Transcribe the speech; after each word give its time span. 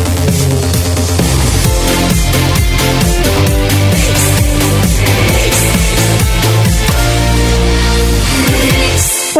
Thank 0.00 0.62
you. 0.62 0.67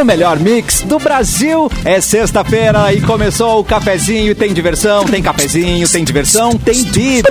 Melhor 0.09 0.39
mix 0.39 0.81
do 0.81 0.99
Brasil 0.99 1.71
é 1.85 2.01
sexta-feira 2.01 2.95
e 2.95 3.01
começou 3.03 3.61
o 3.61 3.65
cafezinho. 3.65 4.35
Tem 4.35 4.55
diversão, 4.55 5.05
tem 5.05 5.23
cafezinho, 5.23 5.87
tem 5.87 6.03
diversão, 6.03 6.53
tem 6.57 6.82
beats. 6.85 7.29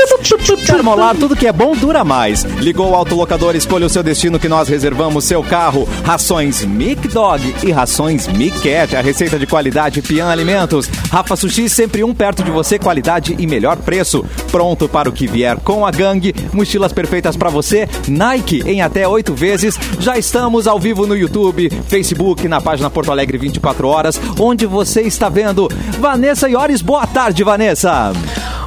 Termolar, 0.67 1.15
tudo 1.15 1.35
que 1.35 1.47
é 1.47 1.51
bom 1.51 1.75
dura 1.75 2.03
mais. 2.03 2.43
Ligou 2.43 2.91
o 2.91 2.95
autolocador, 2.95 3.55
escolha 3.55 3.87
o 3.87 3.89
seu 3.89 4.03
destino 4.03 4.37
que 4.37 4.47
nós 4.47 4.69
reservamos 4.69 5.23
seu 5.23 5.41
carro. 5.41 5.89
Rações 6.05 6.63
Mic 6.63 7.07
Dog 7.07 7.55
e 7.63 7.71
rações 7.71 8.27
Mic 8.27 8.61
Cat. 8.61 8.95
A 8.95 9.01
receita 9.01 9.39
de 9.39 9.47
qualidade 9.47 10.03
Pian 10.03 10.27
Alimentos. 10.27 10.87
Rafa 11.11 11.35
Sushi, 11.35 11.67
sempre 11.67 12.03
um 12.03 12.13
perto 12.13 12.43
de 12.43 12.51
você, 12.51 12.77
qualidade 12.77 13.35
e 13.39 13.47
melhor 13.47 13.77
preço. 13.77 14.23
Pronto 14.51 14.87
para 14.87 15.09
o 15.09 15.11
que 15.11 15.25
vier 15.25 15.57
com 15.61 15.83
a 15.83 15.89
gangue. 15.89 16.35
Mochilas 16.53 16.93
perfeitas 16.93 17.35
para 17.35 17.49
você. 17.49 17.89
Nike 18.07 18.61
em 18.67 18.83
até 18.83 19.07
oito 19.07 19.33
vezes. 19.33 19.79
Já 19.99 20.15
estamos 20.15 20.67
ao 20.67 20.79
vivo 20.79 21.07
no 21.07 21.17
YouTube, 21.17 21.71
Facebook, 21.87 22.47
na 22.47 22.66
página 22.67 22.89
Porto 22.89 23.13
Alegre 23.13 23.37
24 23.37 23.87
horas, 23.87 24.19
onde 24.37 24.65
você 24.65 25.03
está 25.03 25.29
vendo 25.29 25.69
Vanessa 26.01 26.49
Iores. 26.49 26.81
Boa 26.81 27.07
tarde, 27.07 27.41
Vanessa. 27.41 28.11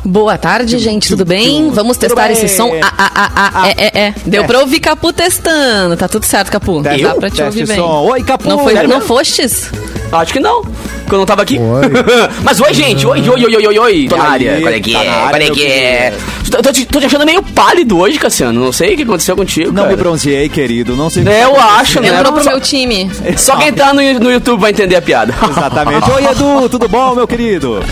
Boa 0.05 0.39
tarde, 0.39 0.79
gente, 0.79 1.09
tudo 1.09 1.25
bem? 1.27 1.71
Vamos 1.71 1.97
testar 1.99 2.29
bem. 2.29 2.33
esse 2.33 2.49
som. 2.49 2.71
Ah, 2.83 2.93
ah, 2.97 3.11
ah, 3.15 3.51
ah, 3.55 3.69
é, 3.69 3.75
é, 3.77 4.01
é. 4.07 4.15
Deu 4.25 4.43
É. 4.45 4.47
pra 4.47 4.61
ouvir 4.61 4.81
Capu 4.81 5.13
testando. 5.13 5.95
Tá 5.97 6.09
tudo 6.09 6.25
certo, 6.25 6.51
Capu. 6.51 6.81
Dá 6.81 6.91
pra 7.15 7.29
te 7.31 7.37
Teste 7.37 7.43
ouvir 7.43 7.67
bem. 7.67 7.77
som. 7.77 8.07
Oi, 8.11 8.23
Capu. 8.23 8.49
Não, 8.49 8.59
foi, 8.61 8.75
não 8.87 9.01
fostes? 9.03 9.71
Acho 10.11 10.33
que 10.33 10.41
não. 10.41 10.63
Porque 10.63 11.15
eu 11.15 11.19
não 11.19 11.27
tava 11.27 11.43
aqui. 11.43 11.59
Oi. 11.59 11.83
Mas 12.43 12.61
oi, 12.61 12.73
gente. 12.73 13.07
Oi, 13.07 13.21
oi, 13.21 13.45
oi, 13.45 13.57
oi, 13.57 13.67
oi, 13.67 13.79
oi. 13.79 14.07
Tô 14.09 14.17
na 14.17 14.31
área. 14.31 14.61
Qual 14.63 14.73
é 14.73 14.81
que 14.81 14.93
tá 14.93 15.05
é? 15.05 15.29
Qual 15.29 15.35
é 15.43 15.51
que 15.51 15.67
é? 15.67 16.15
Tô, 16.51 16.63
tô 16.63 16.73
te, 16.73 16.87
tô 16.87 16.99
te 16.99 17.07
achando 17.07 17.27
meio 17.27 17.43
pálido 17.43 17.99
hoje, 17.99 18.19
Cassiano. 18.19 18.59
Não 18.65 18.73
sei 18.73 18.95
o 18.95 18.97
que 18.97 19.03
aconteceu 19.03 19.37
contigo, 19.37 19.69
Não 19.71 19.83
cara. 19.85 19.89
me 19.91 19.97
bronzeei, 19.97 20.49
querido. 20.49 20.97
Não 20.97 21.11
sei. 21.11 21.27
É, 21.29 21.45
eu 21.45 21.61
acho, 21.61 22.01
né? 22.01 22.09
Entrou 22.09 22.33
pro 22.33 22.43
Só- 22.43 22.51
meu 22.51 22.61
time. 22.61 23.11
Só 23.37 23.57
quem 23.57 23.73
tá 23.73 23.93
no, 23.93 24.01
no 24.19 24.33
YouTube 24.33 24.61
vai 24.61 24.71
entender 24.71 24.97
a 24.97 25.03
piada. 25.03 25.35
Exatamente. 25.49 26.11
Oi, 26.11 26.25
Edu, 26.25 26.69
tudo 26.71 26.89
bom, 26.89 27.15
meu 27.15 27.29
querido? 27.29 27.85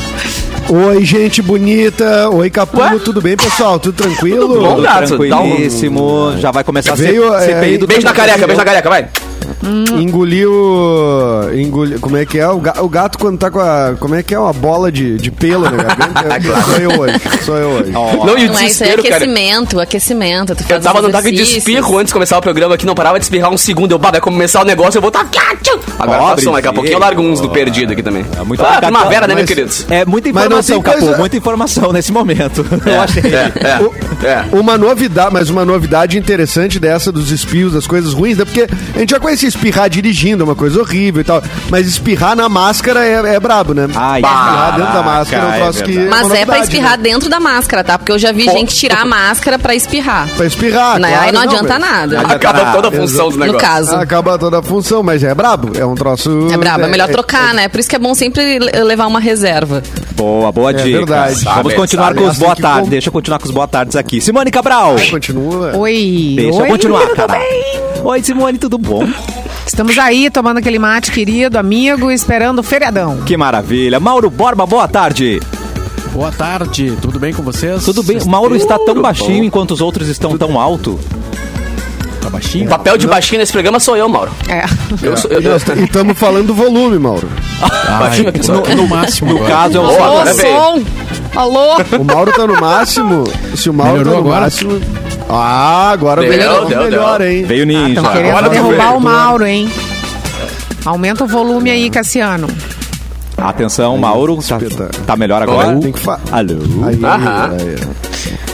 Oi, 0.71 1.03
gente 1.03 1.41
bonita. 1.41 2.29
Oi, 2.29 2.51
Capulo. 2.51 2.83
Ué? 2.85 2.99
Tudo 2.99 3.23
bem, 3.23 3.37
pessoal? 3.37 3.79
Tudo 3.81 3.95
tranquilo? 4.05 4.49
Tudo 4.49 4.61
bom, 4.61 4.75
Tudo 4.75 4.83
gato? 4.83 5.17
tranquilíssimo. 5.17 6.35
Já 6.39 6.51
vai 6.51 6.63
começar 6.63 6.95
Veio, 6.95 7.33
a 7.33 7.41
ser 7.41 7.53
é, 7.53 7.55
CPI 7.61 7.79
do 7.79 7.87
Beijo 7.87 8.05
na 8.07 8.13
careca, 8.13 8.47
beijo 8.47 8.59
na 8.59 8.65
careca, 8.65 8.89
vai. 8.91 9.09
Engoliu. 9.63 10.53
Engoliu. 11.55 11.99
Como 12.01 12.17
é 12.17 12.25
que 12.25 12.39
é? 12.39 12.49
O 12.49 12.59
ga- 12.61 12.81
o 12.83 12.89
gato, 12.89 13.19
quando 13.19 13.39
tá 13.39 13.51
com 13.51 13.61
a. 13.61 13.95
Como 13.99 14.15
é 14.15 14.23
que 14.23 14.35
é? 14.35 14.39
Uma 14.39 14.53
bola 14.53 14.91
de, 14.91 15.17
de 15.17 15.31
pelo 15.31 15.65
na 15.65 15.83
garganta. 15.83 16.63
Sou 16.65 16.77
eu 16.77 17.01
hoje. 17.01 17.21
Sou 17.45 17.57
eu 17.57 17.69
hoje. 17.71 17.93
Ó, 17.95 18.27
Não, 18.27 18.39
e 18.39 18.43
o 18.43 18.43
é 18.43 18.45
isso 18.45 18.53
aí, 18.59 18.65
desespero, 18.67 19.03
cara. 19.03 19.17
aquecimento, 19.17 19.81
aquecimento. 19.81 20.55
Tu 20.55 20.65
Eu 20.69 20.81
tava 20.81 21.03
no 21.03 21.09
ataque 21.09 21.31
de 21.33 21.43
espirro 21.43 21.99
antes 21.99 22.09
de 22.09 22.13
começar 22.15 22.39
o 22.39 22.41
programa 22.43 22.75
aqui, 22.75 22.87
não 22.87 22.95
parava 22.95 23.19
de 23.19 23.25
espirrar 23.25 23.51
um 23.51 23.59
segundo. 23.59 23.93
Eu, 23.93 23.99
bah, 23.99 24.11
vai 24.11 24.21
começar 24.21 24.63
o 24.63 24.65
negócio, 24.65 24.99
eu 24.99 25.03
vou 25.03 25.11
tá. 25.11 25.27
Agora 25.99 26.19
Pobre 26.21 26.37
passou, 26.37 26.53
daqui 26.53 26.69
a 26.69 26.73
pouquinho 26.73 26.95
eu 26.95 26.99
largo 27.01 27.23
uns 27.23 27.41
do 27.41 27.51
perdido 27.51 27.93
aqui 27.93 28.03
também. 28.03 28.25
É 28.39 28.43
muito 28.45 28.63
ah, 28.65 28.81
primavera, 28.81 29.27
né, 29.27 29.35
meu 29.35 29.45
querido? 29.45 29.71
É 29.91 30.05
muita 30.05 30.29
informação, 30.29 30.81
Capu. 30.81 30.99
coisa- 31.01 31.19
Muita 31.19 31.37
informação 31.37 31.93
nesse 31.93 32.13
momento. 32.13 32.65
Eu 32.87 33.01
achei. 33.01 33.23
É, 33.25 33.53
é, 34.25 34.27
é. 34.27 34.45
Uma 34.57 34.79
novidade, 34.79 35.33
mas 35.33 35.51
uma 35.51 35.65
novidade 35.65 36.17
interessante 36.17 36.79
dessa 36.79 37.11
dos 37.11 37.31
espirros, 37.33 37.73
das 37.73 37.87
coisas 37.87 38.13
ruins, 38.13 38.39
né? 38.39 38.45
Porque 38.45 38.67
a 38.95 38.99
gente 38.99 39.11
já 39.11 39.19
conhecia 39.21 39.48
espirrar 39.49 39.89
dirigindo, 39.89 40.43
é 40.43 40.45
uma 40.45 40.55
coisa 40.55 40.81
horrível 40.81 41.21
e 41.21 41.25
tal. 41.25 41.43
Mas 41.71 41.87
espirrar 41.87 42.37
na 42.37 42.49
máscara 42.49 43.05
é, 43.05 43.35
é 43.37 43.41
brabo, 43.41 43.75
né? 43.75 43.89
Ai, 43.95 44.21
espirrar 44.21 44.77
dentro 44.77 44.93
da 44.93 45.03
máscara 45.03 45.43
é 45.43 45.47
um 45.47 45.51
caraca, 45.51 45.65
troço 45.65 45.79
é 45.79 45.83
que. 45.87 45.93
verdade. 45.93 46.11
Mas 46.11 46.27
uma 46.27 46.39
é 46.39 46.47
pra 46.47 46.59
espirrar 46.61 46.97
né? 46.97 47.03
dentro 47.03 47.29
da 47.31 47.41
máscara, 47.41 47.85
tá? 47.85 47.99
Porque 47.99 48.13
eu 48.13 48.19
já 48.19 48.33
vi 48.33 48.45
Pô. 48.45 48.53
gente 48.53 48.75
tirar 48.75 49.03
a 49.03 49.05
máscara 49.05 49.59
pra 49.59 49.75
espirrar. 49.75 50.29
Pra 50.37 50.47
espirrar, 50.47 50.99
Né? 50.99 51.09
claro, 51.09 51.25
Aí 51.27 51.33
não 51.33 51.41
adianta 51.41 51.79
mas- 51.79 51.91
nada. 51.91 52.21
Acaba 52.21 52.73
toda 52.73 52.89
a 52.89 52.93
função 52.93 53.31
do 53.31 53.37
No 53.39 53.45
negócio. 53.47 53.67
caso. 53.67 53.95
Acaba 53.97 54.39
toda 54.39 54.59
a 54.59 54.63
função, 54.63 55.03
mas 55.03 55.23
é 55.25 55.35
brabo. 55.35 55.71
É 55.79 55.85
um 55.85 55.95
troço. 55.95 56.49
É 56.53 56.57
brabo, 56.57 56.85
é 56.85 56.89
melhor 56.89 57.09
trocar, 57.09 57.55
né? 57.55 57.69
Por 57.69 57.81
isso 57.81 57.89
que 57.89 57.97
é 57.97 57.99
bom 57.99 58.15
sempre 58.15 58.59
le- 58.59 58.71
levar 58.85 59.07
uma 59.07 59.21
reserva. 59.21 59.83
Boa, 60.13 60.51
boa 60.53 60.73
dica. 60.75 60.89
verdade. 60.99 61.45
Vamos 61.45 61.55
Sabe, 61.55 61.75
continuar 61.75 62.07
sabe. 62.09 62.19
com 62.19 62.25
os 62.25 62.31
Assim 62.31 62.41
boa 62.41 62.57
tarde. 62.57 62.83
com- 62.83 62.89
Deixa 62.89 63.09
eu 63.09 63.13
continuar 63.13 63.39
com 63.39 63.45
os 63.47 63.51
boa 63.51 63.69
tardes 63.69 63.97
aqui. 63.97 64.21
Simone 64.21 64.51
Cabral. 64.51 64.97
Continua. 65.11 65.77
Oi. 65.77 66.33
Deixa 66.37 66.59
Oi, 66.59 66.65
eu 66.67 66.71
continuar, 66.73 67.01
tudo 67.03 67.15
cara. 67.17 67.39
bem? 67.39 67.81
Oi, 68.05 68.23
Simone, 68.23 68.59
tudo 68.59 68.79
bom? 68.79 69.07
Estamos 69.69 69.97
aí 69.99 70.31
tomando 70.31 70.59
aquele 70.59 70.79
mate 70.79 71.13
querido, 71.13 71.59
amigo, 71.59 72.11
esperando 72.11 72.61
o 72.61 72.63
feriadão. 72.63 73.19
Que 73.19 73.37
maravilha. 73.37 74.01
Mauro 74.01 74.31
Borba, 74.31 74.65
boa 74.67 74.89
tarde. 74.89 75.41
Boa 76.13 76.33
tarde, 76.33 76.97
tudo 77.03 77.21
bem 77.21 77.33
com 77.35 77.43
vocês? 77.43 77.85
Tudo 77.85 78.03
bem? 78.03 78.19
O 78.19 78.27
Mauro 78.29 78.57
está 78.57 78.79
tão 78.79 79.01
baixinho 79.01 79.45
enquanto 79.45 79.73
os 79.73 79.81
outros 79.81 80.09
estão 80.09 80.37
tão 80.39 80.59
alto. 80.59 80.99
Tá 82.21 82.29
O 82.29 82.31
baixinho? 82.31 82.69
papel 82.69 82.97
de 82.99 83.07
baixinho 83.07 83.39
nesse 83.41 83.53
programa 83.53 83.79
sou 83.79 83.97
eu, 83.97 84.09
Mauro. 84.09 84.33
É. 84.49 84.65
Eu 85.07 85.17
sou, 85.17 85.31
eu, 85.31 85.41
E 85.41 85.45
nós- 85.45 85.63
E 85.69 85.85
estamos 85.85 86.19
falando 86.19 86.47
do 86.49 86.55
volume, 86.55 86.99
Mauro. 86.99 87.29
baixinho 88.01 88.31
aqui 88.31 88.43
só. 88.45 88.55
no, 88.55 88.63
no 88.75 88.89
máximo. 88.89 89.31
No 89.33 89.37
agora. 89.37 89.53
caso, 89.53 89.77
é 89.77 89.81
o 89.81 89.87
Boa, 89.87 89.95
som. 90.35 90.47
Alô, 90.47 90.81
som! 90.81 90.85
Alô! 91.37 91.77
O 92.01 92.05
Mauro 92.05 92.33
tá 92.33 92.47
no 92.47 92.61
máximo. 92.61 93.25
Se 93.55 93.71
o 93.71 93.75
Mauro 93.75 93.93
Melhorou 93.99 94.15
tá 94.15 94.21
no 94.21 94.27
agora? 94.27 94.41
máximo. 94.41 94.81
Ah, 95.29 95.91
agora 95.91 96.23
Deu, 96.23 96.31
melhorou 96.31 96.67
deu, 96.69 96.83
melhor, 96.85 97.21
hein? 97.21 97.45
Veio 97.45 97.67
ninja. 97.67 97.89
Estão 98.01 98.13
querendo 98.13 98.31
Agora 98.31 98.49
derrubar 98.49 98.87
veio. 98.89 98.97
o 98.97 99.01
Mauro, 99.01 99.45
hein? 99.47 99.69
Aumenta 100.85 101.25
o 101.25 101.27
volume 101.27 101.71
aí, 101.71 101.91
Cassiano. 101.91 102.49
Atenção, 103.37 103.97
Mauro. 103.99 104.39
Tá, 104.43 104.59
tá 105.07 105.17
melhor 105.17 105.43
agora? 105.43 105.77
Tem 105.77 105.93
que 105.93 105.99
falar. 105.99 106.21
Alô? 106.33 106.55
Aí, 106.87 107.05
Aham. 107.05 107.51
aí. 107.61 107.77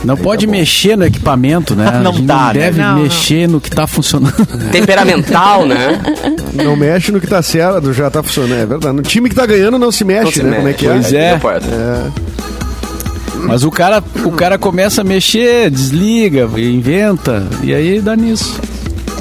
Não 0.05 0.17
pode 0.19 0.47
mexer 0.47 0.97
no 0.99 1.07
equipamento, 1.07 1.75
né? 1.75 1.91
Não 2.03 2.13
dá, 2.27 2.49
né? 2.49 2.53
deve 2.55 2.83
Não, 2.83 2.97
não. 2.97 3.03
mexer 3.05 3.49
no 3.49 3.59
que 3.59 3.71
tá 3.71 3.87
funcionando. 3.87 4.35
Temperamental, 4.71 5.65
né? 5.67 5.99
Não 6.53 6.77
mexe 6.77 7.11
no 7.11 7.19
que 7.19 7.27
tá 7.27 7.41
certo, 7.41 7.91
já 7.95 8.11
tá 8.11 8.23
funcionando. 8.23 8.61
É 8.61 8.67
verdade. 8.67 8.95
No 8.95 9.03
time 9.03 9.31
que 9.31 9.35
tá 9.35 9.47
ganhando 9.47 9.79
não 9.79 9.91
se 9.91 10.05
mexe, 10.05 10.25
Não 10.25 10.33
se 10.33 10.43
né? 10.43 10.57
Como 10.57 10.69
é 10.69 10.73
que 10.75 10.87
Pois 10.87 11.13
é? 11.15 11.17
é. 11.29 11.33
não 11.33 11.39
pode. 11.41 11.67
Mas 13.47 13.65
o 13.65 13.71
cara, 13.71 14.03
o 14.25 14.31
cara 14.31 14.59
começa 14.59 15.01
a 15.01 15.05
mexer, 15.05 15.71
desliga, 15.71 16.49
inventa, 16.57 17.47
e 17.63 17.75
aí 17.75 18.01
dá 18.01 18.17
nisso. 18.17 18.61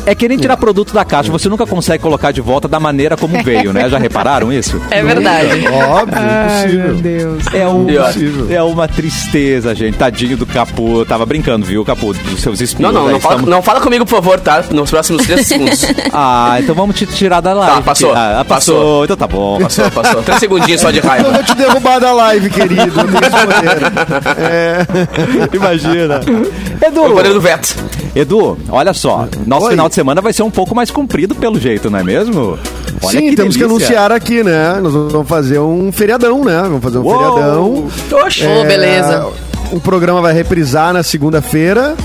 É 0.05 0.13
que 0.13 0.27
nem 0.27 0.37
tirar 0.37 0.57
produto 0.57 0.93
da 0.93 1.05
caixa. 1.05 1.31
Você 1.31 1.47
nunca 1.47 1.65
consegue 1.65 2.01
colocar 2.03 2.31
de 2.31 2.41
volta 2.41 2.67
da 2.67 2.79
maneira 2.79 3.15
como 3.15 3.41
veio, 3.43 3.71
né? 3.71 3.87
Já 3.89 3.97
repararam 3.97 4.51
isso? 4.51 4.81
É 4.91 5.01
verdade. 5.01 5.67
Óbvio, 5.67 6.17
Ai, 6.19 6.67
meu 6.67 6.85
impossível. 6.91 6.95
Deus. 6.95 7.53
É, 7.53 7.67
um, 7.67 7.89
Impossível. 7.89 8.47
é 8.49 8.63
uma 8.63 8.87
tristeza, 8.87 9.73
gente. 9.73 9.97
Tadinho 9.97 10.35
do 10.37 10.45
Capu. 10.45 10.99
Eu 10.99 11.05
Tava 11.05 11.25
brincando, 11.25 11.65
viu, 11.65 11.83
Capu? 11.85 12.13
Dos 12.13 12.41
seus 12.41 12.59
Não, 12.59 12.65
espinhos. 12.65 12.93
não, 12.93 13.01
não 13.09 13.19
fala, 13.19 13.35
estamos- 13.35 13.49
não 13.49 13.61
fala 13.61 13.79
comigo, 13.81 14.05
por 14.05 14.15
favor, 14.15 14.39
tá? 14.39 14.63
Nos 14.71 14.89
próximos 14.89 15.25
três 15.25 15.47
segundos. 15.47 15.83
Ah, 16.11 16.57
então 16.59 16.75
vamos 16.75 16.95
te 16.95 17.05
tirar 17.05 17.41
da 17.41 17.53
live. 17.53 17.81
passou. 17.83 18.11
Ah, 18.13 18.43
passou. 18.47 18.75
Passou. 18.75 19.03
Então 19.05 19.17
tá 19.17 19.27
bom. 19.27 19.59
Passou, 19.59 19.89
passou. 19.91 20.21
Três 20.23 20.39
segundinhos 20.39 20.79
só 20.81 20.91
de 20.91 20.99
Eu 20.99 21.03
raiva. 21.03 21.31
vou 21.31 21.43
te 21.43 21.55
derrubar 21.55 21.99
da 21.99 22.11
live, 22.13 22.49
querido. 22.49 22.81
Eu 22.81 22.91
poder. 23.07 23.31
É. 24.37 25.55
Imagina. 25.55 26.21
O 26.81 26.85
Edu, 26.85 27.13
poder 27.13 27.33
do 27.33 27.41
veto. 27.41 27.75
Edu, 28.15 28.57
olha 28.69 28.93
só. 28.93 29.27
Nosso 29.45 29.65
Oi. 29.65 29.71
final 29.71 29.89
de 29.89 29.92
semana 29.93 30.21
vai 30.21 30.33
ser 30.33 30.43
um 30.43 30.51
pouco 30.51 30.75
mais 30.75 30.91
comprido 30.91 31.35
pelo 31.35 31.59
jeito, 31.59 31.89
não 31.89 31.99
é 31.99 32.03
mesmo? 32.03 32.57
Olha 33.01 33.19
Sim, 33.19 33.35
temos 33.35 33.55
que 33.55 33.63
delícia. 33.63 33.65
anunciar 33.65 34.11
aqui, 34.11 34.43
né? 34.43 34.79
Nós 34.81 34.93
vamos 34.93 35.27
fazer 35.27 35.59
um 35.59 35.91
feriadão, 35.91 36.43
né? 36.43 36.61
Vamos 36.63 36.83
fazer 36.83 36.97
um 36.97 37.03
Uou. 37.03 37.33
feriadão. 37.33 37.87
Oxe. 38.25 38.45
Ô, 38.45 38.63
beleza. 38.63 39.27
O 39.71 39.79
programa 39.79 40.21
vai 40.21 40.33
reprisar 40.33 40.93
na 40.93 41.03
segunda-feira. 41.03 41.95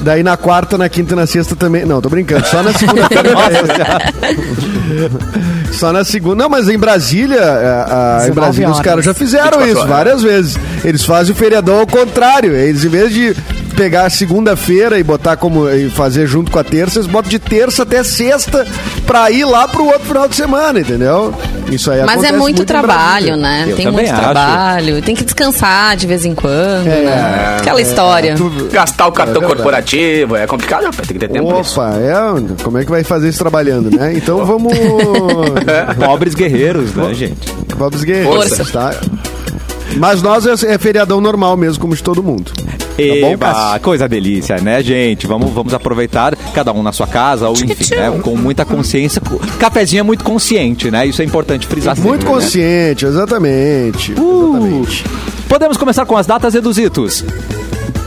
Daí 0.00 0.22
na 0.24 0.36
quarta, 0.36 0.76
na 0.76 0.88
quinta 0.88 1.14
e 1.14 1.16
na 1.16 1.26
sexta 1.26 1.54
também. 1.54 1.84
Não, 1.86 2.00
tô 2.00 2.08
brincando. 2.08 2.44
Só 2.46 2.62
na 2.62 2.72
segunda-feira. 2.72 3.30
Só 5.72 5.92
na 5.92 6.04
segunda. 6.04 6.36
Não, 6.36 6.48
mas 6.48 6.68
em 6.68 6.78
Brasília, 6.78 7.40
a- 7.42 8.16
a- 8.16 8.26
em 8.26 8.30
19 8.30 8.32
Brasília 8.32 8.70
os 8.70 8.80
caras 8.80 9.04
já 9.04 9.14
fizeram 9.14 9.58
24 9.60 9.78
isso 9.78 9.86
várias 9.86 10.22
vezes. 10.22 10.58
Eles 10.84 11.04
fazem 11.04 11.32
o 11.32 11.36
feriadão 11.36 11.80
ao 11.80 11.86
contrário. 11.86 12.54
Eles, 12.54 12.84
em 12.84 12.88
vez 12.88 13.12
de 13.12 13.34
pegar 13.74 14.06
a 14.06 14.10
segunda-feira 14.10 14.98
e 14.98 15.02
botar 15.02 15.36
como 15.36 15.68
e 15.68 15.90
fazer 15.90 16.26
junto 16.26 16.50
com 16.50 16.58
a 16.58 16.64
terça, 16.64 16.98
eles 16.98 17.06
botam 17.10 17.30
de 17.30 17.38
terça 17.38 17.82
até 17.82 18.02
sexta 18.02 18.66
pra 19.06 19.30
ir 19.30 19.44
lá 19.44 19.66
pro 19.68 19.84
outro 19.84 20.04
final 20.04 20.28
de 20.28 20.36
semana, 20.36 20.80
entendeu? 20.80 21.34
Isso 21.70 21.90
aí 21.90 22.02
Mas 22.04 22.22
é 22.22 22.32
muito, 22.32 22.62
em 22.62 22.64
trabalho, 22.64 23.36
né? 23.36 23.66
Eu 23.68 23.76
tem 23.76 23.90
muito 23.90 24.10
acho. 24.10 24.20
trabalho. 24.20 25.02
Tem 25.02 25.14
que 25.14 25.24
descansar 25.24 25.96
de 25.96 26.06
vez 26.06 26.24
em 26.24 26.34
quando, 26.34 26.86
É, 26.86 27.02
né? 27.04 27.56
Aquela 27.58 27.80
história. 27.80 28.34
Gastar 28.70 29.06
o 29.06 29.12
cartão 29.12 29.40
verdade. 29.40 29.54
corporativo 29.56 30.36
é 30.36 30.46
complicado. 30.46 30.90
Tem 30.96 31.06
que 31.06 31.18
ter 31.18 31.28
tempo 31.28 31.48
pra 31.48 31.60
isso. 31.60 31.80
Opa, 31.80 31.94
é, 31.96 32.62
como 32.62 32.78
é 32.78 32.84
que 32.84 32.90
vai 32.90 33.02
fazer 33.02 33.28
isso 33.28 33.38
trabalhando, 33.38 33.90
né? 33.96 34.12
Então 34.14 34.44
vamos. 34.46 34.72
Pobres 36.04 36.34
guerreiros, 36.34 36.94
né, 36.94 37.12
gente? 37.14 37.52
Vamos 37.76 38.04
guerreiros, 38.04 38.48
Força. 38.56 38.64
tá? 38.66 38.94
Mas 39.96 40.22
nós 40.22 40.46
é, 40.46 40.74
é 40.74 40.78
feriadão 40.78 41.20
normal 41.20 41.56
mesmo, 41.56 41.80
como 41.80 41.94
de 41.94 42.02
todo 42.02 42.22
mundo. 42.22 42.52
Tá 42.96 43.20
bom, 43.20 43.32
Eba, 43.32 43.52
Cássio? 43.52 43.80
coisa 43.80 44.08
delícia, 44.08 44.56
né, 44.58 44.82
gente? 44.82 45.26
Vamos, 45.26 45.50
vamos 45.52 45.74
aproveitar, 45.74 46.36
cada 46.54 46.72
um 46.72 46.82
na 46.82 46.92
sua 46.92 47.06
casa, 47.06 47.48
ou 47.48 47.54
enfim, 47.54 47.94
né, 47.94 48.20
com 48.22 48.36
muita 48.36 48.64
consciência. 48.64 49.20
Cafezinho 49.58 50.00
é 50.00 50.02
muito 50.02 50.22
consciente, 50.22 50.90
né? 50.90 51.06
Isso 51.06 51.20
é 51.20 51.24
importante 51.24 51.66
frisar 51.66 51.96
Muito 51.96 52.22
sempre, 52.22 52.24
né? 52.24 52.30
consciente, 52.30 53.04
exatamente. 53.06 54.12
Uh. 54.12 54.56
exatamente. 54.56 55.04
Podemos 55.48 55.76
começar 55.76 56.06
com 56.06 56.16
as 56.16 56.26
datas, 56.26 56.54
Eduzitos. 56.54 57.24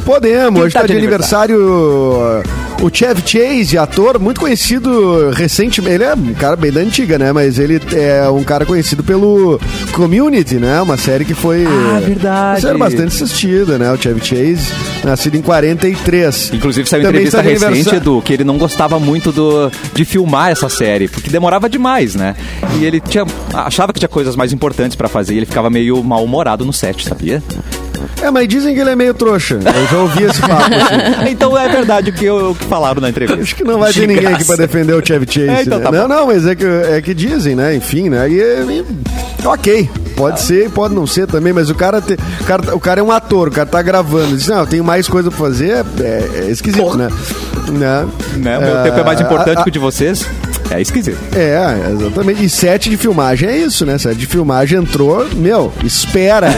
Podemos, 0.05 0.53
Quem 0.53 0.63
hoje 0.63 0.73
tá 0.73 0.81
tá 0.81 0.87
de 0.87 0.93
de 0.93 0.99
aniversário 0.99 1.59
uh, 1.59 2.43
o 2.81 2.89
Chevy 2.93 3.21
Chase, 3.25 3.77
ator 3.77 4.19
muito 4.19 4.39
conhecido 4.39 5.29
recentemente. 5.31 5.95
Ele 5.95 6.03
é 6.03 6.13
um 6.13 6.33
cara 6.33 6.55
bem 6.55 6.71
da 6.71 6.79
antiga, 6.81 7.17
né? 7.17 7.31
Mas 7.33 7.57
ele 7.59 7.81
é 7.93 8.29
um 8.29 8.43
cara 8.43 8.65
conhecido 8.65 9.03
pelo 9.03 9.59
Community, 9.93 10.55
né? 10.55 10.79
Uma 10.81 10.95
série 10.97 11.25
que 11.25 11.33
foi. 11.33 11.65
Ah, 11.65 11.99
verdade. 11.99 12.55
Uma 12.55 12.61
série 12.61 12.77
bastante 12.77 13.07
assistida, 13.07 13.77
né? 13.77 13.91
O 13.91 13.97
Chevy 14.01 14.23
Chase, 14.23 14.71
nascido 15.03 15.35
em 15.35 15.41
43. 15.41 16.51
Inclusive 16.53 16.87
saiu 16.87 17.01
uma 17.01 17.07
Também 17.09 17.21
entrevista 17.25 17.41
recente, 17.41 17.65
aniversário- 17.65 17.97
Edu, 17.99 18.21
que 18.21 18.33
ele 18.33 18.43
não 18.43 18.57
gostava 18.57 18.99
muito 18.99 19.31
do, 19.31 19.71
de 19.93 20.05
filmar 20.05 20.51
essa 20.51 20.69
série, 20.69 21.07
porque 21.07 21.29
demorava 21.29 21.67
demais, 21.69 22.13
né? 22.15 22.35
E 22.79 22.85
ele 22.85 22.99
tinha, 22.99 23.25
achava 23.53 23.91
que 23.91 23.99
tinha 23.99 24.09
coisas 24.09 24.35
mais 24.35 24.53
importantes 24.53 24.95
pra 24.95 25.07
fazer 25.07 25.33
e 25.33 25.37
ele 25.37 25.45
ficava 25.45 25.69
meio 25.69 26.03
mal-humorado 26.03 26.63
no 26.65 26.71
set, 26.73 27.03
sabia? 27.07 27.41
É, 28.21 28.29
mas 28.31 28.47
dizem 28.47 28.73
que 28.73 28.81
ele 28.81 28.89
é 28.89 28.95
meio 28.95 29.13
trouxa. 29.13 29.55
Eu 29.55 29.87
já 29.91 29.97
ouvi 29.99 30.23
esse 30.23 30.41
papo. 30.41 30.53
assim. 30.63 31.29
então 31.31 31.57
é 31.57 31.69
verdade 31.69 32.09
o 32.09 32.13
que, 32.13 32.25
eu- 32.25 32.51
o 32.51 32.55
que 32.55 32.65
falaram 32.65 33.01
na 33.01 33.09
entrevista. 33.09 33.41
Acho 33.41 33.55
que 33.55 33.63
não 33.63 33.79
vai 33.79 33.91
ter 33.93 34.01
De 34.01 34.07
ninguém 34.07 34.21
graça. 34.23 34.35
aqui 34.37 34.45
pra 34.45 34.55
defender 34.55 34.93
o 34.93 35.05
Chevy 35.05 35.25
Chase. 35.27 35.49
É, 35.49 35.61
então 35.61 35.79
né? 35.79 35.83
tá 35.85 35.91
não, 35.91 36.07
não, 36.07 36.27
mas 36.27 36.45
é 36.45 36.55
que, 36.55 36.65
é 36.65 37.01
que 37.01 37.13
dizem, 37.13 37.55
né? 37.55 37.75
Enfim, 37.75 38.09
né? 38.09 38.29
E, 38.29 38.35
e- 38.35 38.85
ok. 39.45 39.89
Pode 40.17 40.41
ser 40.41 40.65
e 40.65 40.69
pode 40.69 40.93
não 40.95 41.05
ser 41.07 41.27
também, 41.27 41.53
mas 41.53 41.69
o 41.69 41.75
cara, 41.75 42.01
te- 42.01 42.17
o 42.41 42.43
cara, 42.43 42.75
o 42.75 42.79
cara 42.79 42.99
é 42.99 43.03
um 43.03 43.11
ator, 43.11 43.47
o 43.47 43.51
cara 43.51 43.67
tá 43.67 43.81
gravando. 43.81 44.35
Diz, 44.35 44.47
não, 44.47 44.59
eu 44.61 44.65
tenho 44.67 44.83
mais 44.83 45.07
coisa 45.07 45.29
pra 45.29 45.37
fazer, 45.39 45.85
é, 46.01 46.29
é 46.47 46.47
esquisito, 46.49 46.97
né? 46.97 47.07
né? 47.69 48.05
Né? 48.37 48.57
O 48.57 48.61
meu 48.61 48.77
Ah, 48.79 48.83
tempo 48.83 48.99
é 48.99 49.03
mais 49.03 49.21
importante 49.21 49.59
a- 49.59 49.63
que 49.63 49.69
o 49.69 49.71
de 49.71 49.79
vocês. 49.79 50.25
É 50.71 50.81
esquisito. 50.81 51.17
É, 51.33 51.91
exatamente. 51.93 52.43
E 52.43 52.49
sete 52.49 52.89
de 52.89 52.97
filmagem 52.97 53.47
é 53.47 53.57
isso, 53.57 53.85
né? 53.85 53.97
Sete 53.97 54.17
de 54.17 54.25
filmagem 54.25 54.79
entrou, 54.79 55.25
meu, 55.35 55.71
espera. 55.83 56.49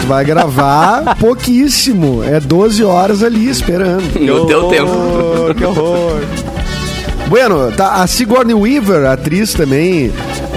Tu 0.00 0.06
vai 0.06 0.24
gravar 0.24 1.16
pouquíssimo. 1.18 2.22
É 2.22 2.38
12 2.38 2.84
horas 2.84 3.22
ali 3.24 3.48
esperando. 3.48 4.04
No 4.20 4.46
teu 4.46 4.68
tempo. 4.68 5.54
Que 5.56 5.64
horror. 5.64 6.20
Bueno, 7.28 7.70
tá, 7.72 7.94
a 8.02 8.06
Sigourney 8.06 8.54
Weaver, 8.54 9.06
atriz 9.08 9.52
também, 9.52 10.12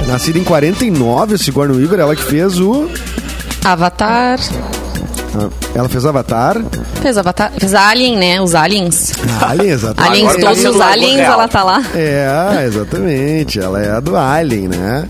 nascida 0.08 0.38
em 0.40 0.44
49, 0.44 1.36
a 1.36 1.38
Sigourney 1.38 1.78
Weaver, 1.78 2.00
ela 2.00 2.16
que 2.16 2.24
fez 2.24 2.60
o... 2.60 2.88
Avatar. 3.64 4.40
ah, 5.36 5.50
Ela 5.74 5.88
fez 5.88 6.06
Avatar. 6.06 6.62
Fez 7.02 7.18
Avatar. 7.18 7.52
Fez 7.58 7.74
Alien, 7.74 8.18
né? 8.18 8.42
Os 8.42 8.54
Aliens. 8.56 9.14
Alien, 9.42 9.70
exatamente. 9.72 10.12
Aliens, 10.12 10.30
Agora 10.36 10.44
tá 10.44 10.48
todos 10.62 10.76
os 10.76 10.82
aliens, 10.82 11.16
real. 11.16 11.34
ela 11.34 11.48
tá 11.48 11.64
lá. 11.64 11.82
É, 11.96 12.66
exatamente. 12.68 13.60
Ela 13.60 13.82
é 13.82 13.92
a 13.92 14.00
do 14.02 14.18
Alien, 14.18 14.68
né? 14.68 15.08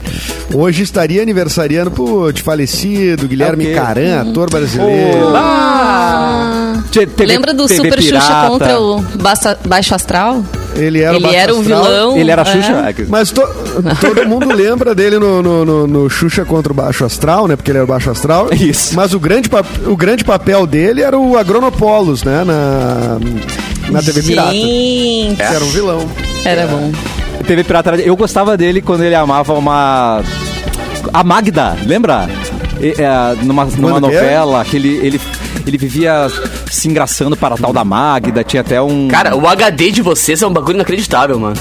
Hoje 0.53 0.83
estaria 0.83 1.21
aniversariando 1.23 1.89
pro 1.89 2.31
de 2.31 2.43
falecido 2.43 3.27
Guilherme 3.27 3.65
É 3.65 3.67
o 3.69 3.71
quê? 3.71 3.75
Caran, 3.79 4.21
ator 4.21 4.49
brasileiro. 4.51 5.33
Ah. 5.35 6.73
Te- 6.91 7.07
TV 7.07 7.25
Lembra 7.25 7.53
do 7.53 7.65
TV 7.65 7.83
Super 7.83 7.99
Xuxa 8.01 8.19
Pirata. 8.19 8.47
contra 8.49 8.79
o 8.79 9.03
Baixo 9.67 9.95
Astral? 9.95 10.43
Ele 10.75 11.01
era, 11.01 11.13
o 11.13 11.15
Ele 11.17 11.23
Baixo 11.23 11.37
era 11.37 11.55
o 11.55 11.59
Astral. 11.61 11.83
vilão. 11.83 12.17
Ele 12.17 12.31
era 12.31 12.41
a 12.41 12.49
é. 12.49 12.53
Xuxa? 12.53 12.73
É 12.73 13.05
Mas 13.07 13.31
to- 13.31 13.47
todo 14.01 14.27
mundo 14.27 14.53
lembra 14.53 14.95
dele 14.95 15.19
no, 15.19 15.41
no, 15.41 15.65
no, 15.65 15.87
no 15.87 16.09
Xuxa 16.09 16.43
contra 16.45 16.71
o 16.71 16.75
Baixo 16.75 17.05
Astral, 17.05 17.47
né? 17.47 17.55
Porque 17.55 17.71
ele 17.71 17.77
era 17.77 17.85
o 17.85 17.87
Baixo 17.87 18.09
Astral. 18.09 18.49
Isso. 18.53 18.95
Mas 18.95 19.13
o 19.13 19.19
grande, 19.19 19.49
o 19.85 19.95
grande 19.95 20.23
papel 20.23 20.65
dele 20.65 21.01
era 21.01 21.17
o 21.17 21.37
Agronopolos, 21.37 22.23
né? 22.23 22.43
Na, 22.43 23.19
na 23.89 24.01
TV 24.01 24.23
Pirata. 24.23 24.51
Gente, 24.51 25.35
Que 25.35 25.41
era 25.41 25.63
um 25.63 25.69
vilão. 25.69 26.09
era 26.45 26.67
bom. 26.67 26.91
TV 27.45 27.63
Pirata. 27.63 27.95
Eu 27.97 28.15
gostava 28.15 28.57
dele 28.57 28.81
quando 28.81 29.03
ele 29.03 29.15
amava 29.15 29.53
uma. 29.53 30.21
A 31.13 31.23
Magda, 31.23 31.75
lembra? 31.85 32.27
E, 32.79 32.95
é, 33.01 33.35
numa 33.43 33.65
numa 33.65 33.97
é? 33.97 33.99
novela 33.99 34.65
que 34.65 34.75
ele, 34.77 34.97
ele, 35.05 35.21
ele 35.65 35.77
vivia 35.77 36.27
se 36.71 36.87
engraçando 36.87 37.35
para 37.37 37.55
a 37.55 37.57
tal 37.57 37.73
da 37.73 37.83
Magda. 37.83 38.43
Tinha 38.43 38.61
até 38.61 38.81
um. 38.81 39.07
Cara, 39.07 39.35
o 39.35 39.47
HD 39.47 39.91
de 39.91 40.01
vocês 40.01 40.41
é 40.41 40.47
um 40.47 40.53
bagulho 40.53 40.75
inacreditável, 40.75 41.39
mano. 41.39 41.55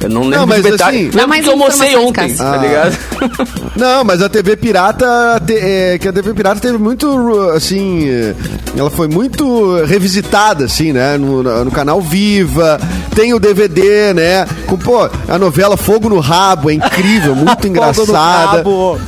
Eu 0.00 0.08
não 0.08 0.22
lembro 0.22 0.38
Não, 0.40 0.46
mas 0.48 0.66
assim- 0.66 1.10
mais 1.28 1.42
que 1.44 1.48
eu 1.48 1.52
almocei 1.52 1.96
ontem, 1.96 2.34
tá 2.34 2.54
Ah. 2.54 2.56
ligado? 2.56 2.98
Não, 3.76 4.02
mas 4.02 4.20
a 4.20 4.28
TV 4.28 4.56
Pirata, 4.56 5.06
te- 5.46 5.54
é, 5.54 5.96
que 5.96 6.08
a 6.08 6.12
TV 6.12 6.34
Pirata 6.34 6.60
teve 6.60 6.76
muito, 6.76 7.06
assim, 7.54 8.08
é, 8.10 8.34
ela 8.76 8.90
foi 8.90 9.06
muito 9.06 9.76
revisitada, 9.84 10.64
assim, 10.64 10.92
né, 10.92 11.16
no, 11.16 11.44
no 11.64 11.70
canal 11.70 12.00
Viva, 12.00 12.80
tem 13.14 13.32
o 13.32 13.38
DVD, 13.38 14.12
né, 14.12 14.44
com, 14.66 14.76
pô, 14.76 15.08
a 15.28 15.38
novela 15.38 15.76
Fogo 15.76 16.08
no 16.08 16.18
Rabo, 16.18 16.68
é 16.68 16.74
incrível, 16.74 17.36
muito 17.36 17.50
Fogo 17.50 17.62
no 17.62 17.68
engraçada. 17.70 18.56
rabo. 18.56 19.00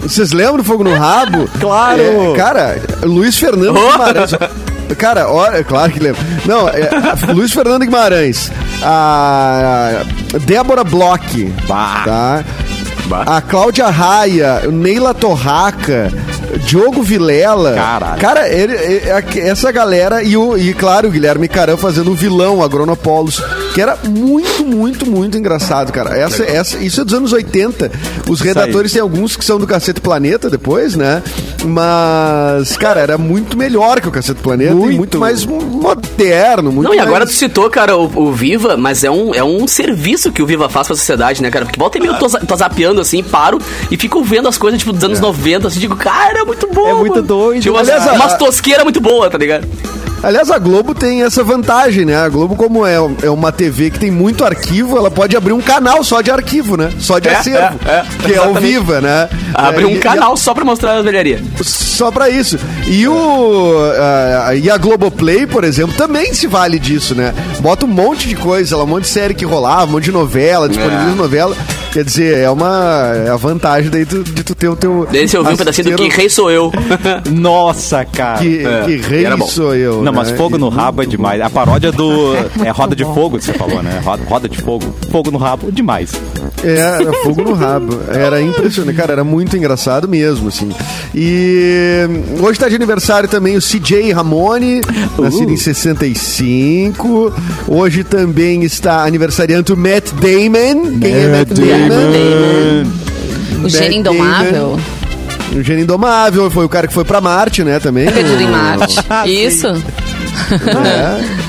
Vocês 0.00 0.32
lembram 0.32 0.58
do 0.58 0.64
Fogo 0.64 0.84
no 0.84 0.94
Rabo? 0.94 1.48
Claro. 1.60 2.00
É, 2.02 2.36
cara, 2.36 2.80
Luiz 3.02 3.36
Fernando 3.38 3.76
Oh. 3.76 3.92
Guimarães. 3.92 4.30
Cara, 4.98 5.28
olha, 5.30 5.64
claro 5.64 5.90
que 5.92 5.98
lembro. 6.00 6.20
Não, 6.44 6.68
é, 6.68 6.90
Luiz 7.32 7.52
Fernando 7.52 7.82
Guimarães, 7.84 8.50
a 8.82 10.02
Débora 10.44 10.84
Bloch, 10.84 11.44
Bah. 11.66 12.02
tá? 12.04 12.44
Bah. 13.06 13.24
A 13.26 13.40
Cláudia 13.40 13.88
Raia, 13.88 14.62
Neila 14.70 15.14
Torraca, 15.14 16.10
Diogo 16.64 17.02
Vilela. 17.02 17.74
Caralho. 17.74 18.20
Cara, 18.20 18.48
ele- 18.48 18.72
ele- 18.74 19.08
é- 19.08 19.48
essa 19.48 19.70
galera 19.70 20.22
e, 20.22 20.36
o, 20.36 20.56
e 20.56 20.72
claro, 20.72 21.08
o 21.08 21.10
Guilherme 21.10 21.48
Caran 21.48 21.76
fazendo 21.76 22.10
o 22.10 22.14
vilão 22.14 22.62
Agronopolos, 22.62 23.42
que 23.74 23.80
era 23.80 23.96
muito, 24.08 24.64
muito, 24.64 25.04
muito 25.08 25.36
engraçado, 25.36 25.92
cara. 25.92 26.16
Essa, 26.16 26.44
essa, 26.44 26.78
isso 26.78 27.00
é 27.00 27.04
dos 27.04 27.14
anos 27.14 27.32
80. 27.32 27.90
Os 28.28 28.40
redatores 28.40 28.92
têm 28.92 29.02
alguns 29.02 29.36
que 29.36 29.44
são 29.44 29.58
do 29.58 29.66
Cacete 29.66 30.00
Planeta 30.00 30.48
depois, 30.48 30.94
né? 30.94 31.22
Mas, 31.64 32.76
cara, 32.76 33.00
era 33.00 33.18
muito 33.18 33.56
melhor 33.56 34.00
que 34.00 34.08
o 34.08 34.12
Cacete 34.12 34.40
Planeta 34.40 34.72
e 34.72 34.74
Muito. 34.74 34.96
muito 34.96 35.18
mais 35.18 35.44
moderno. 35.44 36.70
Muito 36.72 36.86
Não, 36.88 36.94
e 36.94 36.96
mais- 36.98 37.08
agora 37.08 37.26
tu 37.26 37.32
citou, 37.32 37.68
cara, 37.70 37.96
o, 37.96 38.04
o 38.28 38.32
Viva, 38.32 38.76
mas 38.76 39.04
é 39.04 39.10
um, 39.10 39.34
é 39.34 39.42
um 39.42 39.66
serviço 39.66 40.30
que 40.32 40.42
o 40.42 40.46
Viva 40.46 40.68
faz 40.68 40.86
pra 40.86 40.96
sociedade, 40.96 41.42
né, 41.42 41.50
cara? 41.50 41.64
Porque 41.64 41.78
volta 41.78 41.98
e 41.98 42.00
meio 42.00 42.14
eu 42.14 42.18
tô, 42.18 42.28
za- 42.28 42.40
tô 42.40 42.56
zapeando 42.56 43.00
assim, 43.00 43.22
paro 43.22 43.58
e 43.90 43.96
fico 43.96 44.22
vendo 44.22 44.48
as 44.48 44.56
coisas, 44.58 44.78
tipo, 44.78 44.92
dos 44.92 45.02
anos 45.04 45.20
90, 45.20 45.68
assim, 45.68 45.80
digo, 45.80 45.96
cara, 45.96 46.40
é 46.40 46.51
muito 46.52 46.68
bom. 46.74 46.88
É 46.88 46.94
muito 46.94 47.14
mano. 47.16 47.26
doido. 47.26 47.62
Tinha 47.62 47.72
umas, 47.72 47.88
Aliás, 47.88 48.08
a- 48.08 48.12
umas 48.14 48.36
tosqueiras 48.36 48.84
muito 48.84 49.00
boas, 49.00 49.30
tá 49.30 49.38
ligado? 49.38 49.66
Aliás, 50.22 50.52
a 50.52 50.58
Globo 50.58 50.94
tem 50.94 51.24
essa 51.24 51.42
vantagem, 51.42 52.04
né? 52.04 52.14
A 52.16 52.28
Globo, 52.28 52.54
como 52.54 52.86
é, 52.86 52.94
é 53.24 53.28
uma 53.30 53.50
TV 53.50 53.90
que 53.90 53.98
tem 53.98 54.08
muito 54.08 54.44
arquivo, 54.44 54.96
ela 54.96 55.10
pode 55.10 55.36
abrir 55.36 55.52
um 55.52 55.60
canal 55.60 56.04
só 56.04 56.20
de 56.20 56.30
arquivo, 56.30 56.76
né? 56.76 56.92
Só 57.00 57.18
de 57.18 57.28
É, 57.28 57.34
acervo. 57.34 57.76
é, 57.84 57.90
é, 57.90 58.04
que 58.24 58.32
é 58.32 58.36
ao 58.36 58.44
exatamente. 58.50 58.60
Viva, 58.72 59.00
né? 59.00 59.28
Abre 59.52 59.82
É, 59.82 59.86
um 59.88 59.90
e- 59.90 59.98
canal 59.98 60.36
só 60.36 60.54
pra 60.54 60.64
mostrar 60.64 60.96
a 60.96 61.02
velharia. 61.02 61.40
e 61.42 61.60
a- 61.60 61.64
só 61.64 62.12
pra 62.12 62.30
isso. 62.30 62.56
E 62.86 63.08
o. 63.08 63.76
a- 64.46 64.54
e 64.54 64.70
a 64.70 64.76
Globoplay, 64.76 65.44
por 65.44 65.64
exemplo, 65.64 65.92
também 65.96 66.32
se 66.32 66.46
vale 66.46 66.78
disso, 66.78 67.16
né? 67.16 67.34
Bota 67.58 67.84
um 67.84 67.88
monte 67.88 68.28
de 68.28 68.36
coisa 68.36 68.76
um 68.76 68.86
monte 68.86 69.02
de 69.04 69.08
série 69.10 69.34
que 69.34 69.44
rolava, 69.44 69.86
um 69.86 69.94
monte 69.94 70.04
de 70.04 70.12
novela, 70.12 70.68
disponibiliza 70.68 71.10
É. 71.12 71.14
novela. 71.16 71.56
Quer 71.92 72.04
dizer, 72.04 72.38
é 72.38 72.50
uma. 72.50 73.12
É 73.26 73.28
a 73.30 73.36
vantagem 73.36 73.90
daí 73.90 74.06
tu- 74.06 74.24
de 74.24 74.42
tu 74.42 74.54
ter 74.54 74.68
o 74.68 74.74
teu. 74.76 75.06
Esse 75.12 75.36
eu 75.36 75.44
vi 75.44 75.52
um 75.52 75.56
pedacinho 75.56 75.90
do 75.90 75.96
Que 75.96 76.08
Rei 76.08 76.28
Sou 76.28 76.50
Eu. 76.50 76.72
Nossa, 77.30 78.04
cara. 78.04 78.38
Que, 78.38 78.64
É, 78.66 78.82
que 78.84 78.96
rei 78.96 79.26
sou 79.48 79.74
eu. 79.74 80.02
Não, 80.02 80.12
mas 80.12 80.30
né? 80.30 80.36
fogo 80.36 80.56
no 80.56 80.68
rabo 80.68 81.02
é 81.02 81.06
demais. 81.06 81.40
A 81.40 81.50
paródia 81.50 81.92
do. 81.92 82.32
É 82.64 82.70
roda 82.70 82.94
de 82.96 83.04
fogo 83.04 83.38
que 83.38 83.44
você 83.44 83.52
falou, 83.54 83.82
né? 83.82 84.00
Roda, 84.04 84.22
roda 84.26 84.48
de 84.48 84.58
fogo. 84.58 84.94
Fogo 85.10 85.30
no 85.30 85.38
rabo, 85.38 85.70
demais. 85.70 86.12
É, 86.64 86.78
era 86.78 87.12
fogo 87.24 87.42
no 87.42 87.52
rabo. 87.54 87.98
Era 88.08 88.40
impressionante, 88.40 88.96
cara, 88.96 89.12
era 89.12 89.24
muito 89.24 89.56
engraçado 89.56 90.08
mesmo, 90.08 90.48
assim. 90.48 90.70
E 91.14 92.06
hoje 92.40 92.58
tá 92.58 92.68
de 92.68 92.74
aniversário 92.76 93.28
também 93.28 93.56
o 93.56 93.60
CJ 93.60 94.12
Ramone, 94.12 94.80
nascido 95.18 95.48
Uh. 95.48 95.52
em 95.52 95.56
65. 95.56 97.32
Hoje 97.68 98.04
também 98.04 98.62
está 98.62 99.04
aniversariando 99.04 99.74
o 99.74 99.76
Matt 99.76 100.10
Damon. 100.12 100.98
Quem 101.00 101.12
é 101.12 101.28
Matt 101.28 101.48
Damon? 101.48 101.81
O 101.90 103.62
Matt 103.62 103.70
Gênio 103.72 103.98
Indomável. 103.98 104.78
O 105.54 105.62
Gênio 105.62 105.82
Indomável, 105.82 106.50
foi 106.50 106.64
o 106.64 106.68
cara 106.68 106.86
que 106.88 106.94
foi 106.94 107.04
pra 107.04 107.20
Marte, 107.20 107.62
né, 107.62 107.78
também. 107.78 108.10
Perdido 108.10 108.40
em 108.42 108.46
O- 108.46 108.50
Marte. 108.50 108.96
Isso. 109.26 109.66
É. 110.86 111.42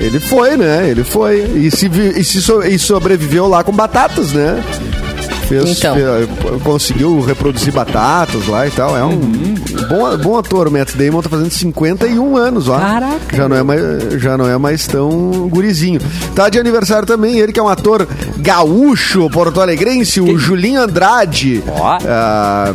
Ele 0.00 0.18
foi, 0.20 0.56
né? 0.56 0.88
Ele 0.88 1.04
foi. 1.04 1.40
E, 1.56 1.70
se, 1.70 1.86
e, 2.16 2.24
se 2.24 2.40
so- 2.42 2.62
e 2.62 2.78
sobreviveu 2.78 3.46
lá 3.46 3.62
com 3.62 3.72
batatas, 3.72 4.32
né? 4.32 4.62
Fez, 5.64 5.78
Então. 5.78 5.94
fe- 5.94 6.58
conseguiu 6.64 7.20
reproduzir 7.20 7.72
batatas 7.72 8.46
lá 8.46 8.66
e 8.66 8.70
tal. 8.70 8.96
É 8.96 9.04
um 9.04 9.18
bom, 9.88 10.16
bom 10.18 10.38
ator. 10.38 10.68
O 10.68 10.70
Matt 10.70 10.94
Damon 10.94 11.20
tá 11.22 11.28
fazendo 11.28 11.50
51 11.50 12.36
anos, 12.36 12.68
ó. 12.68 12.78
Caraca. 12.78 13.36
Já 13.36 13.48
não 13.48 13.56
é 13.56 13.62
mais, 13.62 13.82
já 14.20 14.38
não 14.38 14.48
é 14.48 14.56
mais 14.56 14.86
tão 14.86 15.48
gurizinho. 15.48 16.00
Tá 16.34 16.48
de 16.48 16.58
aniversário 16.58 17.06
também 17.06 17.38
ele 17.38 17.52
que 17.52 17.60
é 17.60 17.62
um 17.62 17.68
ator 17.68 18.06
gaúcho, 18.38 19.28
porto-alegrense, 19.30 20.20
o 20.20 20.38
Julinho 20.38 20.80
Andrade. 20.80 21.62
Ó. 21.68 21.98
Ah, 22.06 22.72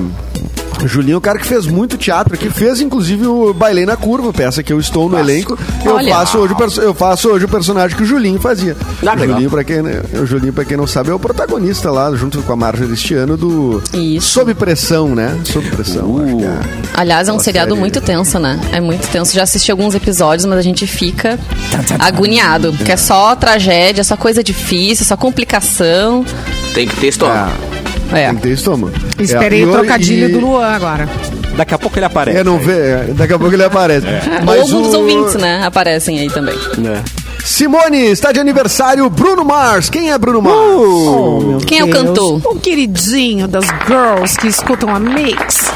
Julinho 0.85 1.15
é 1.15 1.17
o 1.17 1.21
cara 1.21 1.39
que 1.39 1.45
fez 1.47 1.65
muito 1.65 1.97
teatro, 1.97 2.37
que 2.37 2.49
fez 2.49 2.79
inclusive 2.81 3.25
o 3.25 3.53
Bailei 3.53 3.85
na 3.85 3.95
Curva, 3.97 4.31
peça 4.31 4.61
que 4.61 4.71
eu 4.71 4.79
estou 4.79 5.09
no 5.09 5.17
elenco. 5.17 5.57
Eu 5.83 5.95
Olha. 5.95 6.13
faço, 6.13 6.37
hoje 6.37 6.53
eu 6.81 6.93
faço 6.93 7.29
hoje 7.29 7.45
o 7.45 7.47
personagem 7.47 7.95
que 7.97 8.03
o 8.03 8.05
Julinho 8.05 8.39
fazia. 8.39 8.75
Ah, 9.05 9.15
o. 9.15 9.19
Julinho, 9.19 9.49
pra 9.49 9.63
quem, 9.63 9.81
né, 9.81 10.01
o 10.21 10.25
Julinho, 10.25 10.53
pra 10.53 10.63
quem 10.65 10.77
não 10.77 10.85
sabe, 10.85 11.09
é 11.09 11.13
o 11.13 11.19
protagonista 11.19 11.89
lá, 11.91 12.13
junto 12.15 12.41
com 12.43 12.53
a 12.53 12.55
Marjorie 12.55 12.93
este 12.93 13.13
ano, 13.15 13.35
do 13.37 13.81
Isso. 13.93 14.27
Sob 14.29 14.53
Pressão, 14.53 15.15
né? 15.15 15.37
Sob 15.45 15.67
Pressão, 15.71 16.21
acho 16.23 16.37
que 16.37 16.43
é. 16.43 16.59
Aliás, 16.93 17.27
é 17.27 17.33
um 17.33 17.39
seriado 17.39 17.69
série- 17.69 17.79
muito 17.79 18.01
tenso, 18.01 18.37
né? 18.39 18.59
É 18.71 18.79
muito 18.79 19.07
tenso. 19.07 19.33
Já 19.33 19.43
assisti 19.43 19.71
alguns 19.71 19.95
episódios, 19.95 20.45
mas 20.45 20.57
a 20.59 20.61
gente 20.61 20.85
fica 20.85 21.39
agoniado. 21.99 22.73
Porque 22.73 22.91
é 22.91 22.97
só 22.97 23.35
tragédia, 23.35 24.01
é 24.01 24.03
só 24.03 24.15
coisa 24.17 24.43
difícil, 24.43 25.03
é 25.03 25.07
só 25.07 25.17
complicação. 25.17 26.25
Tem 26.73 26.87
que 26.87 26.95
ter 26.97 27.07
estômago. 27.07 27.51
É. 27.83 27.86
Tem 28.09 28.35
que 28.35 28.41
ter 28.41 28.49
estômago. 28.49 28.93
Esperei 29.19 29.63
É, 29.63 29.65
o 29.65 29.71
trocadilho 29.71 30.29
e- 30.29 30.31
do 30.31 30.39
Luan 30.39 30.65
agora. 30.67 31.09
Daqui 31.55 31.73
a 31.73 31.77
pouco 31.79 31.97
ele 31.97 32.05
aparece. 32.05 32.37
É, 32.37 32.43
não 32.43 32.59
vê, 32.59 32.71
é, 32.77 33.05
daqui 33.15 33.33
a 33.33 33.39
pouco 33.39 33.53
ele 33.53 33.63
aparece. 33.63 34.05
Ou 34.45 34.61
alguns 34.61 34.93
ouvintes, 34.93 35.35
né? 35.35 35.63
Aparecem 35.65 36.19
aí 36.19 36.29
também. 36.29 36.55
É. 36.55 37.01
Simone, 37.43 38.11
está 38.11 38.31
de 38.31 38.39
aniversário 38.39 39.09
Bruno 39.09 39.43
Mars. 39.45 39.89
Quem 39.89 40.11
é 40.11 40.17
Bruno 40.17 40.41
Mars? 40.41 40.57
Oh, 40.59 41.57
Quem 41.65 41.79
é 41.79 41.83
o 41.85 41.89
cantor? 41.89 42.41
O 42.45 42.59
queridinho 42.59 43.47
das 43.47 43.65
girls 43.87 44.37
que 44.37 44.47
escutam 44.47 44.93
a 44.93 44.99
Mix. 44.99 45.71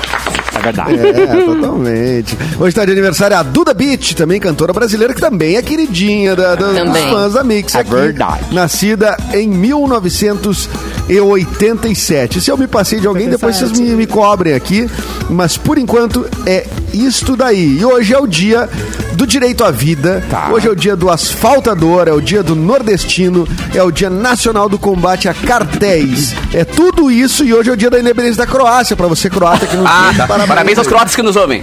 É 0.54 0.60
verdade. 0.60 0.96
É, 1.00 1.46
totalmente. 1.46 2.38
Hoje 2.60 2.70
está 2.70 2.84
de 2.86 2.92
aniversário 2.92 3.38
a 3.38 3.44
Duda 3.44 3.74
Beat, 3.74 4.14
também 4.16 4.40
cantora 4.40 4.74
brasileira, 4.74 5.14
que 5.14 5.22
também 5.22 5.56
é 5.56 5.62
queridinha 5.62 6.36
da, 6.36 6.56
da- 6.56 6.68
dos 6.68 6.76
Também. 6.76 7.10
fãs 7.10 7.34
da 7.34 7.44
Mix. 7.44 7.74
É 7.76 7.80
aqui. 7.80 7.92
verdade. 7.92 8.54
Nascida 8.54 9.16
em 9.34 9.48
1987. 9.48 12.42
Se 12.42 12.52
eu 12.52 12.58
me 12.58 12.68
passei 12.68 13.00
de 13.00 13.08
alguém, 13.08 13.30
depois 13.30 13.56
vocês 13.58 13.72
me, 13.72 13.92
me 13.92 14.06
cobrem 14.08 14.54
aqui. 14.54 14.90
Mas 15.30 15.58
por 15.58 15.78
enquanto 15.78 16.26
é 16.46 16.66
isto 16.94 17.36
daí. 17.36 17.78
E 17.80 17.86
hoje 17.86 18.14
é 18.14 18.20
o 18.20 18.28
dia 18.28 18.70
do 19.14 19.26
direito 19.28 19.64
à 19.64 19.72
vida. 19.72 20.24
Tá. 20.30 20.50
Hoje 20.52 20.68
é 20.68 20.72
o 20.72 20.76
dia 20.76 20.96
do 20.96 21.10
asfaltador, 21.10 22.08
é 22.08 22.14
o 22.14 22.22
dia 22.22 22.42
do 22.44 22.56
nordestino, 22.56 23.48
é 23.74 23.82
o 23.84 23.92
dia 23.92 24.10
nacional 24.10 24.68
do 24.68 24.78
combate 24.80 25.30
a 25.30 25.34
cartéis. 25.34 26.34
É 26.54 26.66
tudo 26.66 27.10
isso 27.12 27.44
e 27.46 27.54
hoje 27.54 27.70
é 27.70 27.74
o 27.74 27.78
dia 27.78 27.90
da 27.90 28.00
independência 28.00 28.38
da 28.38 28.48
Croácia, 28.48 28.96
para 28.96 29.08
você 29.08 29.30
croata 29.30 29.66
que 29.66 29.76
não 29.76 29.86
Ah, 29.86 30.08
tem. 30.10 30.18
tá. 30.18 30.28
Parabéns 30.48 30.78
aos 30.78 30.88
croatas 30.88 31.16
que 31.16 31.22
nos 31.22 31.36
ouvem. 31.36 31.62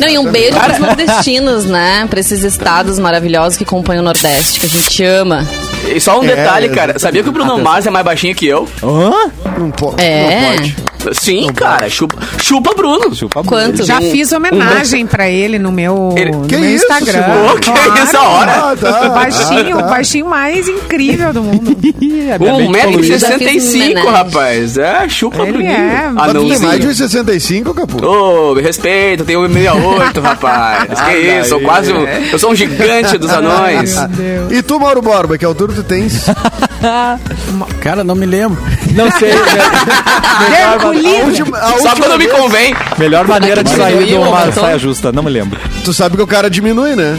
Não, 0.00 0.08
e 0.08 0.18
um 0.18 0.30
beijo 0.30 0.58
pros 0.58 0.78
nordestinos, 0.78 1.64
né? 1.64 2.06
Pra 2.08 2.20
esses 2.20 2.42
estados 2.44 2.98
maravilhosos 2.98 3.56
que 3.56 3.64
compõem 3.64 3.98
o 3.98 4.02
Nordeste, 4.02 4.60
que 4.60 4.66
a 4.66 4.68
gente 4.68 5.04
ama. 5.04 5.46
E 5.88 6.00
só 6.00 6.20
um 6.20 6.24
É, 6.24 6.28
detalhe, 6.28 6.68
cara. 6.68 6.92
exatamente. 6.96 7.00
Sabia 7.02 7.22
que 7.22 7.28
o 7.28 7.32
Bruno 7.32 7.58
Mars 7.58 7.86
é 7.86 7.90
mais 7.90 8.04
baixinho 8.04 8.34
que 8.34 8.46
eu? 8.46 8.68
Hã? 8.82 9.30
Não, 9.58 9.70
po 9.70 9.94
É. 9.98 10.40
não 10.40 10.56
pode. 10.56 10.76
Sim, 11.12 11.48
cara. 11.52 11.88
Chupa, 11.88 12.16
chupa 12.40 12.74
Bruno. 12.74 13.14
Chupa 13.14 13.42
Quanto? 13.42 13.84
Já 13.84 13.98
Um- 13.98 14.10
fiz 14.10 14.30
homenagem 14.32 15.06
pra 15.06 15.28
ele 15.28 15.58
no 15.58 15.72
meu, 15.72 16.14
Ele- 16.16 16.30
no 16.30 16.46
Que 16.46 16.56
meu 16.56 16.70
isso, 16.70 16.84
Instagram. 16.84 17.22
Simone? 17.24 17.60
Que 17.60 17.70
isso, 18.02 18.16
a 18.16 18.22
hora? 18.28 18.52
Ah, 18.52 18.76
tá. 18.80 19.00
O 19.08 19.10
baixinho, 19.14 19.76
Ah, 19.78 19.80
tá. 19.80 19.86
o 19.86 19.90
baixinho 19.90 20.26
mais 20.26 20.68
incrível 20.68 21.32
do 21.32 21.42
mundo. 21.42 21.76
Um 22.42 22.70
metro 22.70 23.00
e 23.00 23.04
Já 23.04 23.14
fiz 23.14 23.20
sessenta 23.22 23.50
e 23.50 23.60
cinco, 23.60 24.00
homenagem. 24.00 24.12
rapaz. 24.12 24.78
É, 24.78 25.08
chupa 25.08 25.42
Ele 25.42 25.52
Bruninho. 25.52 25.70
é, 25.72 26.10
Mas 26.12 26.32
tu 26.32 26.38
tem 26.38 26.48
mais 26.48 26.60
de 26.60 26.66
Anãozinho. 26.66 26.90
1,65, 26.90 27.74
Capu? 27.74 28.04
Ô, 28.06 28.54
me 28.54 28.62
respeita, 28.62 29.22
eu 29.22 29.26
tenho 29.26 29.40
1,68, 29.48 30.20
rapaz. 30.22 31.00
Que 31.00 31.16
isso, 31.40 31.48
sou 31.50 31.60
quase 31.60 31.92
um, 31.92 32.06
Eu 32.06 32.38
sou 32.38 32.50
um 32.52 32.54
gigante 32.54 33.18
dos 33.18 33.30
anões. 33.30 33.96
Meu 33.96 34.08
Deus. 34.08 34.52
E 34.52 34.62
tu, 34.62 34.78
Mauro 34.80 35.02
Borba, 35.02 35.36
que 35.38 35.44
altura 35.44 35.72
tu 35.72 35.82
tens? 35.82 36.26
Cara, 37.80 38.02
não 38.04 38.14
me 38.14 38.26
lembro. 38.26 38.60
Não 38.94 39.10
sei. 39.12 39.30
Tempo 39.32 40.92
livre. 40.92 41.22
última- 41.22 41.58
a 41.58 41.66
Só 41.68 41.74
última 41.74 41.94
quando 41.96 42.18
me 42.18 42.26
vez- 42.26 42.38
convém. 42.38 42.74
Melhor 42.98 43.26
maneira 43.26 43.62
de 43.62 43.70
sair 43.70 44.06
de 44.06 44.14
uma 44.14 44.52
saia 44.52 44.78
justa, 44.78 45.12
não 45.12 45.22
me 45.22 45.30
lembro. 45.30 45.58
Tu 45.84 45.92
sabe 45.92 46.16
que 46.16 46.22
o 46.22 46.26
cara 46.26 46.50
diminui, 46.50 46.94
né? 46.96 47.16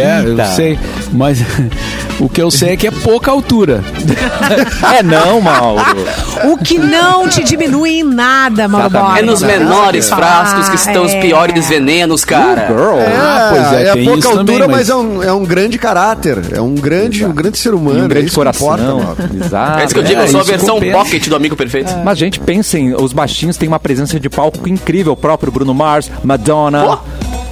É, 0.00 0.20
eu 0.24 0.30
Eita. 0.30 0.44
sei. 0.46 0.78
Mas 1.12 1.38
o 2.20 2.28
que 2.28 2.40
eu 2.42 2.50
sei 2.50 2.70
é 2.70 2.76
que 2.76 2.86
é 2.86 2.90
pouca 2.90 3.30
altura. 3.30 3.82
É 4.96 5.02
não, 5.02 5.40
Mauro. 5.40 5.82
O 6.44 6.56
que 6.58 6.78
não 6.78 7.28
te 7.28 7.42
diminui 7.44 8.00
em 8.00 8.02
nada, 8.02 8.68
Mauro. 8.68 8.90
Borba. 8.90 9.18
É 9.18 9.22
nos 9.22 9.42
menores 9.42 10.10
Ah, 10.12 10.16
frascos 10.16 10.68
que 10.68 10.76
estão 10.76 11.04
os 11.04 11.12
é. 11.12 11.20
piores 11.20 11.68
venenos, 11.68 12.24
cara. 12.24 12.66
Girl. 12.66 12.98
Ah, 13.16 13.48
pois 13.52 13.72
é, 13.80 13.88
é 13.88 13.92
tem 13.92 14.04
pouca 14.04 14.18
isso 14.20 14.28
altura, 14.28 14.44
também, 14.44 14.58
mas, 14.60 14.70
mas- 14.70 14.90
é, 14.90 14.94
um, 14.94 15.22
é 15.22 15.32
um 15.32 15.44
grande 15.44 15.78
caráter. 15.78 16.38
É 16.52 16.60
um 16.60 16.74
grande, 16.74 17.24
um 17.24 17.32
grande 17.32 17.58
ser 17.58 17.74
humano. 17.74 17.98
E 17.98 18.02
um 18.02 18.04
é 18.04 18.08
grande 18.08 18.28
que 18.28 18.34
coração. 18.34 18.98
importa. 19.00 19.30
Exato. 19.34 19.80
É 19.80 19.84
isso 19.84 19.94
que 19.94 20.00
eu 20.00 20.04
digo, 20.04 20.20
É, 20.20 20.24
eu 20.24 20.28
sou 20.28 20.40
a 20.40 20.44
versão 20.44 20.74
compensa. 20.76 20.98
pocket 20.98 21.28
do 21.28 21.36
amigo 21.36 21.56
perfeito. 21.56 21.92
Mas, 22.04 22.18
gente, 22.18 22.40
pensem, 22.40 22.94
os 22.94 23.12
baixinhos 23.12 23.56
têm 23.56 23.68
uma 23.68 23.80
presença 23.80 24.18
de 24.20 24.28
palco 24.28 24.68
incrível. 24.68 25.12
O 25.12 25.16
próprio 25.16 25.50
Bruno 25.52 25.74
Mars, 25.74 26.10
Madonna, 26.22 26.98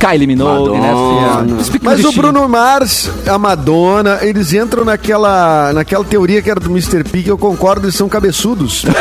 Kylie 0.02 0.26
Minogue, 0.26 0.70
Madonna. 0.76 1.42
né? 1.42 1.64
Mas 1.80 2.04
o. 2.04 2.12
Bruno 2.12 2.48
Mars, 2.48 3.08
a 3.24 3.38
Madonna, 3.38 4.18
eles 4.22 4.52
entram 4.52 4.84
naquela, 4.84 5.72
naquela 5.72 6.04
teoria 6.04 6.42
que 6.42 6.50
era 6.50 6.58
do 6.58 6.68
Mr. 6.70 7.04
P, 7.04 7.22
que 7.22 7.30
eu 7.30 7.38
concordo, 7.38 7.86
eles 7.86 7.94
são 7.94 8.08
cabeçudos. 8.08 8.84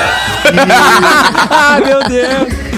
Ah, 1.49 1.79
meu 1.83 2.03
Deus. 2.07 2.70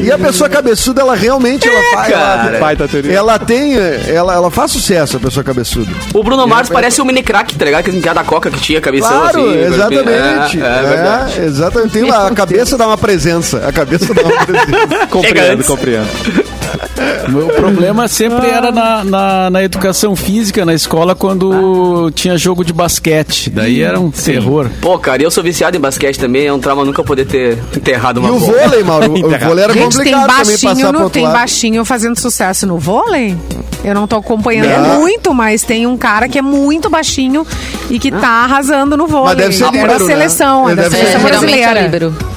E 0.00 0.10
a 0.10 0.18
pessoa 0.18 0.48
cabeçuda, 0.48 1.00
ela 1.00 1.14
realmente 1.14 1.68
ela 1.68 1.82
faz. 1.92 2.12
cara. 2.12 2.56
Ela, 2.56 3.12
ela 3.12 3.38
tem. 3.38 3.74
Ela, 4.08 4.34
ela 4.34 4.50
faz 4.50 4.70
sucesso, 4.70 5.16
a 5.16 5.20
pessoa 5.20 5.42
cabeçuda. 5.44 5.90
O 6.14 6.22
Bruno 6.22 6.46
Mars 6.46 6.68
parece 6.68 7.00
um 7.00 7.04
mini 7.04 7.22
crack, 7.22 7.54
tá 7.56 7.64
ligado? 7.64 7.80
Aquele 7.80 8.00
piada 8.00 8.20
da 8.20 8.24
Coca 8.26 8.50
que 8.50 8.60
tinha 8.60 8.80
cabeção 8.80 9.08
Claro, 9.10 9.48
assim. 9.50 9.58
exatamente. 9.60 10.60
É, 10.62 10.66
é 10.66 10.82
verdade. 10.88 11.40
É, 11.40 11.44
exatamente. 11.44 11.92
Tem 11.92 12.04
lá, 12.04 12.26
a 12.28 12.30
cabeça 12.34 12.76
dá 12.78 12.86
uma 12.86 12.98
presença. 12.98 13.66
A 13.66 13.72
cabeça 13.72 14.12
dá 14.14 14.22
uma 14.22 14.30
presença. 14.46 15.06
Compreendo, 15.08 15.64
compreendo. 15.64 16.08
O 17.28 17.30
meu 17.30 17.46
problema 17.48 18.08
sempre 18.08 18.48
era 18.48 18.70
na, 18.72 19.04
na, 19.04 19.50
na 19.50 19.62
educação 19.64 20.14
física, 20.16 20.64
na 20.64 20.74
escola, 20.74 21.14
quando 21.14 22.10
tinha 22.14 22.36
jogo 22.36 22.64
de 22.64 22.72
basquete. 22.72 23.50
Daí 23.50 23.80
era 23.82 23.98
um 24.00 24.10
terror. 24.10 24.68
Pô, 24.80 24.98
cara, 24.98 25.22
eu 25.22 25.30
sou 25.30 25.42
viciado 25.42 25.76
em 25.76 25.80
basquete 25.80 26.18
também, 26.18 26.46
é 26.46 26.52
um 26.52 26.58
trauma 26.58 26.84
nunca 26.84 27.02
poder 27.02 27.26
ter 27.26 27.58
enterrado 27.76 28.18
uma 28.18 28.28
E 28.28 28.32
o 28.32 28.38
bola. 28.38 28.52
vôlei, 28.58 28.82
Mauro? 28.82 29.12
O 29.22 29.38
vôlei 29.46 29.64
era 29.64 29.72
Gente, 29.90 30.02
tem 30.04 30.26
baixinho, 30.26 30.92
no, 30.92 31.10
tem 31.10 31.24
lado. 31.24 31.32
baixinho 31.32 31.84
fazendo 31.84 32.18
sucesso 32.18 32.66
no 32.66 32.78
vôlei? 32.78 33.36
Eu 33.84 33.94
não 33.94 34.06
tô 34.06 34.16
acompanhando 34.16 34.68
Não. 34.88 35.00
muito, 35.00 35.34
mas 35.34 35.62
tem 35.64 35.86
um 35.86 35.96
cara 35.96 36.28
que 36.28 36.38
é 36.38 36.42
muito 36.42 36.88
baixinho 36.88 37.46
e 37.90 37.98
que 37.98 38.10
tá 38.12 38.28
arrasando 38.44 38.96
no 38.96 39.06
vôlei. 39.06 39.28
Mas 39.34 39.36
deve 39.38 39.54
ser 39.54 39.64
é 39.64 39.66
da 39.66 39.72
líbero, 39.72 39.98
né? 39.98 40.06
seleção, 40.06 40.68
é 40.70 40.74
da 40.74 40.82
deve 40.82 40.94
É, 40.94 40.98
ser 40.98 41.06
seleção 41.06 41.20
geralmente 41.28 41.52
é 41.58 41.72
brasileira. 41.72 41.82
líbero. 41.82 42.31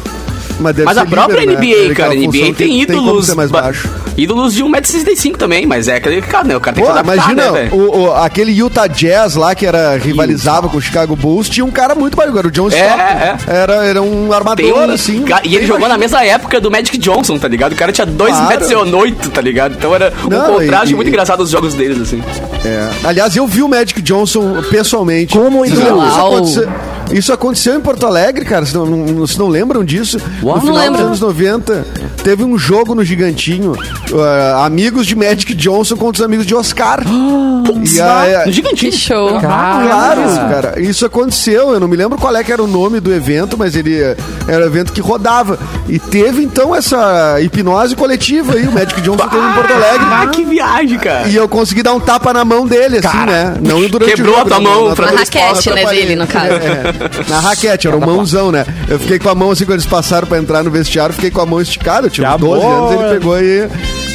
Mas, 0.59 0.75
deve 0.75 0.85
Mas 0.85 0.95
ser 0.95 1.01
a 1.01 1.05
própria 1.05 1.45
né? 1.45 1.53
NBA, 1.53 1.91
Aquela 1.91 1.95
cara, 1.95 2.12
função 2.12 2.41
NBA 2.41 2.53
tem 2.53 2.81
ídolos. 2.81 3.25
ser 3.25 3.35
mais 3.35 3.51
ba- 3.51 3.62
baixo. 3.63 3.89
Ídolos 4.17 4.53
de 4.53 4.63
1,65m 4.63 5.35
também, 5.38 5.65
mas 5.65 5.88
é 5.89 5.95
aquele 5.97 6.21
cara, 6.21 6.45
né? 6.45 6.55
O 6.55 6.62
cara 6.62 6.75
tem 6.75 6.85
Pô, 6.85 6.91
que 6.91 6.97
adaptar, 6.97 7.15
imagina, 7.31 7.51
né, 7.51 7.69
o, 7.74 8.03
o- 8.03 8.13
aquele 8.15 8.51
Utah 8.53 8.88
Jazz 8.88 9.35
lá 9.35 9.53
que 9.53 9.65
era 9.65 9.97
rivalizava 9.97 10.69
com 10.69 10.77
o 10.77 10.81
Chicago 10.81 11.15
Bulls, 11.15 11.50
tinha 11.50 11.65
um 11.65 11.71
cara 11.71 11.93
muito 11.95 12.15
barulho, 12.15 12.38
era 12.38 12.47
o 12.47 12.51
John 12.51 12.69
É, 12.69 12.69
Stockton. 12.69 13.01
é. 13.01 13.38
Era, 13.57 13.74
era 13.85 14.01
um 14.01 14.31
armador, 14.31 14.55
Tem 14.55 14.71
um, 14.74 14.89
assim. 14.91 15.21
ca- 15.24 15.41
e 15.43 15.50
ele 15.50 15.59
bem 15.59 15.67
jogou 15.67 15.89
na 15.89 15.97
mesma 15.97 16.24
época 16.24 16.62
do 16.62 16.71
Magic 16.71 16.97
Johnson, 16.97 17.38
tá 17.38 17.47
ligado? 17.50 17.74
O 17.74 17.75
cara 17.75 17.91
tinha 17.91 18.05
2 18.05 18.31
Claro. 18.31 18.47
metros 18.47 18.71
e 18.71 18.75
8, 18.75 19.29
tá 19.29 19.41
ligado? 19.41 19.75
Então 19.77 19.93
era 19.93 20.13
um 20.25 20.29
Não, 20.29 20.53
contraste 20.53 20.93
e- 20.93 20.95
muito 20.95 21.07
e- 21.07 21.12
engraçado 21.12 21.41
os 21.41 21.50
jogos 21.50 21.74
deles, 21.74 22.00
assim. 22.01 22.24
É. 22.63 22.89
Aliás, 23.03 23.35
eu 23.35 23.45
vi 23.45 23.62
o 23.62 23.67
Magic 23.67 24.01
Johnson 24.01 24.62
pessoalmente. 24.69 25.33
Como? 25.38 25.65
Isso 25.65 25.81
Uau. 25.81 26.35
aconteceu, 26.35 26.69
isso 27.12 27.33
aconteceu 27.33 27.75
em 27.75 27.81
Porto 27.81 28.05
Alegre, 28.05 28.45
cara. 28.45 28.65
Vocês 28.65 28.74
não, 28.74 28.85
não, 28.85 29.05
vocês 29.17 29.38
não 29.38 29.47
lembram 29.47 29.83
disso? 29.83 30.17
Uau. 30.46 30.56
No 30.58 30.62
final 30.62 30.75
Não 30.75 30.82
dos 30.84 30.92
lembro. 30.92 31.06
anos 31.08 31.20
90, 31.20 31.86
teve 32.24 32.44
um 32.44 32.58
jogo 32.58 32.94
no 32.96 33.04
Gigantinho. 33.04 33.72
uh, 33.72 34.64
amigos 34.64 35.06
de 35.08 35.16
Magic 35.16 35.54
Johnson 35.56 35.96
contra 35.98 36.22
os 36.22 36.25
amigos 36.25 36.46
de 36.46 36.54
Oscar. 36.56 37.02
e 37.06 38.00
a, 38.00 38.40
No 38.40 38.44
Que 38.46 38.52
gigantinho. 38.52 38.92
show. 38.94 39.40
Claro, 39.40 40.22
cara. 40.50 40.80
Isso 40.80 41.06
aconteceu. 41.06 41.72
Eu 41.74 41.80
não 41.80 41.88
me 41.88 41.96
lembro 41.96 42.18
qual 42.18 42.36
é 42.36 42.44
que 42.44 42.52
era 42.52 42.62
o 42.64 42.68
nome 42.68 43.00
do 43.00 43.14
evento, 43.14 43.58
mas 43.58 43.75
ele 43.75 44.00
eh, 44.00 44.16
era 44.48 44.64
um 44.64 44.68
evento 44.68 44.94
que 44.94 45.02
rodava. 45.02 45.58
E 45.90 45.98
teve, 46.00 46.44
então, 46.44 46.75
essa 46.75 47.40
hipnose 47.42 47.96
coletiva 47.96 48.54
aí. 48.54 48.68
O 48.68 48.72
Magic 48.72 49.02
Johnson 49.02 49.28
teve 49.28 49.44
em 49.48 49.54
Porto 49.54 49.74
Alegre. 49.74 50.06
Ah, 50.12 50.28
que 50.28 50.44
viagem, 50.46 50.98
cara. 51.00 51.28
E 51.28 51.36
eu 51.36 51.48
consegui 51.50 51.82
dar 51.84 51.94
um 51.94 52.00
tapa 52.00 52.32
na 52.34 52.46
mão 52.46 52.68
dele, 52.68 53.00
assim, 53.00 53.18
né? 53.25 53.56
Não 53.62 53.82
durante 53.88 54.12
Quebrou 54.16 54.34
o 54.36 54.38
jogo, 54.40 54.54
a 54.54 54.56
tua 54.58 54.60
não, 54.64 54.72
mão, 54.82 54.90
na 54.90 54.96
Fran- 54.96 55.12
Na 55.12 55.20
raquete, 55.20 55.70
né, 55.72 55.86
dele, 55.86 56.16
no 56.16 56.28
caso. 56.28 56.54
É, 56.54 57.30
na 57.30 57.40
raquete, 57.40 57.88
era 57.88 57.98
um 57.98 58.00
mãozão, 58.06 58.52
né? 58.52 58.66
Eu 58.88 59.00
fiquei 59.00 59.18
com 59.20 59.30
a 59.30 59.36
mão 59.36 59.52
assim, 59.52 59.66
quando 59.66 59.74
eles 59.80 59.86
passaram 59.86 60.28
pra 60.28 60.35
entrar 60.38 60.63
no 60.63 60.72
vestiário, 60.72 61.13
fiquei 61.15 61.32
com 61.32 61.42
a 61.42 61.46
mão 61.46 61.62
esticada. 61.62 62.08
Eu 62.08 62.12
tinha 62.12 62.32
Que 62.34 62.38
12 62.39 62.65
amor. 62.65 62.74
anos, 62.75 62.92
ele 63.01 63.13
pegou 63.20 63.39
e, 63.39 63.70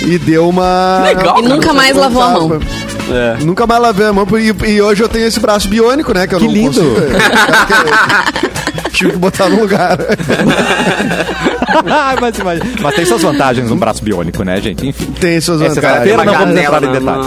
e 0.07 0.19
deu 0.19 0.49
uma. 0.49 1.03
Legal, 1.05 1.39
E 1.39 1.43
nunca 1.43 1.73
mais 1.73 1.97
lavou 1.97 2.23
a 2.23 2.31
mão. 2.31 2.61
É. 3.13 3.37
Nunca 3.45 3.67
mais 3.67 3.83
lavei 3.83 4.07
a 4.07 4.13
mão 4.13 4.27
e, 4.39 4.71
e 4.71 4.81
hoje 4.83 5.03
eu 5.03 5.09
tenho 5.09 5.27
esse 5.27 5.41
braço 5.41 5.69
biônico, 5.69 6.15
né? 6.15 6.27
Que, 6.27 6.35
eu 6.35 6.39
Que 6.39 6.47
não 6.47 6.53
lindo. 6.53 6.81
consigo- 6.81 6.97
Tive 8.93 9.13
que 9.13 9.19
botar 9.19 9.49
no 9.49 9.61
lugar. 9.61 9.99
mas, 12.21 12.39
imagina- 12.39 12.67
mas 12.81 12.95
tem 12.95 13.05
suas 13.05 13.23
vantagens 13.23 13.71
um 13.71 13.77
braço 13.77 14.03
biônico, 14.05 14.43
né, 14.45 14.61
gente? 14.61 14.87
Enfim. 14.87 15.07
Tem 15.21 15.41
suas 15.41 15.61
É 15.63 15.69
vantagens. 15.69 16.17
não 16.17 16.25
vamos 16.35 16.57
entrar 16.59 16.83
em 16.83 16.93
detalhes. 16.93 17.27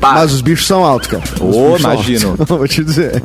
Mas 0.00 0.32
os 0.32 0.40
bichos 0.40 0.66
são 0.66 0.84
altos, 0.84 1.08
cara. 1.08 1.22
Os 1.40 1.56
Ô, 1.56 1.66
bichos 1.72 1.82
são 1.82 1.92
imagino. 1.92 2.30
altos. 2.30 2.46
Vou 2.48 2.68
te 2.68 2.84
dizer. 2.84 3.22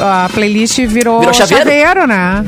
A 0.00 0.28
playlist 0.32 0.78
virou, 0.86 1.20
Virou 1.20 1.34
chaveiro? 1.34 2.06
né? 2.06 2.44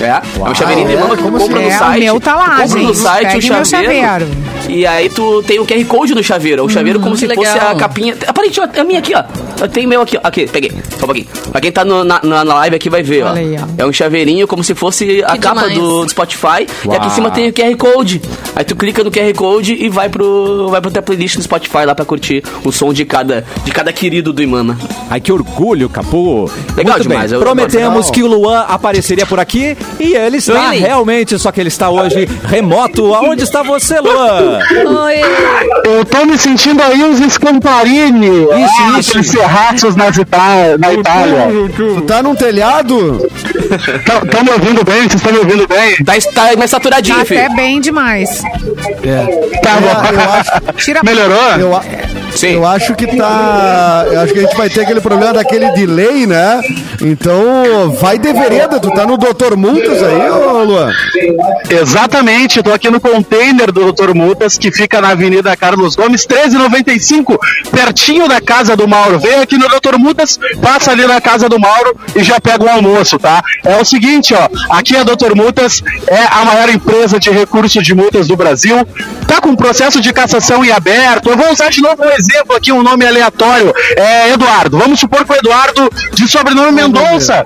É, 0.00 0.06
é 0.06 0.22
um 0.50 0.54
chaveirinho 0.54 0.88
de 0.88 0.94
Imama 0.94 1.16
que 1.16 1.22
tu 1.22 1.30
compra 1.30 1.44
assim? 1.44 1.52
no 1.54 1.60
É, 1.70 1.76
o 1.76 1.78
site. 1.78 2.00
meu 2.00 2.20
tá 2.20 2.34
lá, 2.34 2.44
compra 2.62 2.80
no 2.80 2.86
gente. 2.88 2.96
site 2.98 3.26
Pegue 3.32 3.50
o 3.50 3.54
meu 3.54 3.64
chaveiro. 3.64 4.26
E 4.68 4.86
aí 4.86 5.08
tu 5.08 5.42
tem 5.42 5.58
o 5.58 5.66
QR 5.66 5.84
Code 5.84 6.14
no 6.14 6.22
chaveiro. 6.22 6.64
O 6.64 6.68
chaveiro 6.68 6.98
como 7.00 7.16
se 7.16 7.26
que 7.28 7.34
fosse 7.34 7.52
legal. 7.52 7.70
a 7.70 7.74
capinha. 7.74 8.16
Aparente, 8.26 8.60
ó, 8.60 8.66
é 8.72 8.80
a 8.80 8.84
minha 8.84 8.98
aqui, 8.98 9.12
ó. 9.14 9.22
Eu 9.60 9.68
tenho 9.68 9.88
meu 9.88 10.00
aqui, 10.00 10.16
ó. 10.16 10.20
Aqui, 10.24 10.46
peguei. 10.46 10.72
Só 10.98 11.04
um 11.04 11.06
pouquinho. 11.06 11.26
Pra 11.52 11.60
quem 11.60 11.70
tá 11.70 11.84
no- 11.84 12.02
na, 12.04 12.20
na, 12.22 12.42
live 12.42 12.76
aqui 12.76 12.88
vai 12.90 13.02
ver, 13.02 13.24
ó. 13.24 13.32
Aí, 13.32 13.56
ó. 13.56 13.82
É 13.82 13.86
um 13.86 13.92
chaveirinho 13.92 14.46
como 14.48 14.64
se 14.64 14.74
fosse 14.74 15.22
a 15.24 15.32
Que 15.32 15.38
capa 15.38 15.68
do, 15.68 16.04
do 16.04 16.08
Spotify. 16.10 16.62
E 16.84 16.88
aqui 16.88 16.88
Uau. 16.88 17.06
em 17.06 17.10
cima 17.10 17.30
tem 17.30 17.48
o 17.48 17.52
QR 17.52 17.76
Code. 17.76 18.20
Aí 18.56 18.64
tu 18.64 18.74
clica 18.74 19.04
no 19.04 19.10
QR 19.10 19.32
Code 19.34 19.74
e 19.74 19.88
vai 19.88 20.08
pro, 20.08 20.68
vai 20.70 20.80
pro 20.80 20.90
tua 20.90 21.02
playlist 21.02 21.36
no 21.36 21.42
Spotify 21.42 21.84
lá 21.86 21.94
pra 21.94 22.04
curtir 22.04 22.42
o 22.64 22.72
som 22.72 22.92
de 22.92 23.04
cada, 23.04 23.44
de 23.64 23.70
cada 23.70 23.92
querido 23.92 24.32
do 24.32 24.42
Imama. 24.42 24.78
Ai, 25.10 25.20
que 25.20 25.30
orgulho, 25.32 25.88
Capu. 25.88 26.50
Legal 26.76 26.94
Muito 26.94 27.08
demais, 27.08 27.30
bem. 27.30 27.40
Prometemos 27.40 28.10
que 28.10 28.22
o 28.22 28.26
Luan 28.26 28.60
apareceria 28.68 29.26
por 29.26 29.38
aqui 29.38 29.76
e 30.00 30.14
ele 30.14 30.38
está 30.38 30.74
Ele. 30.74 30.84
realmente, 30.84 31.38
só 31.38 31.52
que 31.52 31.60
ele 31.60 31.68
está 31.68 31.90
hoje 31.90 32.28
remoto. 32.48 33.14
Aonde 33.14 33.42
está 33.42 33.62
você, 33.62 34.00
Luan? 34.00 34.53
Oi. 35.04 35.20
Eu 35.84 36.04
tô 36.04 36.24
me 36.24 36.36
sentindo 36.38 36.82
aí 36.82 37.02
uns 37.02 37.20
Scamparini. 37.32 38.26
Isso, 38.28 38.98
isso. 38.98 39.10
Aqueles 39.10 39.30
serraços 39.30 39.96
nas 39.96 40.16
Ita 40.16 40.78
na 40.78 40.92
Itália. 40.92 41.46
Tu 41.76 42.00
tá 42.02 42.22
num 42.22 42.34
telhado? 42.34 43.28
Estão 44.24 44.42
me 44.44 44.50
ouvindo 44.50 44.84
bem? 44.84 45.00
Vocês 45.02 45.14
estão 45.14 45.32
me 45.32 45.38
ouvindo 45.38 45.66
bem? 45.68 45.96
Tá, 46.04 46.12
tá 46.34 46.56
mais 46.56 46.70
saturadinho, 46.70 47.18
Tá 47.18 47.24
filho. 47.24 47.40
até 47.44 47.54
bem 47.54 47.80
demais. 47.80 48.40
Tá 48.42 48.48
É, 49.04 49.24
bom. 49.80 50.20
eu 50.22 50.32
acho, 50.32 50.50
Tira 50.84 51.00
Melhorou? 51.04 51.50
eu, 51.58 51.76
a- 51.76 51.82
Sim. 52.34 52.54
eu 52.54 52.66
acho 52.66 52.94
que 52.94 53.06
tá. 53.16 54.04
Eu 54.10 54.20
acho 54.20 54.32
que 54.32 54.38
a 54.40 54.42
gente 54.42 54.56
vai 54.56 54.68
ter 54.68 54.82
aquele 54.82 55.00
problema 55.00 55.34
daquele 55.34 55.70
delay, 55.70 56.26
né? 56.26 56.60
Então, 57.00 57.92
vai 58.00 58.18
de 58.18 58.32
vereda. 58.32 58.80
Tu 58.80 58.90
tá 58.90 59.06
no 59.06 59.16
Dr. 59.16 59.56
Multas 59.56 60.02
aí, 60.02 60.30
ô 60.30 60.64
Luan? 60.64 60.92
Exatamente, 61.68 62.62
tô 62.62 62.72
aqui 62.72 62.90
no 62.90 63.00
container 63.00 63.70
do 63.72 63.92
Dr. 63.92 64.14
Multas, 64.14 64.58
que 64.58 64.70
fica 64.70 65.00
na 65.00 65.10
Avenida 65.10 65.56
Carlos 65.56 65.96
Gomes, 65.96 66.26
1395, 66.26 67.38
pertinho 67.70 68.28
da 68.28 68.40
casa 68.40 68.76
do 68.76 68.86
Mauro. 68.86 69.18
Vem 69.18 69.36
aqui 69.36 69.56
no 69.56 69.68
Dr. 69.68 69.98
Multas, 69.98 70.38
passa 70.60 70.90
ali 70.90 71.06
na 71.06 71.20
casa 71.20 71.48
do 71.48 71.58
Mauro 71.58 71.96
e 72.14 72.22
já 72.22 72.40
pega 72.40 72.64
o 72.64 72.68
almoço, 72.68 73.18
tá? 73.18 73.42
É 73.64 73.76
o 73.76 73.84
seguinte, 73.84 74.34
ó, 74.34 74.48
aqui 74.70 74.96
a 74.96 75.02
Dr. 75.02 75.34
Multas 75.34 75.82
é 76.06 76.24
a 76.30 76.44
maior 76.44 76.68
empresa 76.68 77.18
de 77.18 77.30
recursos 77.30 77.82
de 77.82 77.94
multas 77.94 78.28
do 78.28 78.36
Brasil, 78.36 78.86
tá 79.26 79.40
com 79.40 79.54
processo 79.56 80.00
de 80.00 80.12
cassação 80.12 80.64
em 80.64 80.70
aberto. 80.70 81.30
Eu 81.30 81.36
vou 81.36 81.50
usar 81.52 81.70
de 81.70 81.80
novo 81.80 82.02
um 82.04 82.10
exemplo 82.24 82.56
aqui, 82.56 82.72
um 82.72 82.82
nome 82.82 83.06
aleatório, 83.06 83.72
é 83.96 84.30
Eduardo. 84.30 84.78
Vamos 84.78 85.00
supor 85.00 85.24
que 85.24 85.32
o 85.32 85.36
Eduardo, 85.36 85.90
de 86.12 86.28
sobrenome 86.28 86.72
Mendonça, 86.72 87.44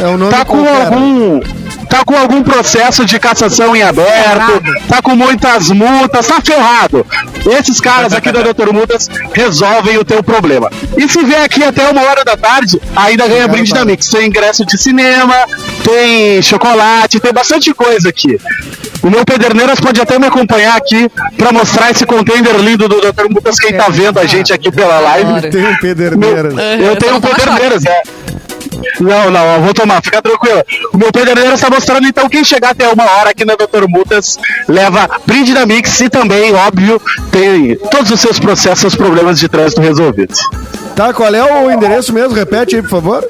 É 0.00 0.06
o 0.06 0.16
nome 0.16 0.30
tá 0.30 0.44
com 0.44 0.62
qualquer. 0.62 0.86
algum 0.86 1.40
tá 1.88 2.04
com 2.04 2.14
algum 2.14 2.42
processo 2.42 3.06
de 3.06 3.18
cassação 3.18 3.74
em 3.74 3.82
aberto, 3.82 4.62
tá 4.88 5.00
com 5.00 5.16
muitas 5.16 5.70
multas, 5.70 6.26
tá 6.26 6.38
ferrado. 6.40 7.04
Esses 7.46 7.80
caras 7.80 8.12
aqui 8.12 8.30
da 8.30 8.42
Doutor 8.42 8.74
Multas 8.74 9.08
resolvem 9.32 9.96
o 9.96 10.04
teu 10.04 10.22
problema. 10.22 10.70
E 10.98 11.08
se 11.08 11.22
vier 11.24 11.42
aqui 11.42 11.64
até 11.64 11.88
uma 11.88 12.02
hora 12.02 12.24
da 12.24 12.36
tarde, 12.36 12.78
ainda 12.94 13.26
ganha 13.26 13.48
brinde 13.48 13.72
da 13.72 13.86
Mix. 13.86 14.06
Tem 14.08 14.26
ingresso 14.26 14.66
de 14.66 14.76
cinema, 14.76 15.34
tem 15.82 16.42
chocolate, 16.42 17.18
tem 17.20 17.32
bastante 17.32 17.72
coisa 17.72 18.10
aqui. 18.10 18.38
O 19.02 19.10
meu 19.10 19.24
Pederneiras 19.24 19.80
pode 19.80 20.00
até 20.00 20.18
me 20.18 20.26
acompanhar 20.26 20.76
aqui 20.76 21.08
pra 21.36 21.52
mostrar 21.52 21.90
esse 21.90 22.04
container 22.04 22.56
lindo 22.56 22.88
do 22.88 23.00
Dr. 23.00 23.28
Multas, 23.30 23.58
quem 23.58 23.76
tá 23.76 23.88
vendo 23.88 24.18
a 24.18 24.26
gente 24.26 24.52
aqui 24.52 24.70
pela 24.70 24.98
live. 24.98 25.50
Tem 25.50 25.66
um 25.66 25.76
Pederneiras. 25.78 26.54
Eu 26.80 26.96
tenho 26.96 27.16
um 27.16 27.20
Pederneiras, 27.20 27.84
é. 27.84 28.02
Não, 29.00 29.30
não, 29.30 29.54
eu 29.54 29.62
vou 29.62 29.74
tomar, 29.74 30.02
fica 30.02 30.20
tranquilo. 30.20 30.62
O 30.92 30.98
meu 30.98 31.12
Pederneiras 31.12 31.54
está 31.54 31.70
mostrando, 31.70 32.06
então, 32.06 32.28
quem 32.28 32.42
chegar 32.44 32.70
até 32.70 32.88
uma 32.88 33.04
hora 33.04 33.30
aqui 33.30 33.44
na 33.44 33.54
Dr. 33.54 33.86
Multas 33.88 34.38
leva 34.66 35.08
brinde 35.26 35.54
da 35.54 35.64
Mix 35.64 36.00
e 36.00 36.08
também, 36.08 36.52
óbvio, 36.54 37.00
tem 37.30 37.76
todos 37.90 38.10
os 38.10 38.20
seus 38.20 38.38
processos, 38.38 38.80
seus 38.80 38.96
problemas 38.96 39.38
de 39.38 39.48
trânsito 39.48 39.80
resolvidos. 39.80 40.40
Tá, 40.98 41.14
qual 41.14 41.32
é 41.32 41.44
o 41.64 41.70
endereço 41.70 42.12
mesmo? 42.12 42.34
Repete 42.34 42.74
aí, 42.74 42.82
por 42.82 42.90
favor. 42.90 43.24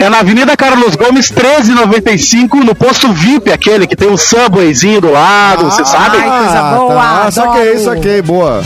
É 0.00 0.08
na 0.08 0.20
Avenida 0.20 0.56
Carlos 0.56 0.94
Gomes, 0.94 1.32
1395, 1.32 2.58
no 2.58 2.76
posto 2.76 3.12
VIP, 3.12 3.50
aquele 3.50 3.88
que 3.88 3.96
tem 3.96 4.08
um 4.08 4.16
subwayzinho 4.16 5.00
do 5.00 5.10
lado, 5.10 5.64
você 5.64 5.84
sabe? 5.84 6.18
Ai, 6.18 6.44
coisa 6.44 6.62
boa, 6.62 6.94
Tá, 6.94 7.30
saquei, 7.32 7.70
adoro. 7.72 7.84
saquei, 7.84 8.22
boa. 8.22 8.62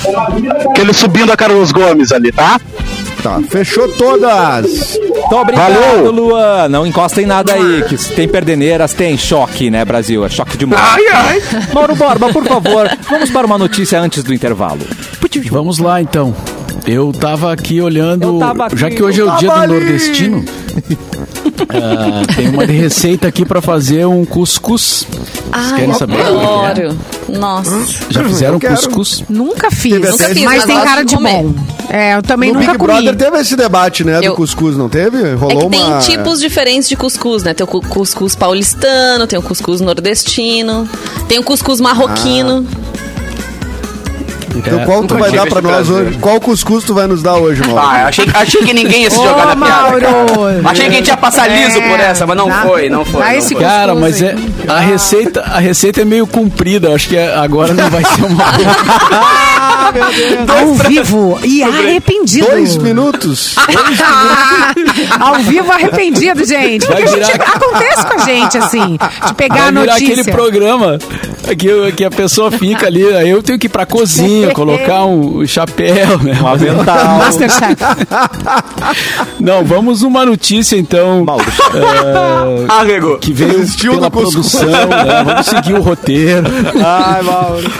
Aquele 0.68 0.92
subindo 0.92 1.32
a 1.32 1.36
Carlos 1.36 1.72
Gomes 1.72 2.12
ali, 2.12 2.30
tá? 2.30 2.60
Tá, 3.22 3.40
fechou 3.48 3.88
todas. 3.96 4.98
Muito 4.98 5.36
obrigado, 5.36 5.72
Valeu. 5.72 6.10
Luan. 6.10 6.68
Não 6.68 6.86
encosta 6.86 7.22
em 7.22 7.26
nada 7.26 7.54
aí, 7.54 7.84
que 7.88 7.96
se 7.96 8.12
tem 8.12 8.28
perdeneiras, 8.28 8.92
tem 8.92 9.16
choque, 9.16 9.70
né, 9.70 9.82
Brasil? 9.82 10.26
É 10.26 10.28
choque 10.28 10.58
de 10.58 10.66
morte. 10.66 10.84
Ai, 10.86 11.06
ai. 11.10 11.42
Mauro 11.72 11.94
Borba, 11.96 12.30
por 12.30 12.44
favor, 12.44 12.86
vamos 13.08 13.30
para 13.30 13.46
uma 13.46 13.56
notícia 13.56 13.98
antes 13.98 14.22
do 14.22 14.34
intervalo. 14.34 14.80
Vamos 15.50 15.78
lá 15.78 16.02
então. 16.02 16.34
Eu 16.92 17.12
tava 17.12 17.52
aqui 17.52 17.80
olhando, 17.80 18.24
Eu 18.24 18.38
tava 18.40 18.66
aqui, 18.66 18.76
já 18.76 18.90
que 18.90 19.00
hoje 19.02 19.20
é 19.20 19.22
eu 19.22 19.28
o 19.32 19.36
dia 19.36 19.48
tava 19.48 19.66
do 19.68 19.74
ali. 19.74 19.80
nordestino. 19.84 20.44
ah, 21.70 22.22
tem 22.34 22.48
uma 22.48 22.64
receita 22.64 23.28
aqui 23.28 23.44
pra 23.44 23.60
fazer 23.62 24.06
um 24.06 24.24
cuscuz. 24.24 25.06
Vocês 25.52 25.72
querem 25.72 25.94
saber? 25.94 26.14
é 26.16 26.20
é? 26.20 26.26
Adoro. 26.26 26.98
Nossa. 27.28 27.80
Já 28.10 28.24
fizeram 28.24 28.58
Eu 28.60 28.70
cuscuz? 28.76 29.24
Nunca 29.28 29.70
fiz, 29.70 29.92
Teve 29.92 30.10
Nunca 30.10 30.28
fiz, 30.30 30.42
mas 30.44 30.64
tem 30.64 30.80
cara 30.80 31.02
de 31.04 31.14
comer. 31.14 31.42
bom. 31.44 31.54
É, 31.88 32.16
eu 32.16 32.22
também 32.22 32.52
No 32.52 32.58
nunca 32.60 32.72
Big 32.72 32.78
comi. 32.78 32.92
Brother 32.92 33.16
teve 33.16 33.36
esse 33.38 33.56
debate, 33.56 34.04
né, 34.04 34.18
do 34.18 34.24
Eu- 34.24 34.34
cuscuz, 34.34 34.76
não 34.76 34.88
teve? 34.88 35.16
É 35.22 35.34
Rolou 35.34 35.70
que 35.70 35.76
tem 35.76 35.84
uma... 35.86 35.98
tipos 35.98 36.40
diferentes 36.40 36.88
de 36.88 36.96
cuscuz, 36.96 37.42
né? 37.42 37.52
Tem 37.54 37.64
o 37.64 37.66
cu- 37.68 37.80
cuscuz 37.86 38.34
paulistano, 38.34 39.26
tem 39.26 39.38
o 39.38 39.42
cuscuz 39.42 39.80
nordestino, 39.80 40.88
tem 41.28 41.38
o 41.38 41.42
cuscuz 41.44 41.80
marroquino. 41.80 42.66
Então 44.66 44.84
qual 44.84 45.04
tu 45.04 45.16
vai 45.16 45.30
dar 45.30 45.46
pra 45.46 45.60
nós 45.62 45.88
prazer. 45.88 46.06
hoje? 46.08 46.18
Qual 46.18 46.40
cuscuz 46.40 46.84
tu 46.84 46.94
vai 46.94 47.06
nos 47.06 47.22
dar 47.22 47.36
hoje, 47.36 47.62
Mauro? 47.66 47.78
Ah, 47.78 48.06
achei, 48.06 48.26
achei 48.34 48.62
que 48.62 48.72
ninguém 48.72 49.02
ia 49.04 49.10
se 49.10 49.16
jogar 49.16 49.54
na 49.54 49.66
piada. 49.66 50.00
Cara. 50.00 50.70
Achei 50.70 50.84
que 50.86 50.90
a 50.92 50.96
gente 50.96 51.08
ia 51.08 51.16
passar 51.16 51.48
liso 51.48 51.78
É, 51.78 51.88
por 51.88 52.00
essa, 52.00 52.26
mas 52.26 52.36
não 52.36 52.48
dá- 52.48 52.62
foi, 52.62 52.88
não 52.88 53.04
foi. 53.04 53.20
não 53.22 53.30
esse 53.32 53.54
foi. 53.54 53.62
Cara, 53.62 53.94
mas 53.94 54.20
é 54.22 54.34
a 54.68 54.78
receita, 54.80 55.40
a 55.42 55.58
receita 55.58 56.02
é 56.02 56.04
meio 56.04 56.26
comprida. 56.26 56.94
Acho 56.94 57.08
que 57.08 57.18
agora 57.18 57.72
não 57.74 57.88
vai 57.90 58.04
ser 58.04 58.24
uma 58.24 58.44
boa. 58.44 58.76
Ao 60.48 60.74
vivo 60.74 61.38
e 61.44 61.62
arrependido. 61.62 62.46
Dois 62.46 62.76
minutos. 62.76 63.54
Ao 65.18 65.34
vivo 65.36 65.70
arrependido, 65.72 66.44
gente. 66.44 66.86
Porque 66.86 67.02
a 67.02 67.06
gente, 67.06 67.32
virar- 67.32 67.44
acontece 67.56 68.06
com 68.06 68.14
a 68.14 68.18
gente, 68.24 68.58
assim, 68.58 68.98
de 69.26 69.34
pegar 69.34 69.54
a 69.54 69.58
Vai 69.70 69.72
virar 69.72 69.86
notícia. 69.92 70.12
aquele 70.14 70.24
programa 70.32 70.98
que, 71.58 71.92
que 71.92 72.04
a 72.04 72.10
pessoa 72.10 72.50
fica 72.50 72.86
ali, 72.86 73.04
aí 73.14 73.30
eu 73.30 73.42
tenho 73.42 73.58
que 73.58 73.66
ir 73.66 73.70
pra 73.70 73.84
cozinha, 73.86 74.52
colocar 74.54 75.04
um 75.04 75.46
chapéu, 75.46 76.18
né? 76.22 76.38
Um 76.42 76.46
avental. 76.46 77.18
Masterchef. 77.18 77.76
Não, 79.38 79.64
vamos 79.64 80.02
numa 80.02 80.24
notícia 80.24 80.76
então. 80.76 81.24
Mauro. 81.24 81.44
é, 81.74 82.72
Arregou. 82.72 83.18
que 83.18 83.32
veio 83.32 83.50
Desistiu 83.60 83.94
pela 83.94 84.10
produção, 84.10 84.64
né? 84.66 85.22
Vamos 85.24 85.46
seguir 85.46 85.74
o 85.74 85.80
roteiro. 85.82 86.46
Ai, 86.84 87.22
Mauro. 87.22 87.70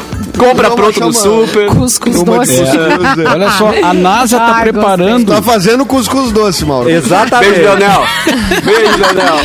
Compra 0.41 0.71
pronto 0.71 1.01
no 1.01 1.13
super. 1.13 1.67
Cuscuz 1.69 2.23
doce. 2.23 2.63
é. 2.63 3.29
Olha 3.33 3.51
só, 3.53 3.71
a 3.83 3.93
NASA 3.93 4.39
tá 4.39 4.55
Ai, 4.57 4.63
preparando. 4.63 5.33
Tá 5.33 5.43
fazendo 5.43 5.85
cuscuz 5.85 6.33
doce, 6.33 6.65
Mauro. 6.65 6.89
Exatamente. 6.89 7.51
Beijo, 7.53 7.69
Leonel. 7.69 8.05
Beijo, 8.65 8.99
Leonel. 8.99 9.37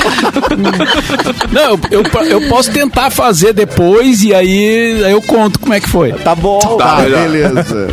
Não, 1.51 1.79
eu, 1.91 2.03
eu, 2.03 2.23
eu 2.41 2.49
posso 2.49 2.71
tentar 2.71 3.09
fazer 3.09 3.53
depois 3.53 4.23
e 4.23 4.33
aí, 4.33 5.03
aí 5.03 5.11
eu 5.11 5.21
conto 5.21 5.59
como 5.59 5.73
é 5.73 5.79
que 5.79 5.89
foi. 5.89 6.13
Tá 6.13 6.33
bom. 6.35 6.59
Tá, 6.77 6.97
melhor. 6.97 7.21
beleza. 7.21 7.87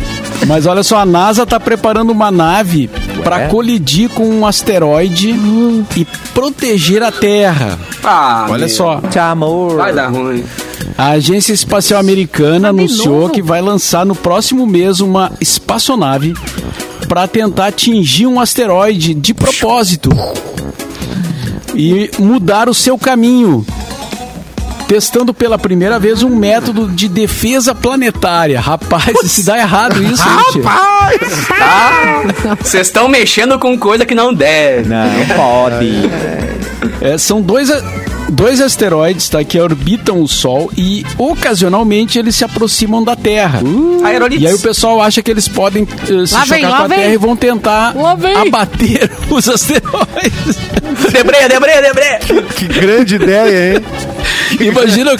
Mas 0.47 0.65
olha 0.65 0.83
só, 0.83 0.97
a 0.97 1.05
NASA 1.05 1.45
tá 1.45 1.59
preparando 1.59 2.11
uma 2.11 2.29
nave 2.29 2.89
para 3.23 3.47
colidir 3.47 4.09
com 4.09 4.27
um 4.27 4.45
asteroide 4.45 5.29
e 5.95 6.05
proteger 6.33 7.01
a 7.01 7.11
Terra. 7.11 7.79
Ah, 8.03 8.45
Olha 8.49 8.65
meu. 8.65 8.69
só, 8.69 8.99
Te 9.09 9.17
amor. 9.19 9.77
Vai 9.77 9.93
dar 9.93 10.07
ruim. 10.09 10.43
a 10.97 11.11
Agência 11.11 11.53
Espacial 11.53 11.99
Americana 11.99 12.73
de 12.73 12.79
anunciou 12.79 13.29
que 13.29 13.41
vai 13.41 13.61
lançar 13.61 14.05
no 14.05 14.15
próximo 14.15 14.65
mês 14.67 14.99
uma 14.99 15.31
espaçonave 15.39 16.33
para 17.07 17.27
tentar 17.27 17.67
atingir 17.67 18.27
um 18.27 18.39
asteroide 18.39 19.13
de 19.13 19.33
propósito 19.33 20.09
e 21.75 22.11
mudar 22.19 22.67
o 22.69 22.73
seu 22.73 22.97
caminho. 22.97 23.65
Testando 24.87 25.33
pela 25.33 25.57
primeira 25.57 25.97
vez 25.97 26.23
um 26.23 26.35
método 26.35 26.87
de 26.87 27.07
defesa 27.07 27.73
planetária. 27.73 28.59
Rapaz, 28.59 29.17
se 29.31 29.43
dá 29.43 29.57
errado 29.57 30.03
isso, 30.03 30.23
gente. 30.53 30.63
Vocês 32.61 32.87
estão 32.87 33.07
mexendo 33.07 33.57
com 33.57 33.77
coisa 33.77 34.05
que 34.05 34.13
não 34.13 34.33
deve. 34.33 34.89
Não 34.89 35.35
pode. 35.35 36.09
É, 37.01 37.17
são 37.17 37.41
dois, 37.41 37.69
dois 38.29 38.61
asteroides 38.61 39.29
tá, 39.29 39.43
que 39.43 39.59
orbitam 39.59 40.21
o 40.21 40.27
Sol 40.27 40.71
e 40.77 41.05
ocasionalmente 41.17 42.17
eles 42.17 42.35
se 42.35 42.43
aproximam 42.43 43.03
da 43.03 43.15
Terra. 43.15 43.61
Aerolitos. 44.03 44.43
E 44.43 44.47
aí 44.47 44.53
o 44.53 44.59
pessoal 44.59 45.01
acha 45.01 45.21
que 45.21 45.29
eles 45.31 45.47
podem 45.47 45.87
eh, 46.03 46.25
se 46.25 46.33
Lá 46.33 46.45
chocar 46.45 46.47
vem, 46.47 46.61
com 46.67 46.73
a 46.73 46.87
vem. 46.87 46.99
Terra 46.99 47.13
e 47.13 47.17
vão 47.17 47.35
tentar 47.35 47.93
abater 48.41 49.11
os 49.29 49.47
asteroides. 49.49 50.57
Debreia, 51.11 51.49
debreia, 51.49 51.81
debreia. 51.81 52.19
Que 52.55 52.67
grande 52.67 53.15
ideia, 53.15 53.75
hein? 53.75 53.83
imagina, 54.59 55.15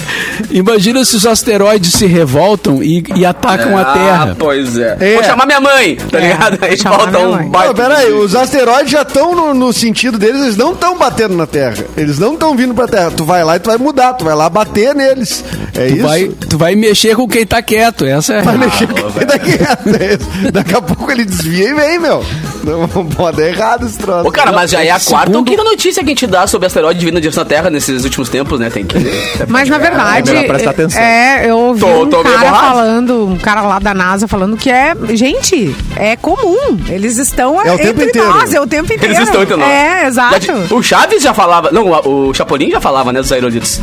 imagina 0.50 1.04
se 1.04 1.16
os 1.16 1.26
asteroides 1.26 1.92
se 1.92 2.06
revoltam 2.06 2.82
e, 2.82 3.04
e 3.16 3.24
atacam 3.26 3.76
a 3.76 3.82
Ah, 3.82 3.84
Terra. 3.92 4.36
pois 4.38 4.76
é. 4.76 4.96
É. 5.00 5.14
Vou 5.14 5.24
chamar 5.24 5.46
minha 5.46 5.60
mãe, 5.60 5.96
tá 5.96 6.18
ligado? 6.18 6.58
Aí 6.62 6.76
minha 7.10 7.26
um 7.26 7.32
mãe. 7.32 7.48
baita 7.48 7.68
Não, 7.68 7.74
peraí, 7.74 8.12
os 8.12 8.34
asteroides 8.34 8.90
já 8.92 9.02
estão 9.02 9.34
no, 9.34 9.54
no 9.54 9.72
sentido 9.72 10.18
deles, 10.18 10.42
eles 10.42 10.56
não 10.56 10.72
estão 10.72 10.96
batendo 10.96 11.34
na 11.36 11.46
Terra. 11.46 11.76
Eles 11.96 12.18
não 12.18 12.34
estão 12.34 12.56
vindo 12.56 12.74
pra 12.74 12.86
Terra. 12.86 12.93
Tu 13.16 13.24
vai 13.24 13.44
lá 13.44 13.56
e 13.56 13.58
tu 13.60 13.68
vai 13.70 13.78
mudar, 13.78 14.14
tu 14.14 14.24
vai 14.24 14.34
lá 14.34 14.48
bater 14.48 14.94
neles. 14.94 15.44
É 15.74 15.86
Tu 15.88 15.94
isso? 15.96 16.02
vai, 16.06 16.28
tu 16.48 16.58
vai 16.58 16.74
mexer 16.74 17.16
com 17.16 17.26
quem 17.28 17.46
tá 17.46 17.60
quieto. 17.62 18.04
Essa 18.04 18.34
é. 18.34 18.42
Vai 18.42 18.56
mexer 18.58 18.86
com 18.86 18.94
quem 18.94 19.26
tá 19.26 19.38
quieto. 19.38 19.88
É 20.00 20.14
isso. 20.14 20.52
Daqui 20.52 20.74
a 20.74 20.80
pouco 20.82 21.10
ele 21.10 21.24
desvia 21.24 21.70
e 21.70 21.74
vem, 21.74 21.98
meu. 21.98 22.24
Não 22.64 23.06
pode 23.06 23.36
dar 23.36 23.46
errado 23.48 23.86
esse 23.86 23.98
troço. 23.98 24.26
Ô, 24.26 24.32
cara, 24.32 24.50
mas 24.50 24.70
já 24.70 24.82
é 24.82 24.90
a 24.90 24.98
quarta 24.98 25.26
Segundo- 25.26 25.36
ou 25.36 25.44
quinta 25.44 25.62
notícia 25.64 26.02
que 26.02 26.08
a 26.08 26.12
gente 26.12 26.26
dá 26.26 26.46
sobre 26.46 26.66
asteroide 26.66 27.04
vindo 27.04 27.14
na 27.14 27.20
direção 27.20 27.44
da 27.44 27.48
Terra 27.48 27.68
nesses 27.68 28.04
últimos 28.04 28.28
tempos, 28.30 28.58
né? 28.58 28.70
Tem 28.70 28.84
que. 28.86 28.96
Mas 29.48 29.68
na 29.68 29.76
verdade, 29.76 30.34
É 30.34 30.44
prestar 30.44 30.70
atenção. 30.70 31.00
é, 31.00 31.44
eu 31.50 31.58
ouvi 31.58 31.80
Tô- 31.80 32.04
um 32.04 32.08
tô 32.08 32.22
cara 32.22 32.52
falando, 32.54 33.26
um 33.26 33.36
cara 33.36 33.60
lá 33.62 33.78
da 33.78 33.92
NASA 33.92 34.26
falando 34.26 34.56
que 34.56 34.70
é, 34.70 34.94
gente, 35.12 35.76
é 35.96 36.16
comum. 36.16 36.78
Eles 36.88 37.18
estão 37.18 37.60
É 37.60 37.70
o 37.72 37.76
tempo 37.76 37.90
entre 38.00 38.04
inteiro. 38.06 38.28
nós, 38.28 38.54
é 38.54 38.60
o 38.60 38.66
tempo 38.66 38.92
inteiro. 38.92 39.14
Eles 39.14 39.18
estão 39.28 39.42
entre 39.42 39.56
nós. 39.56 39.68
É, 39.68 40.06
exato. 40.06 40.40
Já- 40.46 40.74
o 40.74 40.82
Chaves 40.82 41.22
já 41.22 41.34
falava. 41.34 41.70
Não, 41.70 41.86
o 41.90 42.32
Chapolin 42.32 42.70
já 42.70 42.80
falava, 42.84 43.12
né? 43.14 43.20
Dos 43.22 43.32
aerolitos. 43.32 43.80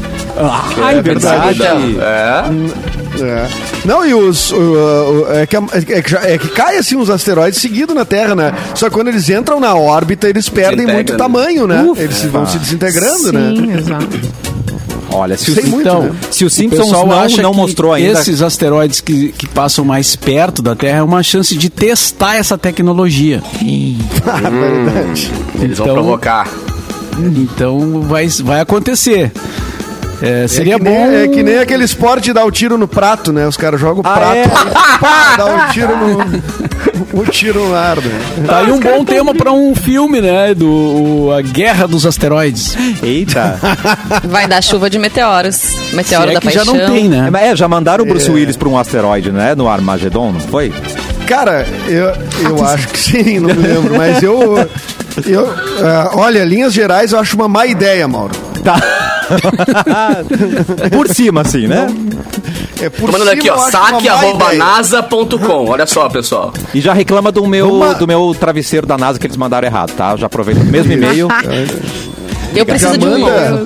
Ai, 0.82 1.00
é 1.00 1.02
verdade. 1.02 1.60
É. 2.00 2.44
É. 3.24 3.48
Não, 3.84 4.06
e 4.06 4.14
os. 4.14 4.52
o- 4.52 4.56
o- 4.56 5.34
é, 5.34 5.46
que, 5.48 5.56
é, 5.58 6.02
que 6.02 6.16
é 6.16 6.38
que 6.38 6.48
cai 6.50 6.78
assim 6.78 6.96
uns 6.96 7.10
asteroides 7.10 7.60
seguidos 7.60 7.96
na 7.96 8.06
Terra, 8.06 8.36
né? 8.36 8.54
Só 8.76 8.88
que 8.90 8.96
quando 8.96 9.08
eles 9.10 9.28
entram 9.30 9.60
na 9.60 9.76
órbita, 9.76 10.30
eles 10.30 10.48
perdem 10.48 10.86
muito 10.88 11.12
né? 11.14 11.18
tamanho, 11.18 11.66
né? 11.68 11.84
eles 11.98 12.24
vão 12.26 12.46
se 12.46 12.58
desintegrando, 12.60 13.34
né? 13.34 13.54
Sim, 13.56 13.72
exato. 13.78 14.08
Olha, 15.14 15.38
se 15.38 15.52
o, 15.52 15.54
Sei 15.56 15.66
muito, 15.66 15.82
Então, 15.82 16.04
né? 16.04 16.12
se 16.32 16.46
o 16.46 16.48
o 16.48 16.50
Simpsons 16.50 16.86
pessoal 16.86 17.06
não, 17.06 17.20
acha 17.20 17.42
não 17.42 17.52
que 17.52 17.58
mostrou 17.58 17.92
ainda. 17.92 18.18
esses 18.22 18.42
asteroides 18.42 19.02
que, 19.02 19.34
que 19.34 19.46
passam 19.46 19.84
mais 19.84 20.16
perto 20.16 20.62
da 20.62 20.74
Terra 20.74 21.00
é 21.00 21.04
uma 21.04 21.22
chance 21.22 21.58
de 21.58 21.70
testar 21.70 22.36
essa 22.38 22.58
tecnologia. 22.58 23.42
Ah, 24.26 24.50
verdade. 24.50 25.32
Eles 25.60 25.78
vão 25.78 25.88
Então- 25.88 25.96
provocar. 25.96 26.48
Então 27.22 28.02
vai, 28.02 28.28
vai 28.44 28.62
acontecer. 28.62 29.32
É, 30.22 30.48
seria 30.48 30.76
é 30.76 30.78
bom. 30.78 30.84
Nem, 30.86 31.24
é 31.24 31.28
que 31.28 31.42
nem 31.42 31.58
aquele 31.58 31.84
esporte 31.84 32.26
de 32.26 32.34
dar 32.34 32.46
o 32.46 32.52
tiro 32.52 32.78
no 32.78 32.88
prato, 32.88 33.34
né? 33.34 33.48
Os 33.48 33.58
caras 33.58 33.82
jogam 33.82 34.04
o 34.04 34.08
Ah, 34.08 34.14
prato 34.14 34.36
é? 34.36 34.44
e 34.46 35.00
pá, 35.00 35.36
dá 35.36 35.46
um 35.48 35.68
tiro 35.72 35.98
no. 35.98 37.22
Um 37.22 37.24
tiro 37.26 37.68
no 37.68 37.76
ar, 37.76 37.98
né? 37.98 38.20
Tá 38.46 38.60
aí 38.60 38.72
um 38.72 38.80
bom 38.80 39.04
tema 39.04 39.34
pra 39.34 39.52
um 39.52 39.74
filme, 39.74 40.22
né? 40.22 40.54
Do 40.54 40.68
o- 41.28 41.32
A 41.36 41.42
Guerra 41.42 41.88
dos 41.88 42.06
Asteroides. 42.06 42.78
Eita. 43.02 43.60
Vai 44.30 44.48
dar 44.48 44.62
chuva 44.62 44.92
de 44.92 45.00
meteoros. 45.00 45.60
Meteoro 45.92 46.26
Se 46.26 46.32
é 46.32 46.34
da 46.36 46.40
que 46.40 46.50
já 46.52 46.64
paixão. 46.66 46.76
não 46.76 46.94
tem, 46.94 47.10
né? 47.10 47.28
É, 47.42 47.56
já 47.56 47.68
mandaram 47.68 48.04
o 48.04 48.08
Bruce 48.08 48.30
Willis 48.30 48.56
pra 48.56 48.70
um 48.70 48.78
asteroide, 48.78 49.32
né? 49.32 49.56
No 49.56 49.68
Armagedon, 49.68 50.32
não 50.34 50.40
foi? 50.40 50.72
Cara, 51.26 51.66
eu, 51.88 52.14
eu 52.48 52.64
acho 52.66 52.88
que 52.90 53.00
sim, 53.00 53.40
não 53.40 53.56
me 53.56 53.68
lembro, 53.68 53.98
mas 53.98 54.22
eu. 54.22 54.70
Eu 55.26 55.54
ah, 55.84 56.12
olha, 56.16 56.44
linhas 56.44 56.74
gerais 56.74 57.12
eu 57.14 57.20
acho 57.20 57.36
uma 57.36 57.48
má 57.48 57.66
ideia, 57.66 58.08
Mauro. 58.08 58.34
Tá. 58.64 58.76
Por 60.92 61.08
cima, 61.08 61.42
assim, 61.42 61.68
né? 61.68 61.88
É 62.82 62.90
por 62.90 63.06
Tô 63.12 63.18
mandando 63.18 63.30
cima, 63.30 63.42
aqui, 63.42 63.50
ó. 63.50 63.54
acho 63.54 63.62
uma 63.62 63.72
Saque 63.72 64.08
má 64.10 64.14
arroba 64.16 64.46
ideia. 64.46 64.58
nasa.com. 64.60 65.70
Olha 65.70 65.86
só, 65.86 66.10
pessoal. 66.10 66.52
E 66.74 66.82
já 66.82 66.94
reclama 66.94 67.32
do 67.32 67.46
meu, 67.48 67.72
Uma- 67.72 67.94
do 67.94 68.08
meu 68.08 68.36
travesseiro 68.40 68.86
da 68.88 68.98
NASA 68.98 69.20
que 69.20 69.26
eles 69.28 69.38
mandaram 69.38 69.68
errado, 69.68 69.92
tá? 69.96 70.12
Eu 70.12 70.18
já 70.18 70.26
aproveito 70.26 70.60
o 70.62 70.66
mesmo 70.66 70.92
e-mail. 70.94 71.28
Eu 72.56 72.66
preciso 72.66 72.98
de 72.98 73.06
um 73.06 73.18
novo. 73.20 73.64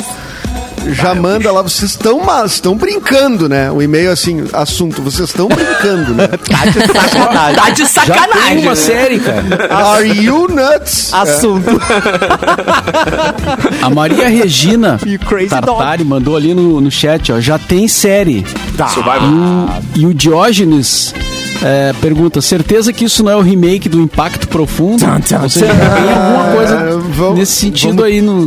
Já 0.93 1.15
manda 1.15 1.51
lá, 1.51 1.61
vocês 1.61 1.91
estão 1.91 2.19
mas 2.23 2.53
estão 2.53 2.75
brincando, 2.75 3.47
né? 3.49 3.71
O 3.71 3.81
e-mail 3.81 4.11
assim, 4.11 4.45
assunto, 4.53 5.01
vocês 5.01 5.29
estão 5.29 5.47
brincando, 5.47 6.13
né? 6.13 6.27
Tá 6.49 6.65
de 6.65 6.79
sacanagem. 6.87 7.55
Tá 7.55 7.69
de 7.69 7.81
Já 7.81 7.87
sacanagem. 7.87 8.49
tem 8.49 8.57
uma 8.59 8.69
né? 8.71 8.75
série, 8.75 9.19
cara. 9.19 9.43
Are 9.73 10.07
you 10.07 10.47
nuts? 10.47 11.11
Assunto. 11.13 11.79
A 13.81 13.89
Maria 13.89 14.27
Regina 14.27 14.99
Tartari 15.49 16.03
mandou 16.03 16.35
ali 16.35 16.53
no, 16.53 16.79
no 16.81 16.91
chat, 16.91 17.31
ó. 17.31 17.39
Já 17.39 17.57
tem 17.59 17.87
série. 17.87 18.45
Tá. 18.77 18.87
Survival. 18.87 19.29
E 19.95 20.05
o 20.05 20.13
Diógenes 20.13 21.13
é, 21.63 21.93
pergunta: 22.01 22.41
certeza 22.41 22.91
que 22.93 23.05
isso 23.05 23.23
não 23.23 23.31
é 23.31 23.35
o 23.35 23.41
remake 23.41 23.87
do 23.89 23.99
Impacto 24.01 24.47
Profundo? 24.47 24.99
Tchan, 24.99 25.19
tchan, 25.21 25.41
Ou 25.43 25.49
seja, 25.49 25.67
tchan. 25.67 25.75
tem 25.95 26.13
alguma 26.13 26.43
coisa 26.55 26.75
É, 26.75 26.89
vamos- 27.15 27.39
nesse 27.39 27.53
sentido 27.53 27.89
vamos- 27.97 28.03
aí 28.05 28.21
no, 28.21 28.45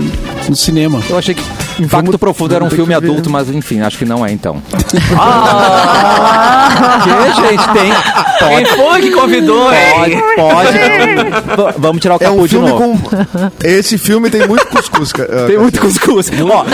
no 0.49 0.57
cinema. 0.57 1.01
Eu 1.09 1.19
achei 1.19 1.35
que 1.35 1.43
Impacto 1.81 2.19
Profundo 2.19 2.55
era 2.55 2.65
um 2.65 2.69
vamos 2.69 2.77
filme 2.77 2.95
adulto, 2.95 3.31
mas 3.31 3.49
enfim, 3.49 3.81
acho 3.81 3.99
que 3.99 4.05
não 4.05 4.25
é 4.25 4.33
então. 4.33 4.63
Ah, 5.21 7.01
que, 7.03 7.43
gente, 7.43 7.69
tem. 7.73 7.93
Quem 8.39 8.65
Pode, 8.65 8.77
foi 8.77 9.01
que 9.03 9.11
convidou, 9.11 9.69
pode, 9.69 10.13
hein? 10.13 10.23
pode. 10.37 11.79
Vamos 11.79 12.01
tirar 12.01 12.15
o 12.15 12.17
É 12.17 12.27
capuz 12.27 12.41
um 12.41 12.45
de 12.45 12.49
filme 12.51 12.69
novo. 12.69 12.99
com. 13.11 13.51
Esse 13.65 13.99
filme 13.99 14.31
tem 14.31 14.47
muito 14.47 14.67
cuscuz, 14.67 15.13
cara. 15.13 15.47
Tem 15.47 15.59
muito 15.59 15.81
cuscuz. 15.81 16.31
Ó, 16.51 16.65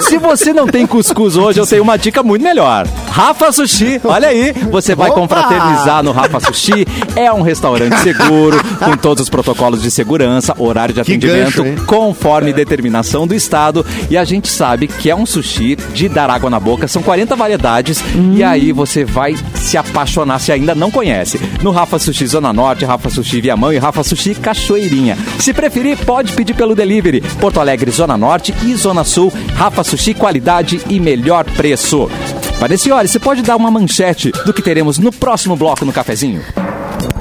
se, 0.00 0.08
se 0.08 0.18
você 0.18 0.52
não 0.52 0.66
tem 0.66 0.86
cuscuz 0.86 1.36
hoje, 1.36 1.58
eu 1.60 1.66
tenho 1.66 1.82
uma 1.82 1.98
dica 1.98 2.22
muito 2.22 2.42
melhor. 2.42 2.86
Rafa 3.10 3.52
Sushi, 3.52 4.00
olha 4.04 4.28
aí, 4.28 4.52
você 4.70 4.94
vai 4.94 5.10
Opa! 5.10 5.20
confraternizar 5.20 6.02
no 6.02 6.12
Rafa 6.12 6.40
Sushi. 6.40 6.86
É 7.14 7.30
um 7.32 7.42
restaurante 7.42 7.98
seguro, 7.98 8.58
com 8.78 8.96
todos 8.96 9.22
os 9.24 9.28
protocolos 9.30 9.82
de 9.82 9.90
segurança, 9.90 10.54
horário 10.58 10.94
de 10.94 11.02
Que 11.02 11.12
atendimento, 11.12 11.62
gancho, 11.62 11.84
conforme 11.84 12.52
determinação 12.52 13.26
do 13.26 13.34
Estado. 13.34 13.84
E 14.10 14.16
a 14.16 14.24
gente 14.26 14.48
sabe 14.48 14.86
que 14.86 15.08
é 15.08 15.16
um 15.16 15.24
sushi 15.24 15.76
de 15.94 16.08
dar 16.08 16.28
água 16.28 16.50
na 16.50 16.60
boca. 16.60 16.86
São 16.86 17.02
40 17.02 17.34
variedades. 17.34 18.02
E 18.34 18.42
aí 18.42 18.72
você 18.72 19.04
vai 19.04 19.34
se 19.54 19.76
apaixonar 19.76 20.38
se 20.38 20.52
ainda 20.52 20.74
não 20.74 20.90
conhece. 20.90 21.40
No 21.62 21.70
Rafa 21.70 21.98
Sushi 21.98 22.26
Zona 22.26 22.52
Norte, 22.52 22.84
Rafa 22.84 23.08
Sushi 23.08 23.40
Viamão 23.40 23.72
e 23.72 23.78
Rafa 23.78 24.02
Sushi 24.02 24.34
Cachoeirinha. 24.34 25.16
Se 25.38 25.54
preferir, 25.54 25.96
pode 26.04 26.32
pedir 26.32 26.54
pelo 26.54 26.74
delivery. 26.74 27.22
Porto 27.40 27.60
Alegre, 27.60 27.90
Zona 27.90 28.16
Norte 28.16 28.54
e 28.64 28.74
Zona 28.74 29.04
Sul. 29.04 29.32
Rafa 29.54 29.82
Sushi, 29.82 30.12
qualidade 30.12 30.80
e 30.88 31.00
melhor 31.00 31.44
preço. 31.44 32.10
Parecioli, 32.58 33.08
você 33.08 33.18
pode 33.18 33.42
dar 33.42 33.56
uma 33.56 33.70
manchete 33.70 34.32
do 34.44 34.52
que 34.52 34.62
teremos 34.62 34.98
no 34.98 35.12
próximo 35.12 35.56
bloco 35.56 35.84
no 35.84 35.92
cafezinho? 35.92 36.42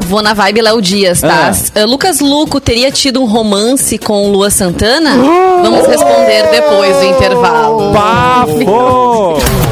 Vou 0.06 0.22
na 0.22 0.34
vibe 0.34 0.62
Léo 0.62 0.82
Dias, 0.82 1.22
tá? 1.22 1.52
Ah. 1.52 1.84
Uh, 1.84 1.88
Lucas 1.88 2.20
Luco 2.20 2.62
teria 2.62 2.92
tido 2.92 3.22
um 3.22 3.26
romance 3.26 3.98
com 3.98 4.30
Lua 4.30 4.50
Santana? 4.52 5.18
Vamos 5.62 5.88
responder 5.88 6.52
depois 6.52 6.96
do 6.98 7.04
intervalo. 7.06 7.92
Bafo! 7.92 9.65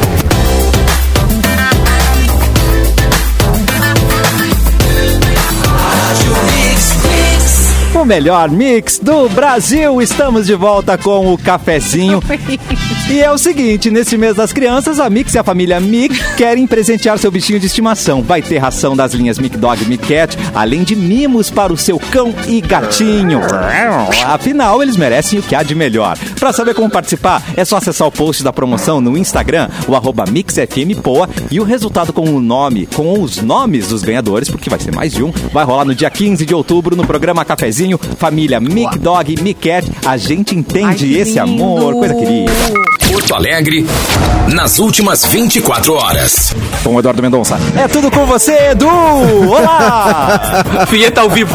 O 8.04 8.06
melhor 8.06 8.50
mix 8.50 8.98
do 8.98 9.30
Brasil. 9.30 10.02
Estamos 10.02 10.44
de 10.44 10.54
volta 10.54 10.98
com 10.98 11.32
o 11.32 11.38
cafezinho. 11.38 12.22
E 13.10 13.20
é 13.20 13.30
o 13.30 13.36
seguinte, 13.36 13.90
nesse 13.90 14.16
mês 14.16 14.34
das 14.34 14.50
crianças, 14.50 14.98
a 14.98 15.10
Mix 15.10 15.34
e 15.34 15.38
a 15.38 15.44
família 15.44 15.78
Mic 15.78 16.18
querem 16.36 16.66
presentear 16.66 17.18
seu 17.18 17.30
bichinho 17.30 17.60
de 17.60 17.66
estimação. 17.66 18.22
Vai 18.22 18.40
ter 18.40 18.56
ração 18.56 18.96
das 18.96 19.12
linhas 19.12 19.38
Mic 19.38 19.58
Dog 19.58 19.82
e 19.82 19.86
Mic 19.86 20.06
Cat, 20.06 20.38
além 20.54 20.82
de 20.82 20.96
mimos 20.96 21.50
para 21.50 21.70
o 21.70 21.76
seu 21.76 21.98
cão 21.98 22.34
e 22.48 22.62
gatinho. 22.62 23.40
Afinal, 24.24 24.82
eles 24.82 24.96
merecem 24.96 25.38
o 25.38 25.42
que 25.42 25.54
há 25.54 25.62
de 25.62 25.74
melhor. 25.74 26.16
Para 26.40 26.52
saber 26.52 26.74
como 26.74 26.88
participar, 26.88 27.42
é 27.54 27.64
só 27.64 27.76
acessar 27.76 28.08
o 28.08 28.12
post 28.12 28.42
da 28.42 28.54
promoção 28.54 29.02
no 29.02 29.18
Instagram, 29.18 29.68
o 29.86 29.94
arroba 29.94 30.24
MixFMPoa, 30.26 31.28
e 31.50 31.60
o 31.60 31.64
resultado 31.64 32.10
com 32.10 32.22
o 32.22 32.40
nome, 32.40 32.86
com 32.86 33.20
os 33.20 33.42
nomes 33.42 33.88
dos 33.88 34.02
ganhadores, 34.02 34.48
porque 34.48 34.70
vai 34.70 34.80
ser 34.80 34.94
mais 34.94 35.12
de 35.12 35.22
um, 35.22 35.30
vai 35.52 35.64
rolar 35.64 35.84
no 35.84 35.94
dia 35.94 36.08
15 36.08 36.46
de 36.46 36.54
outubro 36.54 36.96
no 36.96 37.06
programa 37.06 37.44
Cafezinho, 37.44 37.93
família 37.98 38.60
Mic 38.60 38.98
Dog 38.98 39.32
e 39.32 39.42
Mic 39.42 39.68
Cat. 39.68 39.90
A 40.04 40.16
gente 40.16 40.54
entende 40.54 41.14
Ai, 41.14 41.20
esse 41.20 41.38
amor, 41.38 41.94
coisa 41.94 42.14
querida. 42.14 42.52
Porto 43.10 43.34
Alegre, 43.34 43.86
nas 44.52 44.78
últimas 44.78 45.24
24 45.24 45.92
horas. 45.94 46.54
Com 46.82 46.96
o 46.96 46.98
Eduardo 46.98 47.22
Mendonça. 47.22 47.58
É 47.76 47.86
tudo 47.86 48.10
com 48.10 48.26
você, 48.26 48.70
Edu! 48.70 48.88
Olá! 48.88 50.64
Vinheta 50.90 51.20
ao 51.20 51.30
vivo. 51.30 51.54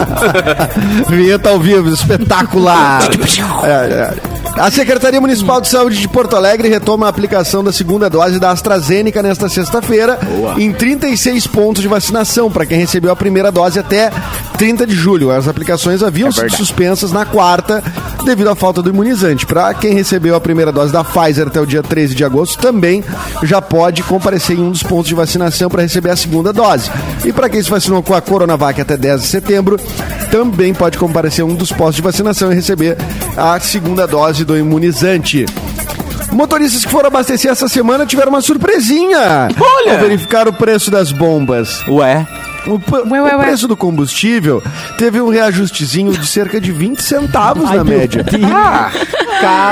Vinheta 1.09 1.49
ao 1.49 1.59
vivo, 1.59 1.89
espetacular. 1.89 3.01
É, 3.63 3.67
é. 3.67 4.13
A 4.59 4.69
Secretaria 4.71 5.21
Municipal 5.21 5.61
de 5.61 5.69
Saúde 5.69 5.97
de 5.97 6.07
Porto 6.07 6.35
Alegre 6.35 6.67
retoma 6.67 7.05
a 7.05 7.09
aplicação 7.09 7.63
da 7.63 7.71
segunda 7.71 8.09
dose 8.09 8.39
da 8.39 8.51
AstraZeneca 8.51 9.21
nesta 9.23 9.47
sexta-feira 9.47 10.19
em 10.57 10.73
36 10.73 11.47
pontos 11.47 11.81
de 11.81 11.87
vacinação 11.87 12.51
para 12.51 12.65
quem 12.65 12.77
recebeu 12.77 13.11
a 13.11 13.15
primeira 13.15 13.51
dose 13.51 13.79
até 13.79 14.11
30 14.59 14.85
de 14.85 14.93
julho. 14.93 15.31
As 15.31 15.47
aplicações 15.47 16.03
haviam 16.03 16.29
sido 16.33 16.53
suspensas 16.53 17.13
na 17.13 17.25
quarta 17.25 17.81
devido 18.25 18.49
à 18.49 18.55
falta 18.55 18.81
do 18.81 18.89
imunizante. 18.89 19.45
Para 19.45 19.73
quem 19.73 19.93
recebeu 19.93 20.35
a 20.35 20.41
primeira 20.41 20.69
dose 20.69 20.91
da 20.91 21.01
Pfizer 21.01 21.47
até 21.47 21.61
o 21.61 21.65
dia 21.65 21.81
13 21.81 22.13
de 22.13 22.25
agosto, 22.25 22.59
também 22.61 23.01
já 23.43 23.61
pode 23.61 24.03
comparecer 24.03 24.59
em 24.59 24.61
um 24.61 24.69
dos 24.69 24.83
pontos 24.83 25.07
de 25.07 25.15
vacinação 25.15 25.69
para 25.69 25.83
receber 25.83 26.09
a 26.09 26.15
segunda 26.17 26.51
dose. 26.51 26.91
E 27.23 27.31
para 27.31 27.47
quem 27.47 27.63
se 27.63 27.69
vacinou 27.69 28.03
com 28.03 28.13
a 28.13 28.19
Coronavac 28.19 28.81
até 28.81 28.97
10 28.97 29.21
de 29.21 29.27
setembro, 29.27 29.79
também 30.29 30.73
pode 30.73 30.97
comparecer 30.97 31.45
em 31.45 31.47
um 31.47 31.55
dos 31.55 31.71
postos 31.71 31.95
de 31.95 32.01
vacinação 32.01 32.51
e 32.51 32.55
receber 32.55 32.97
a 33.37 33.57
segunda 33.61 34.05
dose 34.05 34.43
do 34.43 34.57
imunizante. 34.57 35.45
Motoristas 36.33 36.83
que 36.83 36.91
foram 36.91 37.07
abastecer 37.07 37.49
essa 37.49 37.69
semana 37.69 38.05
tiveram 38.05 38.29
uma 38.29 38.41
surpresinha 38.41 39.47
Olha! 39.57 39.93
ao 39.93 39.99
verificar 39.99 40.49
o 40.49 40.53
preço 40.53 40.91
das 40.91 41.13
bombas. 41.13 41.81
Ué, 41.87 42.27
O, 42.69 42.81
Ué, 43.11 43.21
ué, 43.21 43.35
o 43.35 43.39
ué. 43.39 43.45
preço 43.47 43.67
do 43.67 43.75
combustível 43.75 44.61
teve 44.97 45.19
um 45.19 45.29
reajustezinho 45.29 46.11
de 46.11 46.27
cerca 46.27 46.59
de 46.61 46.71
20 46.71 47.01
centavos 47.01 47.69
na 47.69 47.83
média. 47.83 48.23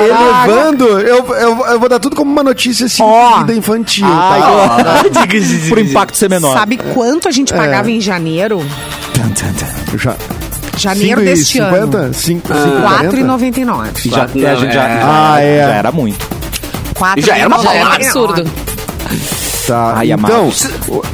Elevando, 0.01 0.85
eu, 0.99 1.25
eu, 1.35 1.65
eu 1.67 1.79
vou 1.79 1.89
dar 1.89 1.99
tudo 1.99 2.15
como 2.15 2.31
uma 2.31 2.43
notícia 2.43 2.85
assim, 2.85 3.03
Ó. 3.03 3.39
vida 3.39 3.53
infantil. 3.53 4.05
Ai, 4.07 4.39
tá? 4.39 5.27
por 5.69 5.79
impacto 5.79 6.15
ser 6.17 6.29
menor. 6.29 6.53
Sabe 6.53 6.77
quanto 6.77 7.27
a 7.27 7.31
gente 7.31 7.53
pagava 7.53 7.89
em 7.91 7.99
janeiro? 8.01 8.65
Já. 9.95 10.15
Janeiro 10.77 11.21
deste 11.21 11.59
ano. 11.59 12.13
5, 12.13 12.47
Ah. 12.53 12.99
4,99. 13.03 14.09
Já, 14.09 14.23
é, 14.23 14.55
gente 14.55 14.73
já, 14.73 14.83
É. 14.87 15.01
Ah, 15.03 15.37
é. 15.41 15.57
já 15.67 15.73
era 15.73 15.91
muito. 15.91 16.27
Já 17.17 17.37
era 17.37 17.47
uma 17.47 17.59
Já 17.63 17.73
é 17.73 17.81
um 17.81 17.85
palavra. 17.85 18.05
absurdo. 18.05 18.43
Tá. 19.67 19.93
Ai, 19.97 20.11
então. 20.11 20.49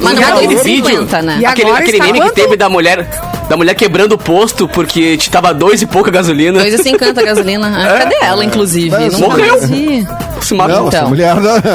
Mas 0.00 0.14
não 0.14 0.22
é 0.22 0.32
aquele 0.32 0.54
2,50, 0.56 1.22
né? 1.22 1.38
E 1.40 1.46
Aquele, 1.46 1.70
aquele 1.72 1.98
meme 2.00 2.20
que 2.20 2.30
teve 2.32 2.56
da 2.56 2.68
mulher, 2.68 3.04
da 3.48 3.56
mulher 3.56 3.74
quebrando 3.74 4.12
o 4.12 4.18
posto 4.18 4.68
porque 4.68 5.16
te 5.16 5.28
tava 5.28 5.52
dois 5.52 5.82
e 5.82 5.86
pouca 5.86 6.08
gasolina. 6.10 6.62
2,50 6.64 7.18
a 7.18 7.22
gasolina. 7.26 7.66
Ah, 7.76 7.98
Cadê 7.98 8.16
ela, 8.22 8.44
inclusive? 8.44 8.94
É, 8.94 9.10
Não 9.10 9.18
morreu. 9.20 9.58
conheci. 9.58 10.06
Se 10.40 10.54
matou. 10.54 10.76
não, 10.76 10.88
essa 10.88 10.96
então. 10.98 11.08
mulher 11.08 11.34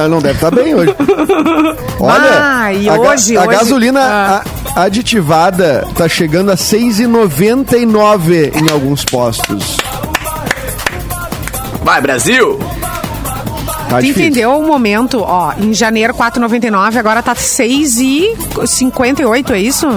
não, 0.09 0.19
deve 0.21 0.35
estar 0.35 0.51
bem 0.51 0.73
hoje. 0.73 0.95
Olha, 1.99 2.39
Ah, 2.39 2.71
e 2.73 2.87
a, 2.87 2.93
hoje- 2.93 3.35
a 3.35 3.41
hoje- 3.41 3.49
gasolina 3.57 3.99
Ah. 4.01 4.43
a- 4.75 4.83
aditivada 4.83 5.85
tá 5.95 6.07
chegando 6.07 6.49
a 6.51 6.55
6,99 6.55 8.51
em 8.55 8.71
alguns 8.71 9.03
postos. 9.03 9.75
Vai, 11.83 11.99
Brasil! 12.01 12.57
Tá 13.89 13.97
Tu 13.97 14.03
difícil. 14.03 14.27
entendeu 14.29 14.57
o 14.59 14.65
momento? 14.65 15.19
Ó, 15.21 15.51
em 15.57 15.73
janeiro 15.73 16.13
4,99, 16.13 16.97
agora 16.97 17.21
tá 17.23 17.33
6,58, 17.33 19.51
é 19.53 19.59
isso? 19.59 19.87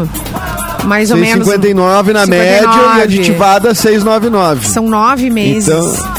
Mais 0.85 1.11
ou 1.11 1.16
menos. 1.16 1.46
6,59 1.46 2.12
na 2.12 2.24
59. 2.24 2.26
média 2.26 2.98
e 2.98 3.02
aditivada 3.02 3.74
6,99. 3.74 4.64
São 4.66 4.88
nove 4.88 5.31
meses. 5.31 5.68
Então- 5.68 6.12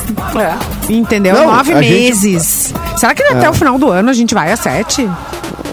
Entendeu? 0.90 1.34
Não, 1.36 1.48
nove 1.52 1.74
a 1.74 1.82
gente- 1.82 1.94
É. 1.94 1.98
meses. 2.00 2.74
Será 2.98 3.14
que 3.16 3.24
até 3.24 3.50
o 3.50 3.54
final 3.54 3.78
do 3.80 3.90
ano 3.90 4.10
a 4.10 4.14
gente 4.14 4.34
vai 4.34 4.52
a 4.52 4.58
sete? 4.58 5.10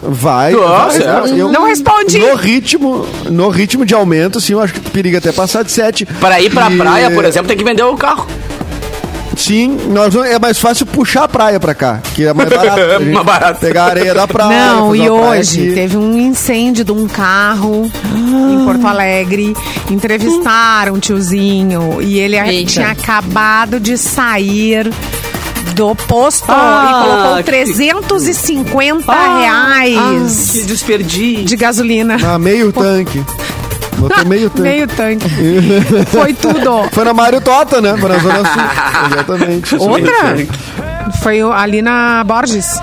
Vai. 0.03 0.53
Nossa, 0.53 1.21
vai, 1.21 1.31
é. 1.31 1.35
eu- 1.41 1.53
Não 1.53 1.65
responde. 1.67 2.19
No 2.19 2.35
ritmo, 2.35 3.07
no 3.29 3.49
ritmo 3.51 3.85
de 3.85 3.95
aumento, 3.95 4.41
sim, 4.41 4.55
eu 4.55 4.63
acho 4.63 4.73
que 4.73 4.81
periga 4.91 5.19
até 5.19 5.31
passar 5.31 5.63
de 5.63 5.71
7. 5.71 6.07
Para 6.07 6.41
ir 6.41 6.51
pra 6.51 6.71
E- 6.71 6.79
praia, 6.79 7.11
por 7.11 7.23
exemplo, 7.25 7.49
tem 7.49 7.57
que 7.57 7.65
vender 7.65 7.83
o 7.83 7.95
carro. 7.97 8.27
Sim, 9.41 9.79
nós 9.89 10.15
é 10.15 10.39
mais 10.39 10.59
fácil 10.59 10.85
puxar 10.87 11.25
a 11.25 11.29
praia 11.29 11.59
pra 11.59 11.75
cá, 11.75 12.01
que 12.15 12.27
é 12.27 12.33
mais 12.33 12.49
barato. 12.51 12.81
Mais 13.11 13.27
barato. 13.27 13.61
Pegar 13.61 13.85
a 13.85 13.87
areia 13.87 14.15
da 14.15 14.29
praia. 14.29 14.75
Não, 14.75 14.95
e 14.95 15.09
hoje 15.09 15.61
aqui. 15.63 15.73
teve 15.75 15.97
um 15.97 16.17
incêndio 16.19 16.85
de 16.85 16.93
um 16.93 17.09
carro 17.09 17.91
em 18.15 18.65
Porto 18.65 18.87
Alegre. 18.87 19.57
Entrevistaram 19.91 20.95
o 20.95 20.99
tiozinho 21.01 22.01
e 22.03 22.19
ele 22.19 22.37
Eita. 22.39 22.71
tinha 22.71 22.89
acabado 22.91 23.81
de 23.81 23.97
sair 23.97 24.91
do 25.75 25.95
posto 25.95 26.45
Ah, 26.49 26.87
e 27.03 27.09
colocou 27.09 27.37
que- 27.39 27.43
350 27.45 29.13
Que 29.13 29.41
reais 29.41 30.65
desperdício. 30.67 31.45
de 31.45 31.57
gasolina. 31.57 32.17
Ah, 32.23 32.39
meio 32.39 32.71
tanque. 32.73 33.25
Botou 33.97 34.25
meio 34.27 34.49
tanque. 34.51 34.63
Meio 34.63 34.87
tanque. 34.89 35.27
Foi 36.11 36.33
tudo. 36.35 36.85
Foi 36.93 37.05
na 37.05 37.13
Mário 37.13 37.41
Tota, 37.41 37.81
né? 37.81 37.95
Foi 37.99 38.09
na 38.09 38.19
Zona 38.19 38.37
Sul. 38.39 38.63
Exatamente. 39.13 39.77
Outra? 39.77 40.47
Foi 41.23 41.41
ali 41.41 41.83
na 41.83 42.25
Borges. 42.25 42.81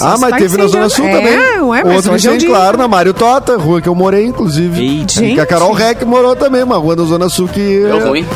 Ah, 0.00 0.16
mas 0.18 0.34
teve 0.36 0.56
na 0.56 0.66
Zona. 0.66 0.88
Sul 0.88 1.06
É, 1.06 1.12
também. 1.16 1.60
ué, 1.62 1.84
mas 1.84 1.96
Outro 1.96 2.12
hoje 2.14 2.28
é 2.28 2.30
incêndio, 2.32 2.50
claro, 2.50 2.76
na 2.76 2.88
Mário 2.88 3.14
Tota, 3.14 3.56
rua 3.56 3.80
que 3.80 3.88
eu 3.88 3.94
morei, 3.94 4.26
inclusive. 4.26 4.80
Eita. 5.00 5.20
Que 5.20 5.38
a 5.40 5.46
Carol 5.46 5.72
Reck 5.72 6.04
morou 6.04 6.34
também, 6.34 6.64
uma 6.64 6.76
rua 6.76 6.96
da 6.96 7.04
Zona 7.04 7.28
Sul 7.28 7.46
que. 7.46 7.60
Deu 7.80 8.08
ruim. 8.08 8.26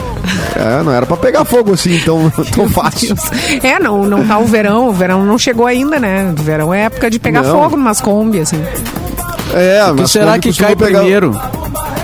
É, 0.55 0.83
não 0.85 0.93
era 0.93 1.05
pra 1.07 1.17
pegar 1.17 1.45
fogo 1.45 1.73
assim 1.75 1.99
tão, 2.05 2.31
tão 2.55 2.69
fácil. 2.69 3.15
É, 3.63 3.79
não, 3.81 4.05
não 4.05 4.25
tá 4.27 4.39
o 4.39 4.45
verão. 4.45 4.89
O 4.89 4.93
verão 4.93 5.25
não 5.25 5.37
chegou 5.39 5.67
ainda, 5.67 5.99
né? 5.99 6.33
O 6.39 6.43
verão 6.43 6.73
é 6.73 6.83
época 6.83 7.11
de 7.11 7.19
pegar 7.19 7.43
Não. 7.43 7.51
fogo 7.51 7.77
numas 7.77 8.01
Kombi, 8.01 8.41
assim. 8.41 8.63
É, 9.55 9.83
O 9.85 9.95
que 9.95 10.01
mas 10.03 10.11
será 10.11 10.39
que 10.39 10.53
cai 10.57 10.77
pegar- 10.77 11.01
primeiro? 11.01 11.41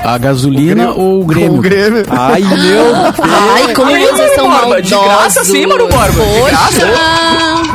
A 0.04 0.18
gasolina 0.18 0.90
ou 0.92 1.22
o 1.22 1.24
Grêmio? 1.24 1.54
O 1.54 1.60
Grêmio. 1.62 2.04
Ai, 2.10 2.42
meu 2.42 2.94
Ai, 3.24 3.72
como 3.74 3.90
Ai, 3.90 4.06
vocês 4.06 4.34
são 4.34 4.50
Borba, 4.50 4.82
de 4.82 4.90
graça 4.90 5.44
sim, 5.44 5.64
Mauro 5.66 5.88
Borba, 5.88 6.10
de 6.10 6.16
Poxa. 6.16 6.86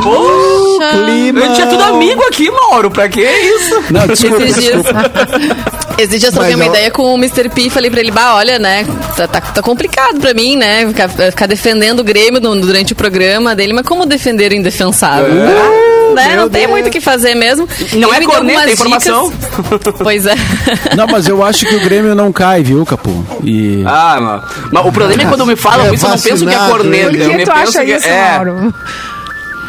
Poxa. 0.04 0.92
clima. 1.06 1.40
A 1.42 1.48
gente 1.48 1.62
é 1.62 1.66
tudo 1.66 1.84
amigo 1.84 2.22
aqui, 2.28 2.52
Mauro. 2.52 2.92
Pra 2.92 3.10
que 3.10 3.22
isso? 3.22 3.84
Não, 3.90 4.06
desculpa, 4.08 4.44
Esses 4.44 4.64
dias, 4.64 4.86
esses 5.98 6.20
dias 6.20 6.24
eu 6.26 6.32
troquei 6.34 6.54
uma 6.56 6.66
eu- 6.66 6.70
ideia 6.70 6.92
com 6.92 7.02
o 7.14 7.18
Mr. 7.18 7.50
P 7.50 7.62
e 7.64 7.70
falei 7.72 7.90
pra 7.90 8.00
ele, 8.00 8.12
bah, 8.12 8.36
olha, 8.36 8.60
né, 8.60 8.86
tá, 9.18 9.28
tá, 9.28 9.42
tá 9.42 9.62
complicado 9.64 10.20
pra 10.20 10.32
mim, 10.34 10.56
né, 10.56 10.86
ficar, 10.88 11.10
ficar 11.10 11.48
defendendo 11.48 12.02
o 12.02 12.04
Grêmio 12.04 12.40
no- 12.40 12.62
durante 12.62 12.94
o 12.94 12.96
programa 12.96 13.56
dele, 13.56 13.74
mas 13.74 13.86
como 13.88 14.06
defender 14.06 14.52
o 14.52 14.56
indefensável? 14.56 15.34
Né? 16.14 16.36
Não 16.36 16.50
tem 16.50 16.68
muito 16.68 16.88
o 16.88 16.92
que 16.92 17.00
fazer 17.02 17.36
mesmo. 17.36 17.68
Não 17.94 18.10
Ele 18.10 18.18
é 18.18 18.20
me 18.20 18.26
deu 18.26 18.30
corneta, 18.36 18.60
é 18.60 18.72
algumas 18.72 18.74
informação. 19.08 19.30
dicas. 19.32 19.94
Pois 20.02 20.26
é. 20.26 20.36
Não, 20.96 21.08
mas 21.08 21.28
eu 21.28 21.44
acho 21.44 21.66
que 21.66 21.76
o 21.76 21.80
Grêmio 21.82 22.14
não 22.16 22.32
cai, 22.32 22.64
viu, 22.64 22.86
Capu? 22.86 23.26
E 23.44 23.84
Ah, 23.86 24.18
mano. 24.20 24.44
Mas 24.72 24.86
o 24.86 24.92
problema 24.92 25.24
é 25.24 25.26
quando 25.26 25.46
me 25.46 25.56
falam 25.56 25.88
É 25.88 25.94
isso, 25.94 26.06
eu 26.06 26.10
não 26.10 26.20
penso 26.20 26.46
que 26.46 26.54
é 26.54 26.58
corneta. 26.58 27.10
Por 27.12 27.20
eu 27.20 27.30
que 27.30 27.38
me 27.38 27.46
tu 27.46 27.52
penso 27.52 27.70
acha 27.70 27.86
que 27.86 27.96
isso, 27.96 28.08
é. 28.08 28.32
Mauro? 28.32 28.74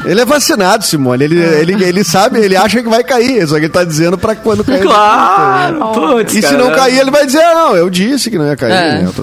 Ele 0.04 0.20
é 0.20 0.24
vacinado, 0.24 0.84
Simone. 0.84 1.24
Ele, 1.24 1.38
ele, 1.38 1.84
ele 1.84 2.04
sabe, 2.04 2.40
ele 2.40 2.56
acha 2.56 2.82
que 2.82 2.88
vai 2.88 3.04
cair. 3.04 3.46
Só 3.46 3.56
que 3.56 3.62
ele 3.62 3.68
tá 3.68 3.84
dizendo 3.84 4.16
pra 4.16 4.34
quando 4.34 4.64
cair. 4.64 4.82
Claro! 4.82 5.78
Putz, 5.92 6.34
E 6.34 6.42
se 6.42 6.54
não 6.54 6.70
cair, 6.72 6.98
ele 7.00 7.10
vai 7.10 7.26
dizer, 7.26 7.42
ah, 7.42 7.54
não, 7.54 7.76
eu 7.76 7.90
disse 7.90 8.30
que 8.30 8.38
não 8.38 8.46
ia 8.46 8.56
cair. 8.56 8.72
É. 8.72 9.02
né? 9.02 9.10
Tô- 9.14 9.22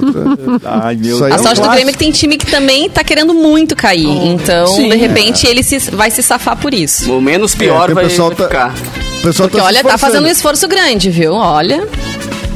Ai, 0.66 0.96
meu 0.96 1.16
Isso 1.16 1.26
aí 1.26 1.32
A 1.32 1.36
é 1.36 1.40
um 1.40 1.44
sorte 1.44 1.62
do. 1.62 1.70
Grêmio 1.70 1.90
é 1.90 1.92
que 1.94 1.98
tem 1.98 2.12
time 2.12 2.38
que 2.38 2.46
também 2.46 2.90
tá 2.90 3.04
querendo 3.04 3.34
muito 3.34 3.76
cair. 3.76 4.08
Então, 4.28 4.68
Sim, 4.68 4.90
de 4.90 4.96
repente, 4.98 5.48
ele 5.48 5.64
se- 5.64 5.80
vai 5.92 6.12
se 6.12 6.22
safar 6.22 6.56
por 6.58 6.74
isso. 6.74 7.12
O 7.12 7.22
menos 7.22 7.54
É, 7.56 7.58
pior 7.58 7.86
que 7.88 7.92
o 7.92 7.96
vai, 7.96 8.06
pessoal 8.06 8.30
vai 8.30 8.38
tá- 8.38 8.44
ficar. 8.48 8.74
O 9.20 9.22
pessoal 9.24 9.50
Porque, 9.50 9.60
tá 9.62 9.66
olha, 9.66 9.84
tá 9.84 9.98
fazendo 9.98 10.26
um 10.26 10.30
esforço 10.30 10.68
grande, 10.68 11.10
viu? 11.10 11.34
Olha. 11.34 11.88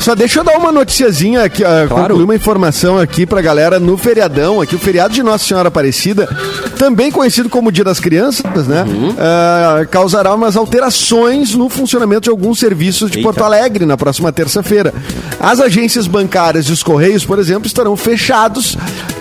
Só 0.02 0.16
deixa 0.16 0.40
eu 0.40 0.44
dar 0.44 0.58
uma 0.58 0.72
noticiazinha 0.72 1.44
aqui, 1.44 1.64
ah, 1.64 1.86
concluir 1.88 2.24
uma 2.24 2.34
informação 2.34 2.98
aqui 2.98 3.24
pra 3.24 3.40
galera 3.40 3.80
no 3.80 3.96
feriadão, 3.96 4.60
aqui 4.60 4.76
o 4.76 4.80
feriado 4.80 5.14
de 5.14 5.22
Nossa 5.22 5.46
Senhora 5.46 5.68
Aparecida, 5.68 6.28
também 6.76 7.12
conhecido 7.12 7.48
como 7.48 7.72
Dia 7.72 7.84
das 7.84 8.00
Crianças, 8.00 8.68
né? 8.68 8.84
ah, 9.20 9.86
causará 9.92 10.34
umas 10.34 10.56
alterações 10.58 11.54
no 11.54 11.70
funcionamento 11.70 12.22
de 12.22 12.30
alguns 12.32 12.58
serviços 12.58 13.12
de 13.12 13.20
Eita. 13.20 13.28
Porto 13.28 13.44
Alegre 13.44 13.86
na 13.86 13.96
próxima 13.96 14.32
terça-feira. 14.32 14.92
As 15.40 15.60
agências 15.60 16.08
bancárias 16.08 16.66
e 16.66 16.72
os 16.72 16.82
correios, 16.82 17.24
por 17.24 17.38
exemplo, 17.38 17.68
estarão 17.68 17.96
fechados. 17.96 18.76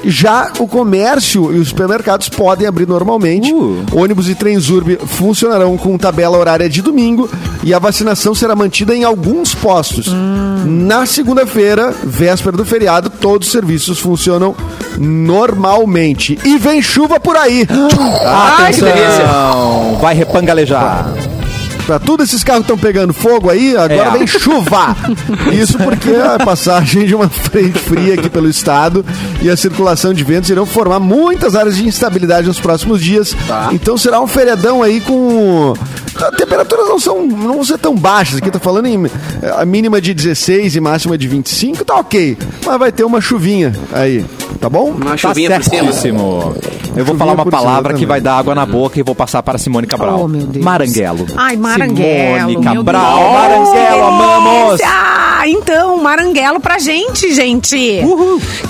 Já 0.05 0.53
o 0.59 0.67
comércio 0.67 1.53
e 1.55 1.59
os 1.59 1.69
supermercados 1.69 2.29
podem 2.29 2.67
abrir 2.67 2.87
normalmente. 2.87 3.53
Uh. 3.53 3.85
Ônibus 3.93 4.29
e 4.29 4.35
trens 4.35 4.71
urbe 4.71 4.99
funcionarão 5.07 5.77
com 5.77 5.97
tabela 5.99 6.39
horária 6.39 6.69
de 6.69 6.83
domingo 6.83 7.29
e 7.63 7.75
a 7.75 7.79
vacinação 7.79 8.35
será 8.35 8.57
mantida 8.57 8.95
em 8.95 9.05
alguns 9.05 9.55
postos. 9.55 10.07
Na 10.65 11.07
segunda-feira, 11.07 11.95
véspera 12.05 12.57
do 12.57 12.65
feriado, 12.65 13.11
todos 13.11 13.49
os 13.49 13.53
serviços 13.53 13.99
funcionam 13.99 14.55
normalmente. 14.99 16.39
E 16.45 16.59
vem 16.59 16.83
chuva 16.83 17.19
por 17.19 17.37
aí. 17.37 17.67
Ai, 18.25 18.73
que 18.73 18.81
delícia. 18.81 19.25
Atenção, 19.25 19.99
vai 20.01 20.15
repangalejar. 20.15 21.13
Pra 21.91 21.99
tudo 21.99 22.23
esses 22.23 22.45
carros 22.45 22.61
estão 22.63 22.79
pegando 22.79 23.13
fogo 23.13 23.51
aí, 23.51 23.77
agora 23.77 24.11
É. 24.15 24.19
vem 24.19 24.25
chuva. 24.25 24.97
Isso 25.53 25.77
porque 25.77 26.11
a 26.13 26.39
passagem 26.39 27.05
de 27.05 27.17
uma 27.17 27.29
frente 27.29 27.81
fria 27.81 28.15
aqui 28.15 28.31
pelo 28.31 28.49
estado 28.49 29.05
e 29.43 29.51
a 29.51 29.57
circulação 29.57 30.15
de 30.15 30.23
ventos 30.23 30.49
irão 30.51 30.65
formar 30.65 31.01
muitas 31.01 31.57
áreas 31.57 31.75
de 31.77 31.85
instabilidade 31.89 32.47
nos 32.47 32.61
próximos 32.61 33.03
dias. 33.03 33.35
Então 33.73 33.99
será 33.99 34.21
um 34.21 34.29
feriadão 34.29 34.85
aí 34.85 35.01
com 35.01 35.75
As 36.15 36.37
temperaturas 36.37 36.89
não 36.89 37.01
são 37.01 37.27
não 37.27 37.55
vão 37.55 37.65
ser 37.65 37.79
tão 37.79 37.97
baixas. 37.97 38.37
Aqui 38.37 38.53
tá 38.53 38.61
falando 38.61 38.87
em 38.87 39.07
eh, 39.43 39.55
a 39.59 39.65
mínima 39.65 40.01
de 40.01 40.15
16 40.15 40.77
e 40.77 40.81
máxima 40.81 41.19
de 41.19 41.27
25, 41.27 41.85
tá 41.85 41.97
ok. 41.97 42.39
Mas 42.65 42.79
vai 42.79 42.93
ter 42.93 43.03
uma 43.03 43.21
chuvinha 43.21 43.73
aí, 43.93 44.25
tá 44.61 44.69
bom? 44.69 44.91
Uma 44.91 45.11
Tá 45.11 45.17
chuvinha 45.17 45.51
por 45.57 45.65
cima. 45.65 45.83
certíssimo. 45.93 46.55
Eu 46.97 47.05
vou 47.05 47.15
Chuvinha 47.15 47.19
falar 47.19 47.33
uma 47.35 47.47
palavra 47.47 47.95
que 47.95 48.05
vai 48.05 48.21
dar 48.21 48.37
água 48.37 48.53
na 48.55 48.67
boca 48.67 48.99
e 48.99 49.03
vou 49.03 49.15
passar 49.15 49.43
para 49.45 49.57
Simone 49.59 49.87
Cabral. 49.87 50.23
Oh, 50.25 50.29
meu 50.29 50.45
Deus. 50.45 50.65
Maranguelo. 50.65 51.25
Ai, 51.37 51.57
Maranguelo. 51.57 51.80
Simone 51.89 52.61
Cabral. 52.63 53.33
Maranguelo, 53.33 54.07
amamos. 54.07 54.81
Delícia! 55.41 55.61
Então, 55.71 55.97
Maranguelo 56.03 56.61
pra 56.61 56.79
gente, 56.79 57.33
gente. 57.33 58.01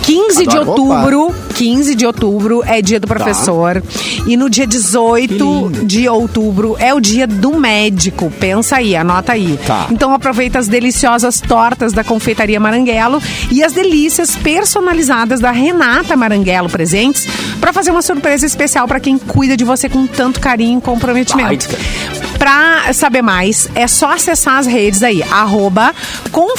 15 0.02 0.46
de 0.46 0.56
Adoro. 0.56 0.70
outubro, 0.70 1.35
15 1.54 1.94
de 1.94 2.06
outubro 2.06 2.62
é 2.66 2.83
dia 2.83 3.00
do 3.00 3.06
professor. 3.06 3.83
E 4.26 4.37
no 4.37 4.50
dia 4.50 4.66
18 4.66 5.85
de 5.85 6.09
outubro 6.09 6.76
é 6.78 6.92
o 6.92 7.00
dia 7.00 7.26
do 7.26 7.59
médico. 7.59 8.30
Pensa 8.38 8.76
aí, 8.76 8.94
anota 8.94 9.33
aí. 9.33 9.59
Tá. 9.66 9.87
Então 9.90 10.12
aproveita 10.12 10.59
as 10.59 10.68
deliciosas 10.68 11.40
tortas 11.40 11.92
da 11.92 12.04
confeitaria 12.04 12.61
Maranguelo 12.61 13.20
e 13.50 13.62
as 13.64 13.72
delícias 13.72 14.37
personalizadas 14.37 15.40
da 15.40 15.50
Renata 15.50 16.16
Maranguelo 16.16 16.68
presentes 16.68 17.26
para 17.61 17.72
fazer 17.72 17.90
uma 17.90 18.02
surpresa 18.02 18.46
especial 18.46 18.87
para 18.87 19.00
quem 19.00 19.18
cuida 19.18 19.56
de 19.56 19.64
você 19.64 19.88
com 19.88 20.06
tanto 20.06 20.40
carinho 20.40 20.78
e 20.78 20.83
comprometimento. 20.83 21.68
Pra 22.38 22.92
saber 22.94 23.22
mais, 23.22 23.68
é 23.74 23.87
só 23.87 24.12
acessar 24.12 24.59
as 24.59 24.66
redes 24.66 25.02
aí, 25.02 25.22
arroba 25.22 25.94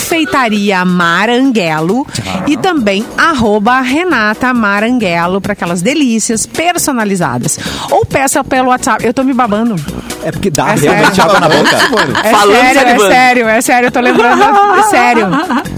Confeitaria 0.06 0.84
Maranguelo 0.84 2.08
e 2.48 2.58
também 2.58 3.06
arroba 3.16 3.80
Renata 3.82 4.52
Maranguelo 4.52 5.40
para 5.40 5.54
aquelas 5.54 5.82
delícias 5.84 6.48
personalizadas. 6.48 7.60
Ou 7.92 8.04
peça 8.04 8.44
pelo 8.44 8.70
WhatsApp. 8.70 9.06
Eu 9.06 9.14
tô 9.14 9.24
me 9.24 9.32
babando. 9.32 9.76
É 10.24 10.32
porque 10.32 10.50
dá 10.50 10.72
É 10.74 10.76
realmente 10.76 11.16
sério. 11.16 11.24
água 11.32 11.40
na 11.40 11.50
boca. 11.50 11.76
É 12.24 12.32
Falando 12.32 12.56
sério, 12.56 12.80
é 12.82 12.98
sério, 13.12 13.48
é 13.48 13.62
sério. 13.62 13.88
Eu 13.88 13.92
tô 13.92 14.00
lembrando. 14.02 14.42
É 14.80 14.84
sério. 14.90 15.28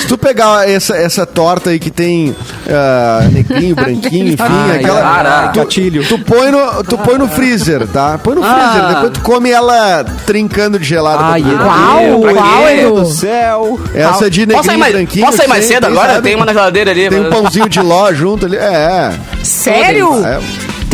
se 0.00 0.06
tu 0.06 0.16
pegar 0.18 0.68
essa, 0.68 0.96
essa 0.96 1.24
torta 1.26 1.70
aí 1.70 1.78
que 1.78 1.90
tem 1.90 2.34
ah, 2.68 3.26
negrinho, 3.30 3.74
branquinho, 3.76 4.28
enfim, 4.32 4.42
Ai, 4.42 4.78
aquela. 4.78 5.00
cara. 5.02 5.48
tu, 5.48 5.58
Gatilho. 5.60 6.04
Tu 6.06 6.18
põe, 6.20 6.50
no, 6.50 6.82
tu 6.84 6.98
põe 6.98 7.18
no 7.18 7.28
freezer, 7.28 7.86
tá? 7.86 8.18
Põe 8.22 8.34
no 8.36 8.42
freezer, 8.42 8.84
Ah. 8.84 8.92
depois 8.94 9.12
tu 9.12 9.20
come 9.20 9.50
ela 9.50 10.04
trincando 10.26 10.78
de 10.78 10.84
gelado. 10.84 11.22
Ai, 11.22 11.42
ver. 11.42 11.56
Qual? 11.58 12.34
Qual? 12.34 12.68
Edu? 12.68 12.94
do 13.00 13.06
céu. 13.06 13.80
Essa 13.94 14.30
de 14.30 14.40
negrinho, 14.40 14.56
Posso 14.58 14.66
sair 14.68 14.76
mais, 14.78 14.92
branquinho. 14.94 15.24
posso 15.26 15.36
sair 15.38 15.48
mais 15.48 15.64
cedo 15.64 15.84
agora? 15.86 16.12
sabe? 16.14 16.22
Tem 16.22 16.34
uma 16.36 16.44
na 16.46 16.52
geladeira 16.52 16.90
ali. 16.90 17.08
Tem 17.08 17.20
um 17.20 17.30
pãozinho 17.30 17.68
de 17.68 17.80
ló 17.80 18.12
junto 18.12 18.46
ali. 18.46 18.56
É. 18.56 19.12
Sério? 19.42 20.24
É. 20.24 20.38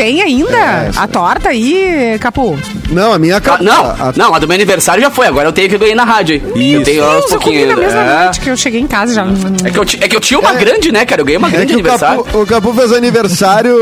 Tem 0.00 0.22
ainda 0.22 0.56
É, 0.56 0.90
a 0.96 1.06
torta 1.06 1.50
aí, 1.50 2.16
Capu? 2.18 2.58
Não, 2.90 3.12
a 3.12 3.18
minha 3.18 3.36
Ah, 3.36 3.40
capa. 3.40 3.62
não, 3.62 3.84
a- 3.84 4.12
não, 4.16 4.34
a 4.34 4.38
do 4.38 4.48
meu 4.48 4.54
aniversário 4.54 5.02
já 5.02 5.10
foi. 5.10 5.26
Agora 5.26 5.48
eu 5.48 5.52
tenho 5.52 5.68
que 5.68 5.76
ganhar 5.76 5.94
na 5.94 6.04
rádio. 6.04 6.36
hein? 6.36 6.72
Eu 6.72 6.82
tenho 6.82 7.04
aos 7.04 7.26
Isso, 7.26 7.34
eu 7.34 7.40
comi 7.40 7.66
na 7.66 7.76
mesma 7.76 8.00
é. 8.00 8.24
noite 8.24 8.40
que 8.40 8.48
eu 8.48 8.56
cheguei 8.56 8.80
em 8.80 8.86
casa 8.86 9.12
já. 9.12 9.26
É 9.62 9.70
que, 9.70 9.78
eu, 9.78 9.82
é 10.00 10.08
que 10.08 10.16
eu 10.16 10.20
tinha 10.20 10.40
uma 10.40 10.52
É. 10.52 10.56
grande, 10.56 10.90
né, 10.90 11.04
cara? 11.04 11.20
Eu 11.20 11.24
ganhei 11.26 11.36
uma 11.36 11.48
É 11.48 11.50
grande 11.50 11.66
que 11.66 11.72
o 11.74 11.78
aniversário. 11.80 12.24
Capu, 12.24 12.38
o 12.40 12.46
Capu 12.46 12.72
fez 12.72 12.92
aniversário. 12.92 13.76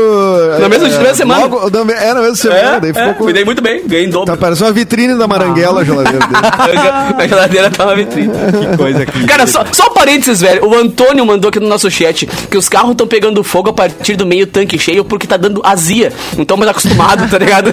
Na 0.59 0.67
mesma- 0.67 0.87
é, 1.07 1.13
semana. 1.13 1.41
logo- 1.45 1.69
na 1.69 1.93
é, 1.93 2.13
na 2.13 2.19
mesma 2.19 2.35
semana. 2.35 2.79
daí 2.81 2.93
ficou 2.93 3.09
é, 3.09 3.13
com- 3.13 3.23
cuidei 3.23 3.45
muito 3.45 3.61
bem, 3.61 3.81
ganhei 3.87 4.05
em 4.05 4.09
Tá 4.09 4.17
dobro. 4.19 4.37
parecendo 4.37 4.65
uma 4.67 4.73
vitrine 4.73 5.15
da 5.17 5.25
Maranguela 5.27 5.81
a 5.81 5.83
geladeira 5.85 6.19
dele. 6.19 6.41
a 7.23 7.27
geladeira 7.27 7.71
tá 7.71 7.85
uma 7.85 7.95
vitrine. 7.95 8.29
Que 8.69 8.77
coisa 8.77 9.03
aqui. 9.03 9.25
Cara, 9.25 9.47
só, 9.47 9.63
só 9.71 9.87
um 9.87 9.93
parênteses, 9.93 10.41
velho. 10.41 10.67
O 10.67 10.75
Antônio 10.75 11.25
mandou 11.25 11.47
aqui 11.47 11.59
no 11.61 11.67
nosso 11.69 11.89
chat 11.89 12.25
que 12.51 12.57
os 12.57 12.67
carros 12.67 12.91
estão 12.91 13.07
pegando 13.07 13.41
fogo 13.43 13.69
a 13.69 13.73
partir 13.73 14.17
do 14.17 14.25
meio 14.25 14.45
tanque 14.45 14.77
cheio 14.77 15.05
porque 15.05 15.25
tá 15.25 15.37
dando 15.37 15.61
azia. 15.63 16.08
Não 16.35 16.41
estão 16.43 16.57
mais 16.57 16.71
acostumados, 16.71 17.29
tá 17.29 17.37
ligado? 17.37 17.71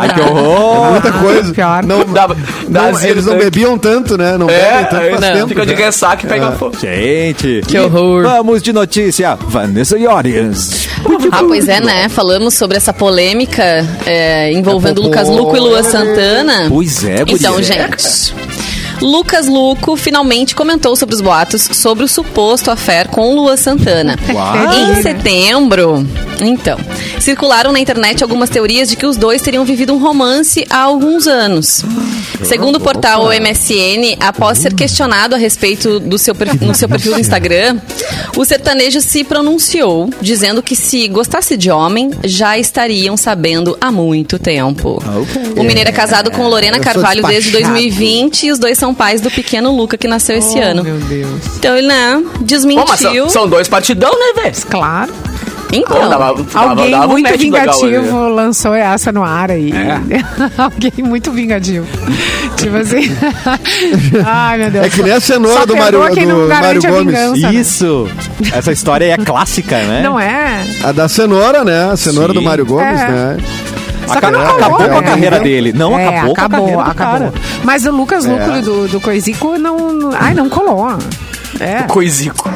Ai, 0.00 0.14
que 0.14 0.20
horror. 0.20 0.90
Muita 0.92 1.12
coisa. 1.12 1.52
pior. 1.52 1.82
Não, 1.84 2.04
Dá- 2.04 2.26
dá 2.68 2.92
não, 2.92 3.00
eles 3.02 3.26
não 3.26 3.36
bebiam 3.38 3.78
tanto, 3.78 4.16
né? 4.16 4.36
Não 4.38 4.48
É, 4.48 4.82
bebem 4.82 4.86
tanto 5.10 5.20
não, 5.20 5.32
tempo. 5.34 5.48
fica 5.48 5.66
de 5.66 5.72
já. 5.72 5.78
ressaca 5.78 6.26
e 6.26 6.28
pega 6.28 6.52
fogo. 6.52 6.76
Gente. 6.80 7.62
Que 7.66 7.78
horror. 7.78 8.22
Vamos 8.22 8.62
de 8.62 8.72
notícia. 8.72 9.36
Vanessa 9.48 9.98
Iorias. 9.98 10.88
Ah, 11.32 11.42
pois 11.46 11.68
é, 11.68 11.80
né? 11.80 12.08
Falamos 12.08 12.54
sobre 12.54 12.76
essa 12.76 12.92
polêmica 12.92 13.86
é, 14.06 14.52
envolvendo 14.52 15.00
Lucas 15.02 15.28
Luco 15.28 15.56
e 15.56 15.60
Lua 15.60 15.82
Santana. 15.82 16.66
Pois 16.68 17.04
é, 17.04 17.18
guria. 17.18 17.34
Então, 17.34 17.62
gente. 17.62 18.34
Lucas 19.00 19.46
Luco 19.46 19.96
finalmente 19.96 20.54
comentou 20.54 20.96
sobre 20.96 21.14
os 21.14 21.20
boatos 21.20 21.68
sobre 21.72 22.04
o 22.04 22.08
suposto 22.08 22.70
affair 22.70 23.08
com 23.08 23.34
Lua 23.34 23.56
Santana. 23.56 24.18
Uau. 24.32 24.74
Em 24.74 25.02
setembro, 25.02 26.06
então, 26.40 26.78
circularam 27.20 27.72
na 27.72 27.80
internet 27.80 28.22
algumas 28.22 28.50
teorias 28.50 28.88
de 28.88 28.96
que 28.96 29.06
os 29.06 29.16
dois 29.16 29.42
teriam 29.42 29.64
vivido 29.64 29.92
um 29.92 29.98
romance 29.98 30.66
há 30.70 30.78
alguns 30.78 31.26
anos. 31.26 31.84
Segundo 32.44 32.76
o 32.76 32.80
portal 32.80 33.26
MSN, 33.28 34.16
após 34.20 34.58
ser 34.58 34.72
questionado 34.72 35.34
a 35.34 35.38
respeito 35.38 35.98
do 35.98 36.16
seu 36.18 36.34
no 36.60 36.74
seu 36.74 36.88
perfil 36.88 37.14
do 37.14 37.20
Instagram, 37.20 37.80
o 38.36 38.44
sertanejo 38.44 39.00
se 39.00 39.24
pronunciou, 39.24 40.08
dizendo 40.20 40.62
que 40.62 40.76
se 40.76 41.08
gostasse 41.08 41.56
de 41.56 41.70
homem, 41.70 42.10
já 42.24 42.56
estariam 42.56 43.16
sabendo 43.16 43.76
há 43.80 43.90
muito 43.90 44.38
tempo. 44.38 45.02
O 45.56 45.62
mineiro 45.64 45.90
é 45.90 45.92
casado 45.92 46.30
com 46.30 46.46
Lorena 46.46 46.78
Carvalho 46.78 47.22
desde 47.26 47.50
despachado. 47.50 47.74
2020 47.74 48.46
e 48.46 48.50
os 48.52 48.58
dois 48.58 48.78
são 48.78 48.87
pais 48.94 49.20
do 49.20 49.30
pequeno 49.30 49.74
Luca 49.74 49.96
que 49.96 50.06
nasceu 50.08 50.36
esse 50.36 50.58
ano. 50.58 50.82
Meu 50.84 50.96
Deus. 50.98 51.40
Então 51.56 51.76
ele, 51.76 51.86
né, 51.86 52.22
Pô, 52.22 52.44
desmentiu. 52.44 52.96
são, 52.96 53.28
são 53.28 53.48
dois 53.48 53.68
partidão, 53.68 54.10
né, 54.10 54.42
velho? 54.42 54.56
Claro. 54.70 55.12
Então, 55.70 56.00
Pô, 56.00 56.08
dava- 56.08 56.34
dava- 56.42 56.70
Alguém 56.70 56.90
dava 56.90 57.08
muito 57.08 57.26
legal 57.26 57.38
vingativo 57.38 58.28
lançou 58.30 58.74
essa 58.74 59.12
no 59.12 59.22
ar 59.22 59.50
aí. 59.50 59.70
É. 59.70 60.00
Alguém 60.56 60.92
muito 61.04 61.30
vingativo. 61.30 61.86
tipo 62.56 62.74
assim. 62.76 63.02
Ai, 64.24 64.56
meu 64.58 64.70
Deus. 64.70 64.86
É 64.86 64.88
que 64.88 65.02
nem 65.02 65.12
a 65.12 65.20
cenoura 65.20 65.60
Só 65.60 65.66
do 65.66 65.76
Mário- 65.76 65.98
do 65.98 66.48
Mário 66.48 66.80
Gomes. 66.82 67.04
vingança, 67.06 67.36
né? 67.52 67.54
Isso. 67.54 68.08
Essa 68.50 68.72
história 68.72 69.06
aí 69.08 69.10
é 69.12 69.16
clássica, 69.18 69.76
né? 69.82 70.00
Não 70.02 70.18
é? 70.18 70.64
A 70.82 70.90
da 70.92 71.06
cenoura, 71.06 71.62
né? 71.64 71.90
A 71.92 71.96
cenoura 71.98 72.28
Sim. 72.32 72.38
do 72.38 72.42
Mário 72.42 72.64
Gomes, 72.64 73.00
É. 73.00 73.08
né? 73.08 73.36
Só 74.08 74.20
que 74.20 74.30
não 74.30 74.40
Acabou- 74.40 74.56
colou, 74.56 74.58
Acabou 74.58 74.78
né? 74.80 74.88
com 74.88 74.98
a 74.98 75.02
carreira 75.02 75.40
dele. 75.40 75.72
Não, 75.72 75.98
É, 75.98 76.08
acabou, 76.08 76.34
com 76.34 76.40
a 76.40 76.44
acabou, 76.44 76.58
carreira 76.60 76.84
do 76.84 76.90
acabou. 76.90 77.18
cara. 77.30 77.32
Mas 77.64 77.86
o 77.86 77.90
Lucas 77.92 78.24
É. 78.26 78.28
Lúculo 78.32 78.62
do, 78.62 78.88
do 78.88 79.00
Coisico 79.00 79.58
não, 79.58 79.92
não- 79.92 80.10
Ai, 80.18 80.34
não 80.34 80.48
colou. 80.48 80.86
É. 81.60 81.82
Coisico. 81.84 82.48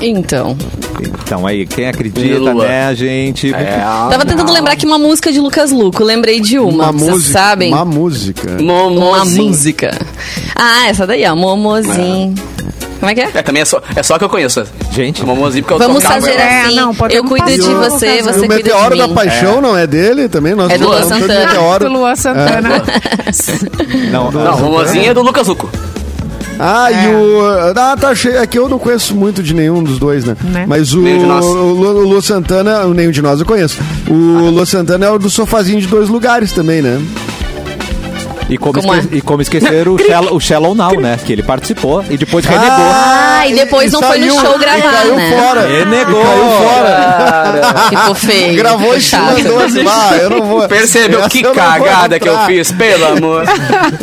então. 0.00 0.56
Então 1.00 1.46
aí, 1.46 1.66
quem 1.66 1.86
acredita, 1.88 2.54
né, 2.54 2.94
gente? 2.94 3.52
Tava 3.52 4.24
tentando 4.24 4.52
lembrar 4.52 4.72
aqui 4.72 4.84
uma 4.86 4.98
música 4.98 5.32
de 5.32 5.40
Lucas 5.40 5.70
Luco. 5.70 6.02
Lembrei 6.04 6.40
de 6.40 6.58
uma. 6.58 6.84
Uma 6.84 6.92
Vocês 6.92 7.10
música. 7.10 7.32
sabem? 7.32 7.72
Uma 7.72 7.84
música. 7.84 8.56
Uma 8.60 8.90
Momozinho. 8.90 9.44
música. 9.48 9.98
Ah, 10.54 10.88
essa 10.88 11.06
daí, 11.06 11.24
ó. 11.26 11.34
Momozinho. 11.34 12.34
Como 13.00 13.10
é 13.10 13.14
que 13.14 13.20
é? 13.22 13.30
É, 13.34 13.42
também 13.42 13.62
é 13.62 13.64
só, 13.64 13.80
é 13.96 14.02
só 14.02 14.18
que 14.18 14.24
eu 14.24 14.28
conheço. 14.28 14.62
Gente. 14.92 15.24
Momozinho, 15.24 15.64
porque 15.64 15.74
eu 15.74 15.78
Vamos 15.88 16.02
tocava 16.02 16.20
fazer 16.20 16.32
ela. 16.32 16.42
É, 16.42 16.60
assim. 16.66 16.76
não, 16.76 16.94
podemos 16.94 17.24
eu 17.24 17.28
cuido 17.28 17.50
de 17.50 17.58
passar. 17.74 17.90
você, 17.90 18.06
E 18.06 18.18
E 18.18 18.22
você 18.22 18.30
o 18.30 18.34
cuida 18.40 18.54
Meteoro 18.56 18.94
de 18.94 19.00
da 19.00 19.08
mim. 19.08 19.14
Paixão 19.14 19.60
não 19.60 19.76
é 19.76 19.86
dele 19.86 20.28
também? 20.28 20.54
Nós 20.54 20.70
É 20.70 20.76
do 20.78 20.86
Luan 20.86 21.00
de 21.00 21.08
Santana. 21.08 21.78
Do 21.78 21.88
Luan 21.88 22.14
Santana. 22.16 22.82
Não, 24.12 24.30
Não, 24.30 24.54
o 24.56 24.60
Momozinho 24.60 25.10
é 25.10 25.14
do 25.14 25.22
Lucas 25.22 25.46
Luco. 25.48 25.68
Ah, 26.62 26.92
É. 26.92 27.04
e 27.04 27.14
o. 27.14 27.40
Ah, 27.74 27.96
tá 27.98 28.14
cheio. 28.14 28.36
É 28.36 28.46
que 28.46 28.58
eu 28.58 28.68
não 28.68 28.78
conheço 28.78 29.14
muito 29.14 29.42
de 29.42 29.54
nenhum 29.54 29.82
dos 29.82 29.98
dois, 29.98 30.26
né? 30.26 30.36
Né? 30.44 30.66
Mas 30.68 30.92
o, 30.92 31.00
de 31.02 31.08
o, 31.08 31.40
o 31.40 32.02
Lu 32.06 32.20
Santana, 32.20 32.84
nenhum 32.88 33.10
de 33.10 33.22
nós 33.22 33.40
eu 33.40 33.46
conheço. 33.46 33.78
O 34.06 34.12
Lu 34.50 34.66
Santana 34.66 35.06
é 35.06 35.10
o 35.10 35.18
do 35.18 35.30
sofazinho 35.30 35.80
de 35.80 35.86
dois 35.86 36.10
lugares 36.10 36.52
também, 36.52 36.82
né? 36.82 37.00
E 38.50 38.58
como, 38.58 38.74
Como 38.80 38.94
esque- 38.94 39.14
é? 39.14 39.18
e 39.18 39.20
como 39.20 39.40
esquecer 39.42 39.88
o 39.88 39.96
Shallow, 40.04 40.34
o 40.36 40.40
Shallow 40.40 40.74
Now, 40.74 41.00
né? 41.00 41.18
Que 41.24 41.32
ele 41.32 41.42
participou 41.42 42.04
e 42.10 42.16
depois 42.16 42.44
renegou. 42.44 42.68
Ah, 42.68 43.46
e 43.46 43.54
depois 43.54 43.92
não 43.92 44.02
foi 44.02 44.18
no 44.18 44.30
show 44.40 44.58
gravar, 44.58 44.78
e 44.78 44.82
caiu 44.82 45.16
né? 45.16 45.30
fora. 45.40 45.66
Renegou. 45.68 46.20
E 46.20 46.24
caiu 46.24 46.50
fora. 46.58 47.88
Ficou 47.88 48.14
feio. 48.14 48.56
Gravou 48.56 48.94
e 48.96 49.16
mandou 49.16 49.60
assim, 49.60 49.84
ah, 49.88 50.16
eu 50.20 50.30
não 50.30 50.42
vou. 50.46 50.68
Percebeu 50.68 51.28
que 51.28 51.42
não 51.42 51.54
cagada 51.54 52.18
que 52.18 52.28
eu 52.28 52.38
fiz, 52.46 52.72
pelo 52.72 53.06
amor. 53.06 53.44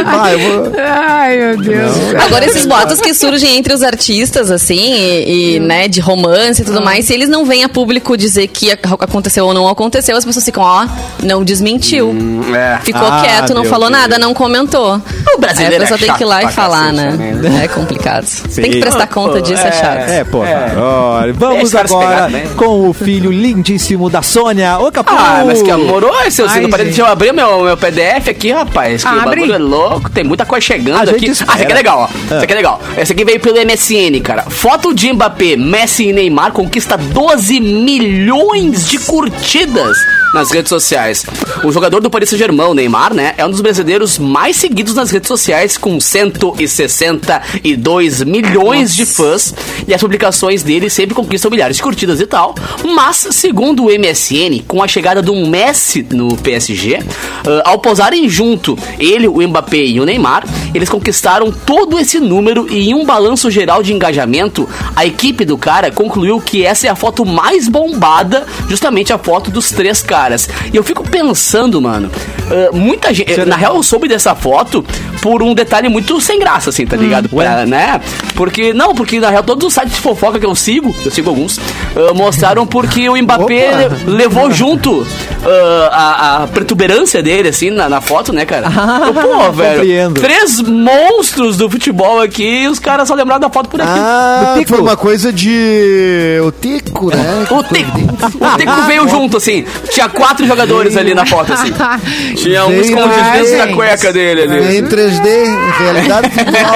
Ah, 0.10 0.32
eu 0.32 0.40
vou... 0.40 0.72
Ai, 0.80 1.38
meu 1.38 1.58
Deus. 1.58 1.92
Agora, 2.26 2.46
esses 2.46 2.66
boatos 2.66 3.02
que 3.02 3.14
surgem 3.14 3.58
entre 3.58 3.74
os 3.74 3.84
artistas, 3.84 4.50
assim, 4.50 4.94
e, 4.94 5.56
e, 5.56 5.60
né, 5.60 5.88
de 5.88 6.00
romance 6.00 6.62
e 6.62 6.66
tudo 6.66 6.82
mais, 6.82 7.06
se 7.06 7.14
eles 7.14 7.28
não 7.28 7.46
vêm 7.46 7.64
a 7.64 7.70
público 7.70 8.16
dizer 8.16 8.48
que 8.48 8.72
ac- 8.72 8.86
aconteceu 9.00 9.46
ou 9.46 9.54
não 9.54 9.68
aconteceu, 9.68 10.16
as 10.16 10.24
pessoas 10.24 10.46
ficam, 10.46 10.64
ó, 10.64 10.88
não 11.24 11.44
desmentiu. 11.44 12.16
É. 12.56 12.80
Ficou 12.84 13.02
Ah, 13.08 13.22
quieto, 13.24 13.54
não 13.54 13.66
falou 13.66 13.90
Deus. 13.90 14.02
nada, 14.02 14.18
não 14.20 14.34
comentou. 14.38 15.02
O 15.36 15.40
brasileiro 15.40 15.74
Aí 15.74 15.78
a 15.78 15.82
pessoa 15.82 15.98
é 15.98 16.06
tem 16.06 16.14
que 16.14 16.24
ir 16.24 16.26
lá 16.26 16.44
e 16.44 16.52
falar, 16.52 16.94
cacete, 16.94 17.18
né? 17.18 17.64
É 17.64 17.68
complicado. 17.68 18.28
Tem 18.56 18.72
que 18.72 18.80
prestar 18.80 19.08
conta 19.08 19.42
disso, 19.42 19.64
é, 19.64 19.68
é. 19.68 19.72
chato. 19.72 20.10
É, 20.10 20.24
pô. 20.24 20.46
É. 20.46 20.74
Olha, 20.78 21.34
vamos 21.34 21.72
Deixa 21.72 21.80
agora 21.80 22.08
pegar, 22.08 22.30
né? 22.30 22.48
com 22.56 22.90
o 22.90 22.94
filho 22.94 23.32
lindíssimo 23.32 24.10
da 24.10 24.22
Sônia. 24.22 24.78
Ô, 24.80 24.92
Capu! 24.92 25.12
Ah, 25.12 25.44
mas 25.46 25.62
que 25.62 25.72
amor, 25.72 26.04
Oi, 26.04 26.32
seu 26.32 26.48
Ai, 26.48 26.62
gente. 26.62 26.94
que 26.94 27.02
eu 27.02 27.06
abri 27.06 27.32
meu, 27.32 27.64
meu 27.64 27.76
PDF 27.76 28.30
aqui, 28.30 28.52
rapaz. 28.52 29.04
Que 29.04 29.10
Abre. 29.10 29.42
bagulho 29.42 29.54
é 29.54 29.58
louco, 29.58 30.10
tem 30.10 30.24
muita 30.24 30.46
coisa 30.46 30.66
chegando 30.66 31.10
aqui. 31.10 31.26
espera. 31.26 31.52
Ah, 31.52 31.56
esse 31.56 31.64
aqui 31.64 31.72
é 31.72 31.76
legal, 31.76 32.00
ó. 32.00 32.36
Esse 32.36 32.44
aqui 32.44 32.54
é 32.54 32.56
legal. 32.56 32.82
Esse 32.98 33.12
aqui 33.14 33.26
veio 33.26 33.40
pelo 33.40 33.58
MSN, 33.58 34.22
cara. 34.24 34.44
Foto 34.44 34.94
de 34.94 35.12
Mbappé, 35.12 35.56
Messi 35.56 36.10
e 36.10 36.14
Neymar 36.14 36.52
conquista 36.52 36.98
12 36.98 37.60
milhões 37.60 38.88
de 38.88 39.00
curtidas 39.00 39.98
nas 40.34 40.52
redes 40.52 40.70
sociais. 40.70 41.26
O 41.64 41.72
jogador 41.72 42.02
do 42.02 42.10
Paris 42.10 42.30
Saint-Germain, 42.30 42.74
Neymar, 42.74 43.14
né, 43.14 43.34
é 43.38 43.46
um 43.46 43.50
dos 43.50 43.62
brasileiros 43.62 44.17
mais 44.18 44.58
seguidos 44.58 44.96
nas 44.96 45.12
redes 45.12 45.28
sociais, 45.28 45.78
com 45.78 46.00
162 46.00 48.24
milhões 48.24 48.96
de 48.96 49.06
fãs. 49.06 49.54
E 49.88 49.94
as 49.94 50.02
publicações 50.02 50.64
dele 50.64 50.90
sempre 50.90 51.14
conquistam 51.16 51.52
milhares 51.52 51.78
de 51.78 51.84
curtidas 51.84 52.20
e 52.20 52.26
tal. 52.26 52.56
Mas, 52.96 53.28
segundo 53.32 53.86
o 53.86 53.90
MSN, 53.90 54.64
com 54.68 54.84
a 54.84 54.88
chegada 54.88 55.22
do 55.22 55.36
Messi 55.36 56.06
no 56.12 56.36
PSG, 56.38 57.00
ah, 57.46 57.62
ao 57.66 57.80
posarem 57.80 58.28
junto 58.30 58.78
ele, 59.00 59.28
o 59.28 59.42
Mbappé 59.48 59.78
e 59.78 60.00
o 60.00 60.06
Neymar, 60.06 60.44
eles 60.74 60.90
conquistaram 60.90 61.52
todo 61.52 62.00
esse 62.00 62.20
número 62.20 62.68
e 62.70 62.90
em 62.90 62.94
um 62.94 63.06
balanço 63.06 63.50
geral 63.50 63.84
de 63.84 63.94
engajamento, 63.94 64.68
a 64.96 65.06
equipe 65.06 65.46
do 65.46 65.58
cara 65.58 65.92
concluiu 65.92 66.42
que 66.42 66.66
essa 66.66 66.88
é 66.88 66.90
a 66.90 66.96
foto 66.96 67.26
mais 67.26 67.68
bombada, 67.68 68.46
justamente 68.70 69.14
a 69.14 69.18
foto 69.18 69.52
dos 69.52 69.70
três 69.70 70.02
caras. 70.02 70.50
E 70.74 70.76
eu 70.76 70.84
fico 70.84 71.04
pensando, 71.04 71.82
mano, 71.82 72.10
ah, 72.50 72.76
muita 72.76 73.14
gente. 73.14 73.38
Na 73.46 73.56
real, 73.56 73.76
eu 73.76 73.84
soube 73.84 74.07
dessa 74.08 74.36
foto 74.36 74.84
por 75.22 75.42
um 75.42 75.54
detalhe 75.54 75.90
muito 75.90 76.20
sem 76.22 76.40
graça, 76.40 76.70
assim, 76.70 76.86
tá 76.86 76.96
ligado? 76.96 77.30
Pra, 77.30 77.66
né? 77.66 78.00
Porque, 78.36 78.74
não, 78.74 78.94
porque 78.94 79.20
na 79.20 79.30
real, 79.30 79.44
todos 79.44 79.68
os 79.68 79.74
sites 79.74 79.94
de 79.94 80.02
fofoca 80.02 80.40
que 80.40 80.46
eu 80.46 80.56
sigo, 80.56 80.96
eu 81.04 81.12
sigo 81.12 81.30
alguns, 81.30 81.60
ah, 81.96 82.14
mostraram 82.14 82.66
porque 82.66 83.10
o 83.10 83.22
Mbappé 83.22 83.88
Opa! 83.88 83.98
levou 84.06 84.52
junto 84.52 85.06
ah, 85.44 85.90
a, 85.92 86.44
a 86.44 86.48
protuberância 86.48 87.22
dele, 87.24 87.50
assim, 87.50 87.70
na, 87.70 87.90
na 87.90 88.02
foto, 88.02 88.32
né, 88.32 88.46
cara? 88.46 88.68
Eu, 89.08 89.14
Pô, 89.14 89.52
velho, 89.52 89.80
compreendo. 89.80 90.22
três 90.22 90.62
monstros 90.62 91.58
do 91.58 91.70
futebol 91.70 92.22
aqui 92.22 92.64
e 92.64 92.68
os 92.68 92.80
caras 92.80 93.08
só 93.08 93.14
lembraram 93.14 93.42
da 93.42 93.50
foto 93.50 93.70
por 93.70 93.82
aqui. 93.82 93.92
Ah, 93.94 94.56
Tico. 94.58 94.70
foi 94.70 94.80
uma 94.80 94.98
coisa 94.98 95.32
de. 95.32 96.40
O 96.46 96.52
Tico, 96.52 97.08
né? 97.10 97.48
O 97.58 97.64
Teco, 97.64 98.00
o 98.00 98.58
Teco 98.58 98.82
veio 98.88 99.08
junto, 99.08 99.38
assim. 99.38 99.66
Tinha 99.90 100.10
quatro 100.10 100.46
jogadores 100.46 100.96
ali 100.96 101.14
na 101.14 101.26
foto, 101.26 101.54
assim. 101.54 101.72
Tinha 102.36 102.66
um 102.66 102.74
escondido 102.74 103.32
dentro 103.34 103.58
da 103.58 103.66
gente. 103.66 103.74
Cueca 103.98 104.14
dele 104.14 104.42
ali. 104.44 104.78
Em 104.78 104.84
3D, 104.84 105.26
em 105.28 105.84
realidade 105.84 106.30
virtual. 106.30 106.76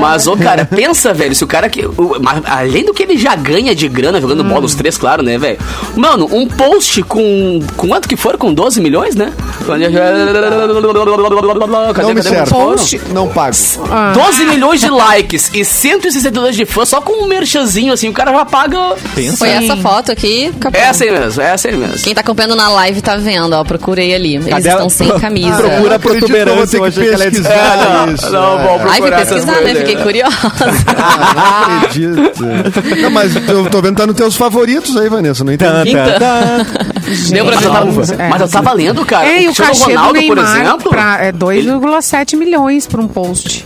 Mas, 0.00 0.26
ô, 0.26 0.36
cara, 0.36 0.64
pensa, 0.64 1.12
velho, 1.12 1.34
se 1.34 1.44
o 1.44 1.46
cara 1.46 1.68
que. 1.68 1.84
o- 1.86 2.16
mas 2.20 2.42
além 2.46 2.84
do 2.84 2.92
que 2.94 3.02
ele 3.02 3.16
já 3.16 3.34
ganha 3.34 3.74
de 3.74 3.88
grana 3.88 4.20
jogando 4.20 4.44
bola, 4.44 4.64
os 4.64 4.74
três, 4.74 4.96
claro, 4.96 5.22
né, 5.22 5.38
velho? 5.38 5.58
Mano, 5.96 6.28
um 6.32 6.46
post 6.46 7.02
com. 7.02 7.60
Com 7.76 7.88
quanto 7.88 8.08
que 8.08 8.16
for? 8.16 8.36
Com 8.36 8.52
12 8.52 8.80
milhões, 8.80 9.14
né? 9.14 9.32
Cadê, 9.66 9.88
Não 12.02 12.14
me 12.14 12.22
cadê? 12.22 12.28
serve. 12.36 12.50
Post. 12.50 13.00
Não 13.12 13.28
pago. 13.28 13.48
12 14.14 14.44
milhões 14.44 14.80
de 14.80 14.90
likes 14.90 15.50
e 15.54 15.64
162 15.64 16.54
de 16.56 16.64
fãs 16.66 16.88
só 16.88 17.00
com 17.00 17.24
um 17.24 17.26
merchanzinho, 17.26 17.92
assim, 17.92 18.08
o 18.08 18.12
cara 18.12 18.32
já 18.32 18.44
paga. 18.44 18.78
Pensa. 19.14 19.36
Foi 19.38 19.48
essa 19.48 19.76
foto 19.76 20.12
aqui, 20.12 20.52
Capão. 20.60 20.80
É 20.80 20.84
essa 20.84 21.04
aí 21.04 21.10
mesmo, 21.10 21.42
é 21.42 21.50
essa 21.50 21.68
aí 21.68 21.76
mesmo. 21.76 21.96
Quem 21.98 22.14
tá 22.14 22.20
acompanhando 22.20 22.54
na 22.56 22.68
live 22.68 23.00
tá 23.00 23.16
vendo, 23.16 23.52
ó. 23.54 23.64
Procurei 23.64 24.14
ali. 24.14 24.36
Eles 24.36 24.48
Cadê 24.48 24.68
a- 24.68 24.72
estão 24.72 24.88
sem 24.90 25.08
camisa. 25.18 25.47
Procura 25.56 25.94
a 25.94 25.98
que 25.98 26.08
vou 26.08 26.16
protuberância. 26.18 26.66
ter 26.66 26.76
Eu 26.76 26.82
que 26.82 26.88
achei 26.88 27.02
que 27.08 27.14
ela 27.14 27.24
ia 27.24 27.30
dizer. 27.30 27.42
pesquisar 27.48 27.76
não, 28.06 28.14
isso. 28.14 28.30
não, 28.30 28.58
é. 28.60 28.62
vou 28.62 28.72
Ai, 28.72 28.78
fui 28.78 28.88
procurar 29.10 29.16
pesquisar, 29.18 29.60
né? 29.62 29.74
Fiquei 29.74 29.96
curiosa. 29.96 30.36
Ah, 31.00 31.68
não 31.68 31.78
acredito. 31.78 32.42
Não, 33.02 33.10
mas 33.10 33.34
eu 33.36 33.70
tô 33.70 33.80
vendo 33.82 33.94
que 33.94 34.00
tá 34.00 34.06
nos 34.06 34.16
teus 34.16 34.36
favoritos 34.36 34.96
aí, 34.96 35.08
Vanessa. 35.08 35.44
Não 35.44 35.52
entendi. 35.52 35.92
tan, 35.92 36.18
tan. 36.18 36.66
Deu 37.30 37.44
pra 37.46 37.54
Mas 37.56 37.64
eu, 37.64 37.72
tava, 37.72 38.22
É. 38.22 38.28
mas 38.28 38.40
eu 38.40 38.48
tava 38.48 38.72
lendo, 38.72 39.04
cara. 39.06 39.26
É, 39.28 39.42
e 39.42 39.48
o 39.48 39.54
cachê 39.54 39.84
do 39.84 39.90
Ronaldo, 39.90 40.08
por 40.26 40.36
Neymar 40.36 40.60
exemplo. 40.60 40.90
pra, 40.90 41.18
é 41.24 41.32
2,7 41.32 42.36
milhões 42.36 42.86
pra 42.86 43.00
um 43.00 43.08
post. 43.08 43.64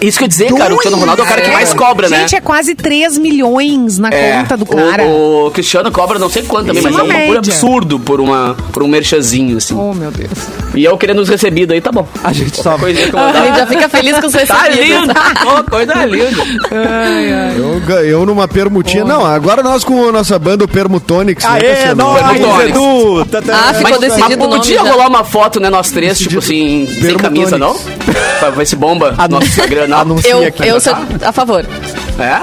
Isso 0.00 0.18
que 0.18 0.24
eu 0.24 0.28
dizer, 0.28 0.52
cara. 0.52 0.72
O 0.74 0.76
Cristiano 0.78 0.96
Ronaldo 0.98 1.22
é 1.22 1.24
o 1.24 1.28
cara 1.28 1.40
que 1.40 1.50
mais 1.50 1.72
cobra, 1.74 2.08
né? 2.08 2.20
Gente, 2.20 2.36
é 2.36 2.40
quase 2.40 2.74
3 2.74 3.16
milhões 3.18 3.98
na 3.98 4.08
É, 4.10 4.38
conta 4.38 4.56
do 4.56 4.64
o- 4.64 4.66
cara. 4.66 5.04
O, 5.04 5.50
Cristiano 5.52 5.90
cobra 5.90 6.18
não 6.18 6.28
sei 6.28 6.42
quanto 6.42 6.66
também, 6.66 6.82
Isso 6.82 6.90
mas 6.92 6.98
é 6.98 7.00
é 7.00 7.04
um 7.04 7.20
bagulho 7.20 7.38
absurdo 7.38 7.98
por, 7.98 8.20
uma, 8.20 8.56
por 8.72 8.82
um 8.82 8.88
merchazinho, 8.88 9.56
assim. 9.56 9.74
Oh, 9.74 9.94
meu 9.94 10.10
Deus. 10.10 10.30
E 10.74 10.84
eu 10.84 10.96
querendo 10.98 11.20
os 11.20 11.28
recebidos 11.28 11.72
aí, 11.74 11.80
tá 11.80 11.90
bom. 11.90 12.06
A 12.22 12.32
gente 12.32 12.60
só. 12.62 12.76
Coisinha 12.78 13.08
que 13.08 13.14
eu 13.14 13.18
A 13.18 13.32
gente 13.32 13.56
já 13.56 13.66
fica 13.66 13.88
feliz 13.88 14.18
com 14.20 14.26
os 14.26 14.32
Tá 14.46 14.62
recebidos. 14.64 15.00
lindo! 15.00 15.12
Ô, 15.48 15.64
coisa 15.70 15.94
linda. 16.04 16.42
Eu, 17.56 17.80
ga- 17.80 18.02
eu 18.04 18.26
numa 18.26 18.46
permutinha. 18.46 19.04
Não, 19.04 19.24
agora 19.24 19.62
nós 19.62 19.84
com 19.84 20.08
a 20.08 20.12
nossa 20.12 20.38
banda, 20.38 20.64
o 20.64 20.68
Permutonics. 20.68 21.44
né, 21.44 21.50
Aê, 21.52 21.74
Cassiano? 21.74 22.04
nós. 22.04 22.68
Edu! 22.68 23.24
Tan, 23.26 23.42
tan. 23.42 23.52
Ah, 23.54 23.74
ficou 23.74 23.90
Mas, 23.92 24.00
decidido 24.00 24.26
o 24.34 24.38
mas 24.38 24.38
nome 24.48 24.56
podia 24.60 24.76
já. 24.78 24.90
rolar 24.90 25.08
uma 25.08 25.24
foto, 25.24 25.58
né, 25.60 25.70
nós 25.70 25.90
três, 25.90 26.18
tipo 26.18 26.38
assim, 26.38 26.86
sem 27.00 27.16
camisa, 27.16 27.56
não? 27.58 27.74
Pra 28.38 28.50
ver 28.50 28.66
se 28.66 28.76
bomba 28.76 29.14
nosso 29.30 29.46
Instagram, 29.46 29.85
não. 29.88 29.98
Anuncia 29.98 30.30
Eu, 30.30 30.42
aqui. 30.44 30.66
eu 30.66 30.80
sou 30.80 30.94
a 31.24 31.32
favor. 31.32 31.64
É? 32.18 32.40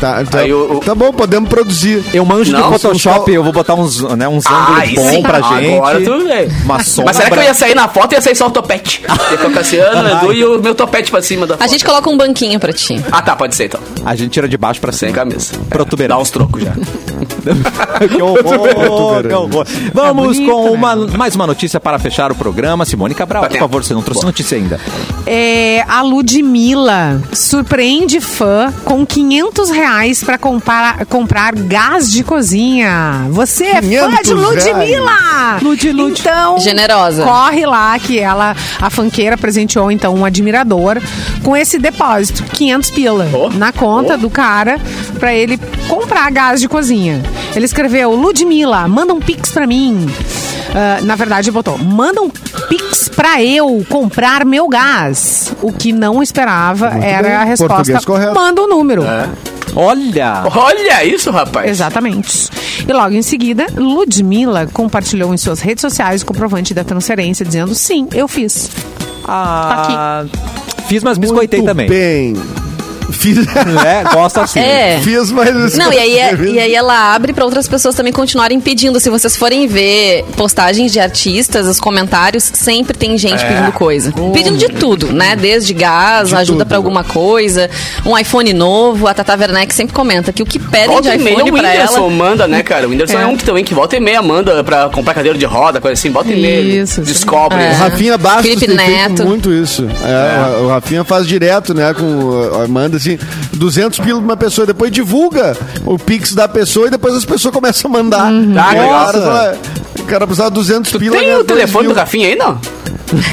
Tá, 0.00 0.24
tá, 0.24 0.38
Aí 0.40 0.52
o- 0.52 0.80
tá 0.84 0.94
bom, 0.94 1.12
podemos 1.12 1.48
produzir. 1.48 2.02
Eu 2.12 2.24
manjo 2.24 2.52
Não, 2.52 2.72
de 2.72 2.78
Photoshop, 2.78 3.30
eu 3.32 3.42
vou 3.44 3.52
botar 3.52 3.74
uns, 3.74 4.00
né, 4.16 4.26
uns 4.28 4.44
Ah, 4.46 4.78
ângulos 4.78 4.94
bons 4.94 5.10
sim. 5.10 5.22
pra 5.22 5.40
gente. 5.40 5.74
Agora 5.76 6.00
tu 6.00 6.18
vê. 6.24 6.48
Uma 6.64 6.82
sombra. 6.82 7.04
Mas 7.06 7.16
será 7.16 7.30
que 7.30 7.38
eu 7.38 7.42
ia 7.42 7.54
sair 7.54 7.74
na 7.74 7.88
foto 7.88 8.12
e 8.12 8.14
ia 8.16 8.20
sair 8.20 8.34
só 8.34 8.46
o 8.46 8.50
topete? 8.50 9.02
Ia 9.30 9.38
com 9.38 9.48
o 9.48 9.52
Cassiano, 9.52 10.08
o 10.08 10.12
Edu 10.16 10.32
e 10.32 10.44
o 10.44 10.60
meu 10.62 10.74
topete 10.74 11.10
pra 11.10 11.22
cima 11.22 11.46
da 11.46 11.54
foto. 11.54 11.64
A 11.64 11.66
gente 11.68 11.84
coloca 11.84 12.10
um 12.10 12.16
banquinho 12.16 12.58
pra 12.58 12.72
ti. 12.72 13.02
Ah, 13.12 13.22
tá, 13.22 13.36
pode 13.36 13.54
ser 13.54 13.66
então. 13.66 13.80
A 14.04 14.14
gente 14.14 14.30
tira 14.30 14.48
de 14.48 14.56
baixo 14.56 14.80
pra 14.80 14.90
Sem 14.92 15.10
cima. 15.10 15.20
camisa. 15.24 15.52
Protuberante. 15.68 16.16
Dá 16.16 16.22
uns 16.22 16.30
trocos 16.30 16.62
já. 16.62 16.72
que 18.08 18.22
horror, 18.22 19.22
que 19.22 19.32
horror. 19.32 19.66
Vamos 19.92 20.36
bonito, 20.36 20.50
com 20.50 20.64
né? 20.64 20.70
uma, 20.70 20.96
mais 21.16 21.34
uma 21.34 21.46
notícia 21.46 21.78
para 21.78 21.98
fechar 21.98 22.32
o 22.32 22.34
programa. 22.34 22.84
Simone 22.84 23.14
Cabral, 23.14 23.46
por 23.46 23.58
favor, 23.58 23.84
você 23.84 23.94
não 23.94 24.02
trouxe 24.02 24.24
notícia 24.24 24.56
ainda. 24.56 24.80
É, 25.26 25.84
a 25.88 26.02
Ludmilla 26.02 27.20
surpreende 27.32 28.20
fã 28.20 28.72
com 28.84 29.04
500 29.04 29.70
reais 29.70 30.22
pra 30.22 30.38
comprar, 30.38 31.04
comprar 31.06 31.54
gás 31.54 32.10
de 32.10 32.22
cozinha. 32.22 33.26
Você 33.30 33.64
é 33.64 33.74
fã 33.74 33.80
500 33.80 34.26
de 34.26 34.34
Ludmilla! 34.34 35.58
Lud, 35.62 35.92
Lud. 35.92 36.20
Então, 36.20 36.58
Generosa. 36.58 37.24
corre 37.24 37.66
lá 37.66 37.98
que 37.98 38.18
ela, 38.18 38.56
a 38.80 38.90
fanqueira, 38.90 39.36
presenteou 39.36 39.90
então 39.90 40.14
um 40.14 40.24
admirador 40.24 41.00
com 41.42 41.56
esse 41.56 41.78
depósito, 41.78 42.42
500 42.44 42.90
pila, 42.90 43.28
na 43.54 43.72
conta 43.72 44.16
do 44.16 44.30
cara 44.30 44.78
pra 45.18 45.34
ele 45.34 45.58
comprar 45.88 46.30
gás 46.30 46.60
de 46.60 46.68
cozinha. 46.68 47.22
Ele 47.54 47.64
escreveu, 47.64 48.12
Ludmilla, 48.14 48.88
manda 48.88 49.12
um 49.14 49.20
pix 49.20 49.50
pra 49.50 49.66
mim. 49.66 50.06
Ah, 50.74 51.00
na 51.02 51.14
verdade, 51.14 51.50
botou, 51.50 51.78
manda 51.78 52.20
um 52.20 52.28
pix 52.28 53.08
pra 53.08 53.42
eu 53.42 53.84
comprar 53.88 54.44
meu 54.44 54.68
gás. 54.68 55.52
O 55.62 55.72
que 55.72 55.92
não 55.92 56.20
esperava 56.22 56.88
era 56.88 57.22
bem. 57.28 57.32
a 57.32 57.44
resposta, 57.44 58.00
manda 58.34 58.60
o 58.60 58.66
número. 58.66 59.04
Olha! 59.76 60.44
Olha 60.54 61.04
isso, 61.04 61.30
rapaz. 61.30 61.70
Exatamente. 61.70 62.48
E 62.86 62.92
logo 62.92 63.14
em 63.14 63.22
seguida, 63.22 63.66
Ludmilla 63.76 64.68
compartilhou 64.72 65.32
em 65.32 65.36
suas 65.36 65.60
redes 65.60 65.80
sociais 65.80 66.22
o 66.22 66.26
comprovante 66.26 66.74
da 66.74 66.84
transferência, 66.84 67.44
dizendo: 67.44 67.74
sim, 67.74 68.08
eu 68.12 68.26
fiz. 68.26 68.70
Ah, 69.26 70.24
Fiz, 70.86 71.02
mas 71.02 71.16
biscoitei 71.16 71.60
Muito 71.60 71.70
também. 71.70 71.88
Bem. 71.88 72.34
Fiz, 73.12 73.38
É, 73.38 74.04
gosto 74.12 74.40
assim. 74.40 74.60
É. 74.60 75.00
fiz 75.02 75.30
mas 75.30 75.76
Não, 75.76 75.92
e 75.92 75.98
aí, 75.98 76.18
é- 76.18 76.34
e 76.44 76.58
aí 76.58 76.74
ela 76.74 77.14
abre 77.14 77.32
pra 77.32 77.44
outras 77.44 77.68
pessoas 77.68 77.94
também 77.94 78.12
continuarem 78.12 78.60
pedindo. 78.60 78.98
Se 79.00 79.10
vocês 79.10 79.36
forem 79.36 79.66
ver 79.66 80.24
postagens 80.36 80.92
de 80.92 81.00
artistas, 81.00 81.66
os 81.66 81.80
comentários, 81.80 82.42
sempre 82.44 82.96
tem 82.96 83.16
gente 83.18 83.44
pedindo 83.44 83.72
coisa. 83.72 84.12
Pedindo 84.32 84.56
de 84.56 84.68
tudo, 84.68 85.12
né? 85.12 85.36
Desde 85.36 85.72
gás, 85.74 86.28
De 86.28 86.34
ajuda 86.36 86.58
tudo. 86.60 86.68
pra 86.68 86.76
alguma 86.76 87.04
coisa, 87.04 87.70
um 88.04 88.16
iPhone 88.16 88.52
novo. 88.52 89.06
A 89.06 89.14
Tata 89.14 89.36
Werneck 89.38 89.74
sempre 89.74 89.94
comenta 89.94 90.32
que 90.32 90.42
o 90.42 90.46
que 90.46 90.58
pedem 90.58 90.88
de 91.00 91.08
Volta 91.08 91.14
e 91.14 91.18
meia 91.18 91.34
iPhone 91.36 91.50
o 91.50 91.54
pra 91.54 91.68
Whindersson 91.70 91.96
ela... 91.98 92.10
manda, 92.10 92.48
né, 92.48 92.62
cara? 92.62 92.86
O 92.86 92.90
Whindersson 92.90 93.18
é. 93.18 93.22
É. 93.22 93.26
um 93.26 93.36
que 93.36 93.44
também 93.44 93.64
que 93.64 93.74
volta 93.74 93.96
e 93.96 94.00
meia 94.00 94.22
manda 94.22 94.62
pra 94.64 94.88
comprar 94.88 95.14
cadeira 95.14 95.36
de 95.38 95.44
roda, 95.44 95.80
coisa 95.80 95.98
assim. 95.98 96.10
Volta 96.10 96.30
e 96.32 96.40
meia. 96.40 96.82
Isso. 96.82 97.00
Descobre. 97.00 97.62
É. 97.62 97.70
O 97.70 97.74
Rafinha 97.74 98.18
Bastos 98.18 98.42
Felipe 98.44 98.66
tem 98.66 98.76
feito 98.76 98.90
Neto. 99.10 99.24
muito 99.26 99.52
isso. 99.52 99.86
É, 100.04 100.60
O 100.60 100.64
o 100.64 100.68
Rafinha 100.68 101.04
faz 101.04 101.26
direto, 101.26 101.74
né? 101.74 101.92
Com, 101.94 102.04
uh, 102.04 102.68
assim, 102.96 103.18
200 103.54 103.98
pila 104.00 104.18
pra 104.18 104.24
uma 104.24 104.36
pessoa, 104.36 104.66
depois 104.66 104.90
divulga 104.90 105.56
o 105.84 105.98
Pix 105.98 106.34
da 106.34 106.48
pessoa 106.48 106.88
e 106.88 106.90
depois 106.90 107.14
as 107.14 107.24
pessoas 107.24 107.52
começam 107.54 107.90
a 107.90 107.94
mandar. 107.94 108.26
Ah, 108.26 108.70
que 108.70 108.78
o, 108.78 108.82
legal. 108.82 109.06
cara, 109.12 109.58
o 109.98 110.02
cara 110.04 110.26
precisava 110.26 110.50
de 110.50 110.54
200 110.54 110.92
pila. 110.92 111.16
Tem 111.16 111.26
ganha 111.26 111.38
o 111.40 111.44
telefone 111.44 111.86
mil. 111.86 111.94
do 111.94 111.98
Rafinha 111.98 112.28
aí, 112.28 112.36
não? 112.36 112.58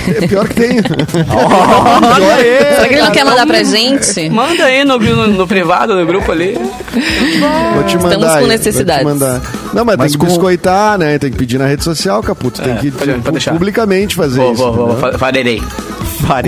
É 0.07 0.27
pior 0.27 0.47
que 0.47 0.55
tem. 0.55 0.77
Olha 1.29 2.36
aí! 2.36 2.75
Será 2.75 2.88
que 2.88 2.93
ele 2.95 3.01
não 3.03 3.11
quer 3.11 3.25
mandar 3.25 3.45
pra 3.47 3.63
gente? 3.63 4.29
Manda 4.29 4.63
aí 4.65 4.84
no, 4.86 4.97
no, 4.99 5.27
no 5.27 5.47
privado, 5.47 5.95
no 5.95 6.05
grupo 6.05 6.32
ali. 6.32 6.53
Vou 7.73 7.84
te 7.84 7.95
mandar. 7.97 8.15
Estamos 8.15 8.25
com 8.27 8.34
aí, 8.34 8.39
vou 8.39 8.41
te 8.43 8.47
necessidades. 8.47 9.03
mandar. 9.03 9.41
Não, 9.73 9.86
mas, 9.86 9.97
Mas 9.97 10.11
tem 10.11 10.19
que 10.19 10.25
com- 10.25 10.32
biscoitar, 10.32 10.97
né? 10.97 11.17
Tem 11.17 11.32
que 11.32 11.38
pedir 11.38 11.57
na 11.57 11.65
rede 11.67 11.84
social, 11.84 12.21
Caputo. 12.21 12.61
Tem 12.61 12.73
É, 12.73 12.77
que 12.77 12.91
pode- 12.91 13.13
pode 13.21 13.49
publicamente 13.49 14.15
fazer 14.15 14.39
Vou, 14.41 14.53
isso. 14.53 14.71
vou, 14.71 14.95
vou, 14.95 15.13
farei. 15.17 15.61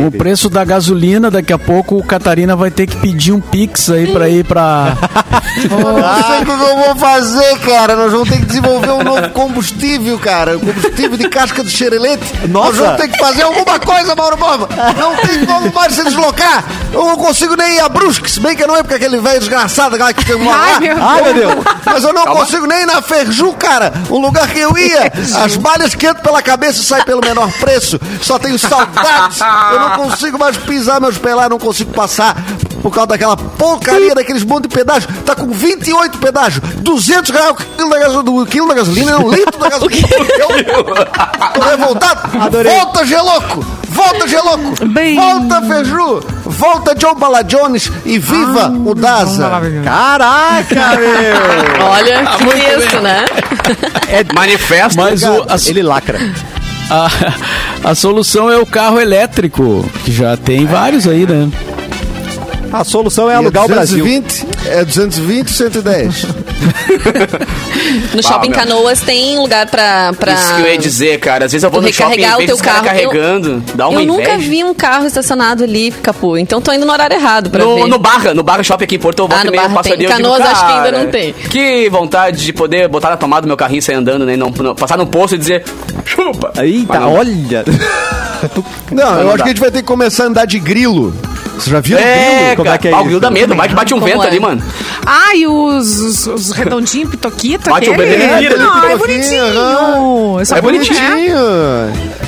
O 0.08 0.12
preço 0.12 0.50
da 0.50 0.64
gasolina, 0.64 1.32
daqui 1.32 1.52
a 1.52 1.58
pouco 1.58 1.98
o 1.98 2.04
Catarina 2.04 2.56
vai 2.56 2.70
ter 2.70 2.86
que 2.88 2.96
pedir 2.98 3.32
um 3.32 3.42
pix 3.42 3.90
aí 3.90 4.08
pra 4.08 4.30
ir 4.30 4.46
pra. 4.46 4.96
Não 5.70 6.24
sei 6.24 6.42
o 6.42 6.46
que 6.46 6.52
eu 6.52 6.78
vou 6.86 6.96
fazer, 6.96 7.58
cara. 7.60 7.96
Nós 7.96 8.12
vamos 8.12 8.30
ter 8.30 8.38
que 8.40 8.46
desenvolver 8.46 8.92
um 8.92 9.04
novo 9.04 9.30
combustível, 9.32 10.18
cara. 10.20 10.58
Um 10.58 10.60
combustível 10.60 11.18
de 11.18 11.28
casca 11.28 11.64
de 11.64 11.72
xerelete. 11.72 12.24
Nossa. 12.50 12.68
Nós 12.70 12.78
vamos 12.78 12.98
ter 13.02 13.08
que 13.10 13.18
fazer 13.24 13.44
alguma 13.44 13.80
coisa, 13.80 14.16
Mauro 14.16 14.36
Borba. 14.36 14.70
Não 14.98 15.16
tem 15.16 15.46
como 15.46 15.74
mais 15.74 15.94
se 15.94 16.04
deslocar. 16.04 16.64
Eu 16.92 17.06
não 17.06 17.16
consigo 17.16 17.56
nem 17.56 17.76
ir 17.76 17.80
a 17.80 17.88
Brusque, 17.90 18.30
se 18.30 18.40
bem 18.40 18.56
que 18.56 18.68
não 18.68 18.76
é 18.76 18.84
porque 18.84 18.96
aquele 18.96 19.20
velho 19.20 19.40
desgraçado 19.40 19.98
lá 19.98 20.14
que 20.14 20.26
tem 20.26 20.36
um 20.36 20.52
Ai, 20.52 20.80
meu 20.80 21.04
Ai, 21.04 21.22
meu 21.24 21.34
Deus! 21.34 21.66
Mas 21.86 22.04
eu 22.04 22.14
não 22.14 22.26
consigo 22.26 22.68
nem 22.68 22.82
ir 22.82 22.86
na 22.86 23.02
Ferju, 23.02 23.54
cara. 23.54 23.94
O 24.10 24.20
lugar 24.20 24.48
que 24.48 24.60
eu 24.60 24.78
ia. 24.78 25.12
As 25.44 25.58
malhas 25.58 25.96
que 25.96 26.06
entram 26.06 26.22
pela 26.22 26.42
cabeça 26.42 26.82
e 26.82 26.84
saem 26.84 27.04
pelo 27.06 27.22
menor 27.22 27.52
preço. 27.54 28.00
Só 28.22 28.38
tenho 28.38 28.60
saudades. 28.60 29.40
Eu 29.72 29.80
não 29.80 29.92
consigo 29.92 30.38
mais 30.38 30.58
pisar 30.58 31.00
meus 31.00 31.18
pés 31.18 31.36
lá, 31.36 31.48
não 31.48 31.58
consigo 31.58 31.94
passar. 31.94 32.36
Por 32.84 32.92
causa 32.92 33.08
daquela 33.08 33.38
porcaria 33.38 34.14
daqueles 34.14 34.44
monte 34.44 34.64
de 34.68 34.76
pedágio. 34.76 35.10
Tá 35.26 35.34
com 35.34 35.50
28 35.50 36.18
pedágios. 36.18 36.62
200 36.82 37.32
reais 37.32 37.52
o 37.52 37.56
quilo 37.56 37.90
da 37.90 37.98
gasolina. 38.00 38.24
Do 38.24 38.46
quilo 38.46 38.68
da 38.68 38.74
gasolina, 38.76 39.12
não, 39.14 39.32
litro 39.32 39.58
da 39.58 39.70
gasolina. 39.72 40.08
Eu 40.12 41.52
tô 41.54 41.62
revoltado. 41.62 42.38
Adorei. 42.42 42.72
Volta, 42.74 43.06
Geloco. 43.06 43.66
Volta, 43.88 44.28
Geloco. 44.28 44.86
Bem. 44.88 45.16
Volta, 45.16 45.62
Ferju. 45.62 46.20
Volta, 46.46 46.94
John 46.96 47.16
Bala 47.16 47.42
Jones. 47.42 47.90
E 48.06 48.20
viva 48.20 48.68
o 48.86 48.94
Daza. 48.94 49.50
Caraca, 49.84 50.76
meu! 51.00 51.86
Olha, 51.86 52.26
que 52.38 52.46
texto, 52.46 53.00
né? 53.00 53.26
Manifesto. 54.36 55.00
Mas 55.00 55.24
o, 55.24 55.44
a, 55.48 55.56
Ele 55.70 55.84
lacra. 55.84 56.20
a, 56.92 57.90
a 57.92 57.96
solução 57.96 58.52
é 58.52 58.58
o 58.58 58.66
carro 58.66 59.00
elétrico, 59.00 59.86
que 60.04 60.12
já 60.12 60.36
tem 60.36 60.66
vários 60.66 61.08
aí, 61.08 61.26
né? 61.26 61.50
A 62.74 62.84
solução 62.84 63.30
é 63.30 63.36
alugar 63.36 63.66
o 63.66 63.68
Brasil. 63.68 64.04
220, 64.04 64.68
É 64.68 64.84
220, 64.84 65.52
110. 65.52 66.26
No 68.16 68.24
Shopping. 68.24 68.52
Canoas 68.52 69.02
tem 69.02 69.38
lugar 69.38 69.68
pra... 69.68 70.14
pra... 70.18 70.34
Isso 70.34 70.56
que 70.56 70.62
eu 70.62 70.68
ia 70.68 70.78
dizer, 70.78 71.20
cara. 71.20 71.46
Às 71.46 71.52
vezes 71.52 71.64
eu 71.64 71.70
vou 71.70 71.82
no 71.82 71.92
shopping 71.92 72.14
e 72.14 72.16
recarregar 72.18 72.36
o 72.36 72.38
vejo 72.40 72.48
teu 72.48 72.56
os 72.56 72.62
caras 72.62 72.82
carro. 72.82 73.00
Eu- 73.00 73.10
carregando. 73.10 73.64
Dá 73.76 73.88
uma 73.90 74.02
Eu 74.02 74.06
nunca 74.08 74.22
inveja. 74.34 74.50
vi 74.50 74.64
um 74.64 74.74
carro 74.74 75.06
estacionado 75.06 75.64
ali, 75.64 75.92
Capu. 75.92 76.38
Então 76.38 76.62
tô 76.62 76.72
indo 76.72 76.86
no 76.86 76.92
horário 76.92 77.16
errado 77.16 77.50
pra 77.50 77.64
No, 77.64 77.76
ver. 77.76 77.88
no 77.88 78.00
Barra, 78.00 78.34
no 78.34 78.44
Barra 78.44 78.64
Shopping 78.64 78.84
aqui 78.86 78.96
em 78.96 79.00
Porto, 79.00 79.20
eu 79.20 79.28
volto 79.28 79.42
Ah, 79.42 79.44
no 79.46 79.52
Barra 79.52 79.70
passo 79.70 79.94
ali, 79.94 80.04
eu 80.06 80.10
digo, 80.12 80.22
Canoas 80.24 80.42
acho 80.42 80.66
que 80.66 80.72
ainda 80.72 80.84
cara, 80.92 81.04
não 81.04 81.12
tem. 81.12 81.34
Que 81.34 81.90
vontade 81.90 82.44
de 82.46 82.54
poder 82.54 82.88
botar 82.88 83.10
na 83.10 83.18
tomada 83.18 83.42
do 83.42 83.48
meu 83.48 83.58
carrinho 83.58 83.80
e 83.80 83.82
sair 83.82 83.96
andando, 83.96 84.26
né? 84.26 84.36
Não, 84.38 84.50
não- 84.50 84.76
passar 84.76 84.98
no 84.98 85.06
posto 85.08 85.36
e 85.36 85.38
dizer, 85.38 85.64
chupa. 86.06 86.54
Eita, 86.62 87.06
olha! 87.06 87.66
Não, 88.92 89.20
eu 89.22 89.28
acho 89.30 89.38
que 89.38 89.44
a 89.44 89.48
gente 89.48 89.60
vai 89.62 89.72
ter 89.72 89.80
que 89.82 89.88
começar 89.88 90.24
a 90.24 90.28
andar 90.28 90.46
de 90.46 90.60
grilo. 90.60 91.14
Você 91.58 91.70
já 91.70 91.80
viu 91.80 91.98
É? 91.98 92.56
Como 92.56 92.68
é 92.70 92.78
que 92.78 92.88
é 92.88 92.92
ah, 92.94 93.02
o 93.02 93.10
isso? 93.10 93.20
dá 93.20 93.30
medo, 93.32 93.56
vai 93.56 93.68
que 93.70 93.76
bate 93.76 93.94
um 93.94 94.00
Como 94.00 94.12
vento 94.12 94.24
é? 94.24 94.28
ali, 94.28 94.40
mano. 94.40 94.62
Ah, 95.06 95.36
e 95.36 95.46
os, 95.48 96.00
os, 96.02 96.28
os 96.28 96.52
redondinhos, 96.52 97.10
pitoquito. 97.12 97.70
Bate 97.70 97.90
o 97.90 97.94
aquele? 97.94 98.10
bebê 98.18 98.26
nele, 98.26 98.56
Não, 98.58 98.78
é 98.84 98.92
pitoquinho, 98.94 98.98
bonitinho. 98.98 100.46
Só 100.46 100.56
É 100.56 100.60
que- 100.60 100.62
bonitinho. 100.62 101.38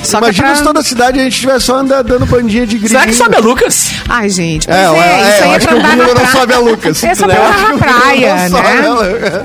Só 0.02 0.18
Imagina 0.18 0.46
é 0.46 0.50
pra- 0.50 0.56
se 0.56 0.62
toda 0.62 0.80
a 0.80 0.82
cidade 0.82 1.18
a 1.20 1.24
gente 1.24 1.40
tivesse 1.40 1.66
só 1.66 1.76
andando 1.78 2.06
dando 2.06 2.26
bandinha 2.26 2.66
de 2.66 2.76
grilo. 2.76 2.88
Será 2.90 3.06
que 3.06 3.12
sabe 3.14 3.36
a 3.36 3.40
Lucas? 3.40 3.90
Ai, 4.08 4.28
gente. 4.28 4.70
É, 4.70 4.86
pois 4.88 5.00
é, 5.00 5.04
é, 5.04 5.20
isso 5.20 5.26
é, 5.26 5.40
eu 5.40 5.44
aí 5.44 5.50
é 5.52 5.56
acho 5.56 5.66
pra 5.68 5.76
andar 5.76 5.96
na 5.96 6.04
não 6.06 6.14
praia. 6.14 6.28
sabe 6.28 6.52
a 6.54 6.58
Lucas. 6.60 7.04
Essa 7.04 7.24
é 7.24 7.26
pra 7.28 7.36
Eu 7.36 7.42
andar 7.46 7.72
na 7.72 7.78
praia, 7.78 8.48
não 8.48 9.02
né? 9.02 9.42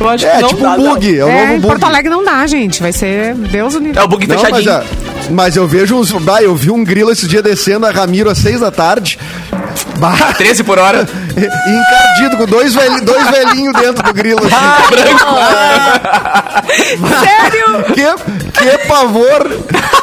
Eu 0.00 0.08
acho 0.08 0.26
É, 0.26 0.30
que 0.36 0.42
não 0.42 0.48
tipo 0.48 0.62
dá, 0.62 0.70
um 0.72 0.76
não. 0.78 0.94
bug, 0.94 1.18
é 1.18 1.24
o 1.24 1.28
É, 1.28 1.40
novo 1.42 1.52
em 1.52 1.60
bug. 1.60 1.66
Porto 1.68 1.84
Alegre 1.84 2.10
não 2.10 2.24
dá, 2.24 2.46
gente. 2.46 2.82
Vai 2.82 2.92
ser 2.92 3.34
Deus 3.34 3.74
unido. 3.76 3.96
É 3.98 4.02
o 4.02 4.08
bug 4.08 4.26
Não, 4.26 4.36
fechadinho. 4.38 4.82
Ah, 5.28 5.30
mas 5.30 5.56
eu 5.56 5.66
vejo 5.66 5.96
uns. 5.96 6.12
Bah, 6.12 6.42
eu 6.42 6.54
vi 6.54 6.70
um 6.70 6.84
grilo 6.84 7.10
esse 7.10 7.26
dia 7.26 7.42
descendo 7.42 7.86
a 7.86 7.90
Ramiro 7.90 8.30
às 8.30 8.38
seis 8.38 8.60
da 8.60 8.70
tarde. 8.70 9.18
Bah, 9.98 10.34
13 10.36 10.64
por 10.64 10.78
hora. 10.78 11.06
e 11.36 11.70
encardido, 11.70 12.36
com 12.36 12.46
dois, 12.46 12.74
velhi, 12.74 13.00
dois 13.02 13.30
velhinhos 13.30 13.74
dentro 13.74 14.02
do 14.02 14.12
grilo. 14.12 14.40
Assim. 14.44 14.56
Sério? 17.22 17.84
que, 17.94 18.04
que 18.60 18.78
pavor! 18.88 19.48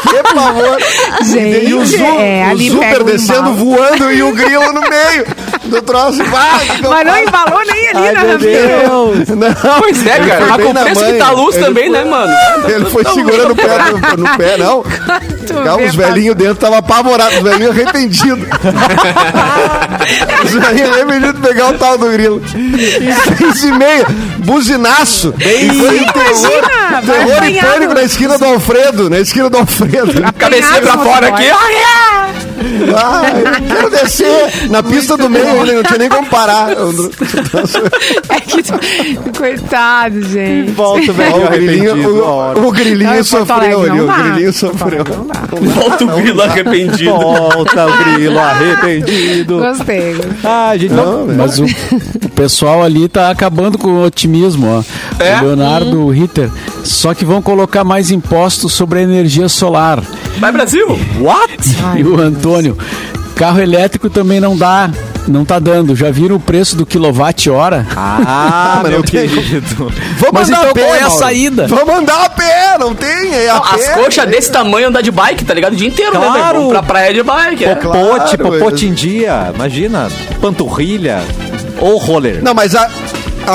Que 0.09 0.33
pavor! 0.33 0.77
Gente, 1.23 1.69
e 1.69 1.73
o, 1.73 1.85
Zu, 1.85 2.03
é, 2.03 2.53
o 2.53 2.59
Super 2.59 3.03
descendo, 3.03 3.53
voando 3.53 4.11
e 4.11 4.23
o 4.23 4.33
grilo 4.33 4.71
no 4.71 4.81
meio 4.81 5.25
do 5.69 5.81
troço. 5.81 6.23
Vai, 6.25 6.67
Mas 6.89 7.05
não 7.05 7.17
embalou 7.17 7.61
nem 7.65 7.87
ali 7.89 8.07
Ai, 8.07 8.11
na 8.13 8.23
meu 8.23 8.31
Ramiro. 8.37 8.67
Deus! 8.67 9.27
Não, 9.29 9.79
Pois 9.79 10.05
é, 10.05 10.19
cara. 10.19 10.45
Mas 10.47 10.63
com 10.63 10.69
o 10.71 10.73
preço 10.73 11.05
que 11.05 11.13
tá 11.13 11.27
a 11.27 11.31
luz 11.31 11.55
Ele 11.55 11.65
também, 11.65 11.83
foi- 11.91 11.93
né, 12.03 12.03
mano? 12.09 12.33
Ele 12.67 12.85
foi 12.85 13.03
segurando 13.05 13.51
o 13.51 13.55
pé 13.55 13.67
no, 14.17 14.17
no 14.23 14.37
pé, 14.37 14.57
não. 14.57 14.83
Vê, 15.49 15.85
os 15.87 15.95
tá- 15.95 16.03
velhinhos 16.03 16.35
dentro 16.35 16.53
estavam 16.53 16.77
apavorados, 16.77 17.37
os 17.37 17.43
velhinhos 17.43 17.71
arrependidos. 17.71 18.47
os 20.43 20.51
velhinhos 20.51 20.91
arrependidos 20.91 21.33
de 21.41 21.47
pegar 21.47 21.69
o 21.69 21.73
tal 21.73 21.97
do 21.97 22.07
grilo. 22.09 22.41
Seis 23.37 23.63
e 23.63 23.71
meia, 23.71 24.05
buzinaço. 24.39 25.33
e 25.39 25.73
foi 25.73 25.99
terror, 25.99 27.03
terror 27.05 27.43
e 27.49 27.59
pânico 27.59 27.93
na 27.95 28.03
esquina 28.03 28.37
do 28.37 28.45
Alfredo, 28.45 29.09
na 29.09 29.19
esquina 29.19 29.49
do 29.49 29.57
Alfredo. 29.57 30.13
Cabecinha 30.37 30.81
pra 30.81 30.97
fora 30.99 31.27
aqui. 31.29 31.47
motoboy. 31.49 32.48
Ah, 32.95 33.23
eu 33.39 33.67
quero 33.67 33.89
descer. 33.89 34.69
Na 34.69 34.81
pista 34.83 35.15
do 35.17 35.29
meio 35.29 35.61
ele 35.61 35.73
não 35.73 35.83
tinha 35.83 35.97
nem 35.99 36.09
como 36.09 36.27
parar. 36.27 36.69
É 38.29 38.39
que, 38.41 39.37
coitado, 39.37 40.21
gente. 40.23 40.71
Volta, 40.71 41.11
velho, 41.13 41.35
o 41.45 41.49
grilinho, 41.49 41.91
arrependido. 41.91 42.23
o, 42.23 42.67
o 42.67 42.71
grilinho 42.71 43.15
Não, 43.15 43.23
sofreu 43.23 43.81
ali. 43.81 43.89
não 43.99 44.05
O 44.07 44.13
grilinho 44.23 44.53
sofreu. 44.53 45.03
Não. 45.05 45.71
Volta 45.73 46.05
o 46.05 46.07
grilo 46.07 46.41
arrependido. 46.41 47.11
Volta 47.11 47.85
o 47.87 47.97
grilo 48.03 48.39
arrependido. 48.39 49.59
Gostei. 49.59 50.15
Ah, 50.43 50.71
gente, 50.77 50.93
Não, 50.93 51.25
velho. 51.25 51.37
Mas 51.37 51.59
o, 51.59 51.65
o 51.65 52.29
pessoal 52.29 52.83
ali 52.83 53.07
tá 53.07 53.29
acabando 53.29 53.77
com 53.77 53.87
o 53.89 54.03
otimismo, 54.05 54.67
ó. 54.67 54.83
É? 55.23 55.39
O 55.39 55.45
Leonardo 55.45 56.09
Ritter. 56.09 56.49
Só 56.83 57.13
que 57.13 57.25
vão 57.25 57.41
colocar 57.41 57.83
mais 57.83 58.11
impostos 58.11 58.73
sobre 58.73 58.99
a 58.99 59.01
energia 59.03 59.47
solar. 59.49 60.01
Vai, 60.39 60.51
Brasil! 60.51 60.87
what? 61.19 61.57
E 61.97 62.03
o 62.03 62.19
Antônio, 62.19 62.77
carro 63.35 63.59
elétrico 63.61 64.09
também 64.09 64.39
não 64.39 64.55
dá. 64.57 64.89
Não 65.27 65.45
tá 65.45 65.59
dando. 65.59 65.95
Já 65.95 66.09
viram 66.09 66.37
o 66.37 66.39
preço 66.39 66.75
do 66.75 66.87
quilowatt-hora? 66.87 67.85
Ah, 67.95 68.79
mas 68.81 68.91
meu 68.91 69.03
querido. 69.03 69.91
Vamos 70.17 70.33
Mas 70.33 70.47
andar 70.49 70.57
então 70.59 70.71
a 70.71 70.73
pé, 70.73 70.81
qual 70.81 70.95
é 70.95 70.99
a 70.99 71.01
Mauro. 71.03 71.19
saída? 71.19 71.67
Vamos 71.67 71.93
andar 71.95 72.25
a 72.25 72.29
pé, 72.29 72.77
não 72.79 72.95
tem? 72.95 73.31
É 73.35 73.49
a 73.49 73.55
Não, 73.55 73.63
as 73.63 73.81
pé. 73.85 73.93
coxas 73.93 74.25
desse 74.27 74.51
tamanho 74.51 74.87
andar 74.87 75.01
de 75.01 75.11
bike, 75.11 75.45
tá 75.45 75.53
ligado? 75.53 75.73
O 75.73 75.75
dia 75.75 75.87
inteiro, 75.87 76.17
né? 76.17 76.25
Claro. 76.25 76.57
Vamos 76.59 76.71
pra 76.73 76.81
praia 76.83 77.13
de 77.13 77.21
bike. 77.21 77.63
É. 77.63 77.75
Claro, 77.75 77.99
Popote, 77.99 78.37
popote 78.37 78.61
mas- 78.71 78.83
em 78.83 78.93
dia. 78.93 79.51
Imagina, 79.53 80.07
panturrilha 80.41 81.21
ou 81.79 81.97
roller. 81.97 82.41
Não, 82.43 82.55
mas 82.55 82.73
a, 82.73 82.89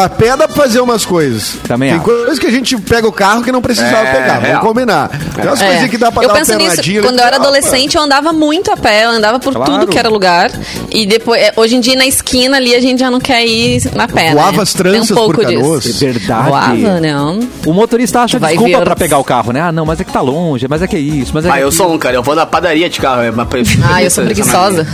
a 0.02 0.08
pé 0.08 0.36
dá 0.36 0.48
pra 0.48 0.56
fazer 0.56 0.80
umas 0.80 1.04
coisas. 1.04 1.56
Também 1.66 1.90
Tem 1.90 1.96
acho. 1.98 2.04
coisas 2.04 2.38
que 2.38 2.46
a 2.46 2.50
gente 2.50 2.76
pega 2.78 3.06
o 3.06 3.12
carro 3.12 3.42
que 3.42 3.52
não 3.52 3.62
precisava 3.62 4.08
É, 4.08 4.12
pegar. 4.12 4.38
real. 4.38 4.52
Vamos 4.60 4.68
combinar. 4.68 5.08
Tem 5.08 5.44
umas 5.46 5.60
É. 5.60 5.66
coisinhas 5.66 5.90
que 5.90 5.98
dá 5.98 6.10
pra 6.12 6.22
eu 6.22 6.28
dar 6.28 6.34
uma 6.34 6.38
penso 6.44 6.56
nisso. 6.56 7.02
Quando 7.02 7.18
eu 7.20 7.24
era 7.24 7.36
Ah, 7.36 7.40
adolescente, 7.40 7.96
eu 7.96 8.02
andava 8.02 8.32
muito 8.32 8.70
a 8.72 8.76
pé, 8.76 9.04
eu 9.04 9.10
andava 9.10 9.38
por 9.38 9.52
Claro. 9.54 9.72
tudo 9.72 9.86
que 9.88 9.98
era 9.98 10.08
lugar. 10.08 10.50
E 10.90 11.06
depois, 11.06 11.40
é, 11.40 11.52
hoje 11.56 11.76
em 11.76 11.80
dia, 11.80 11.96
na 11.96 12.06
esquina 12.06 12.56
ali, 12.56 12.74
a 12.74 12.80
gente 12.80 13.00
já 13.00 13.10
não 13.10 13.20
quer 13.20 13.44
ir 13.46 13.82
na 13.94 14.08
pé. 14.08 14.32
Voava 14.32 14.56
né? 14.58 14.62
as 14.62 14.72
tranças 14.72 15.06
Tem 15.08 15.12
um 15.12 15.18
pouco 15.20 15.34
por 15.34 15.44
Canoas. 15.44 15.82
disso. 15.84 16.04
É 16.04 16.12
verdade. 16.12 16.48
Voava, 16.48 17.00
não. 17.00 17.40
O 17.66 17.72
motorista 17.72 18.20
acha 18.20 18.38
Vai 18.38 18.52
desculpa 18.52 18.78
ver 18.78 18.84
pra 18.84 18.96
pegar 18.96 19.18
o 19.18 19.24
carro, 19.24 19.52
né? 19.52 19.60
Ah, 19.60 19.72
não, 19.72 19.84
mas 19.86 20.00
é 20.00 20.04
que 20.04 20.12
tá 20.12 20.20
longe, 20.20 20.66
mas 20.68 20.82
é 20.82 20.86
que 20.86 20.96
é 20.96 21.00
isso, 21.00 21.30
mas 21.34 21.44
é 21.44 21.50
Ah, 21.50 21.54
que 21.54 21.60
eu 21.60 21.72
sou 21.72 21.92
um, 21.92 21.98
cara. 21.98 22.16
Eu 22.16 22.22
vou 22.22 22.34
na 22.34 22.44
padaria 22.46 22.88
de 22.90 23.00
carro. 23.00 23.22
É 23.22 23.30
uma 23.30 23.46
pre- 23.46 23.62
Ah, 23.90 24.02
eu 24.02 24.10
sou 24.10 24.24
preguiçosa. 24.24 24.86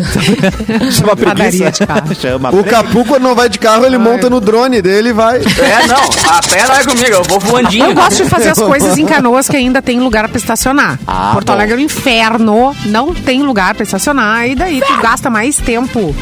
Chama 0.93 1.17
Padaria 1.17 1.71
de 1.71 1.87
carro. 1.87 2.15
Chama 2.21 2.51
O 2.55 2.65
Capu, 2.65 3.05
quando 3.05 3.23
não 3.23 3.35
vai 3.35 3.49
de 3.49 3.59
carro, 3.59 3.85
ele 3.87 3.99
monta 3.99 4.29
no 4.31 4.41
drone 4.41 4.81
dele 4.91 5.11
e 5.11 5.13
vai. 5.13 5.39
É, 5.39 5.87
não. 5.87 6.37
A 6.37 6.41
pé 6.43 6.67
não 6.67 6.75
é 6.75 6.85
comigo. 6.85 7.11
Eu 7.11 7.23
vou 7.25 7.41
voandinho. 7.41 7.87
Eu 7.87 7.95
gosto 7.95 8.25
de 8.25 8.29
fazer 8.29 8.51
as 8.51 8.59
coisas 8.59 8.99
em 8.99 9.07
canoas 9.07 9.49
que 9.49 9.57
ainda 9.57 9.81
tem 9.81 10.01
lugar 10.01 10.29
pra 10.29 10.39
estacionar. 10.39 10.99
Ah, 11.07 11.31
Porto 11.33 11.47
bom. 11.47 11.53
Alegre 11.53 11.75
é 11.75 11.79
um 11.79 11.81
inferno, 11.81 12.77
não 12.87 13.15
tem 13.15 13.43
lugar 13.43 13.75
pra 13.75 13.83
estacionar. 13.83 14.47
E 14.49 14.55
daí 14.55 14.81
tu 14.81 14.97
gasta 15.01 15.31
mais 15.31 15.57
tempo 15.57 16.15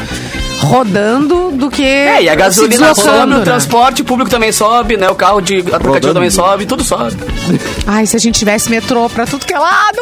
rodando 0.61 1.51
do 1.51 1.69
que. 1.69 1.83
É, 1.83 2.23
e 2.23 2.29
a 2.29 2.31
se 2.33 2.37
gasolina 2.37 2.87
deslocando, 2.93 3.17
sobe, 3.19 3.33
o 3.33 3.37
né? 3.39 3.43
transporte 3.43 4.03
público 4.03 4.29
também 4.29 4.51
sobe, 4.51 4.97
né? 4.97 5.09
O 5.09 5.15
carro 5.15 5.41
de 5.41 5.59
aplicativo 5.71 6.13
também 6.13 6.29
sobe, 6.29 6.65
tudo 6.65 6.83
sobe. 6.83 7.15
Ai, 7.87 8.05
se 8.05 8.15
a 8.15 8.19
gente 8.19 8.37
tivesse 8.37 8.69
metrô 8.69 9.09
pra 9.09 9.25
tudo 9.25 9.45
que 9.45 9.53
é 9.53 9.59
lado! 9.59 9.99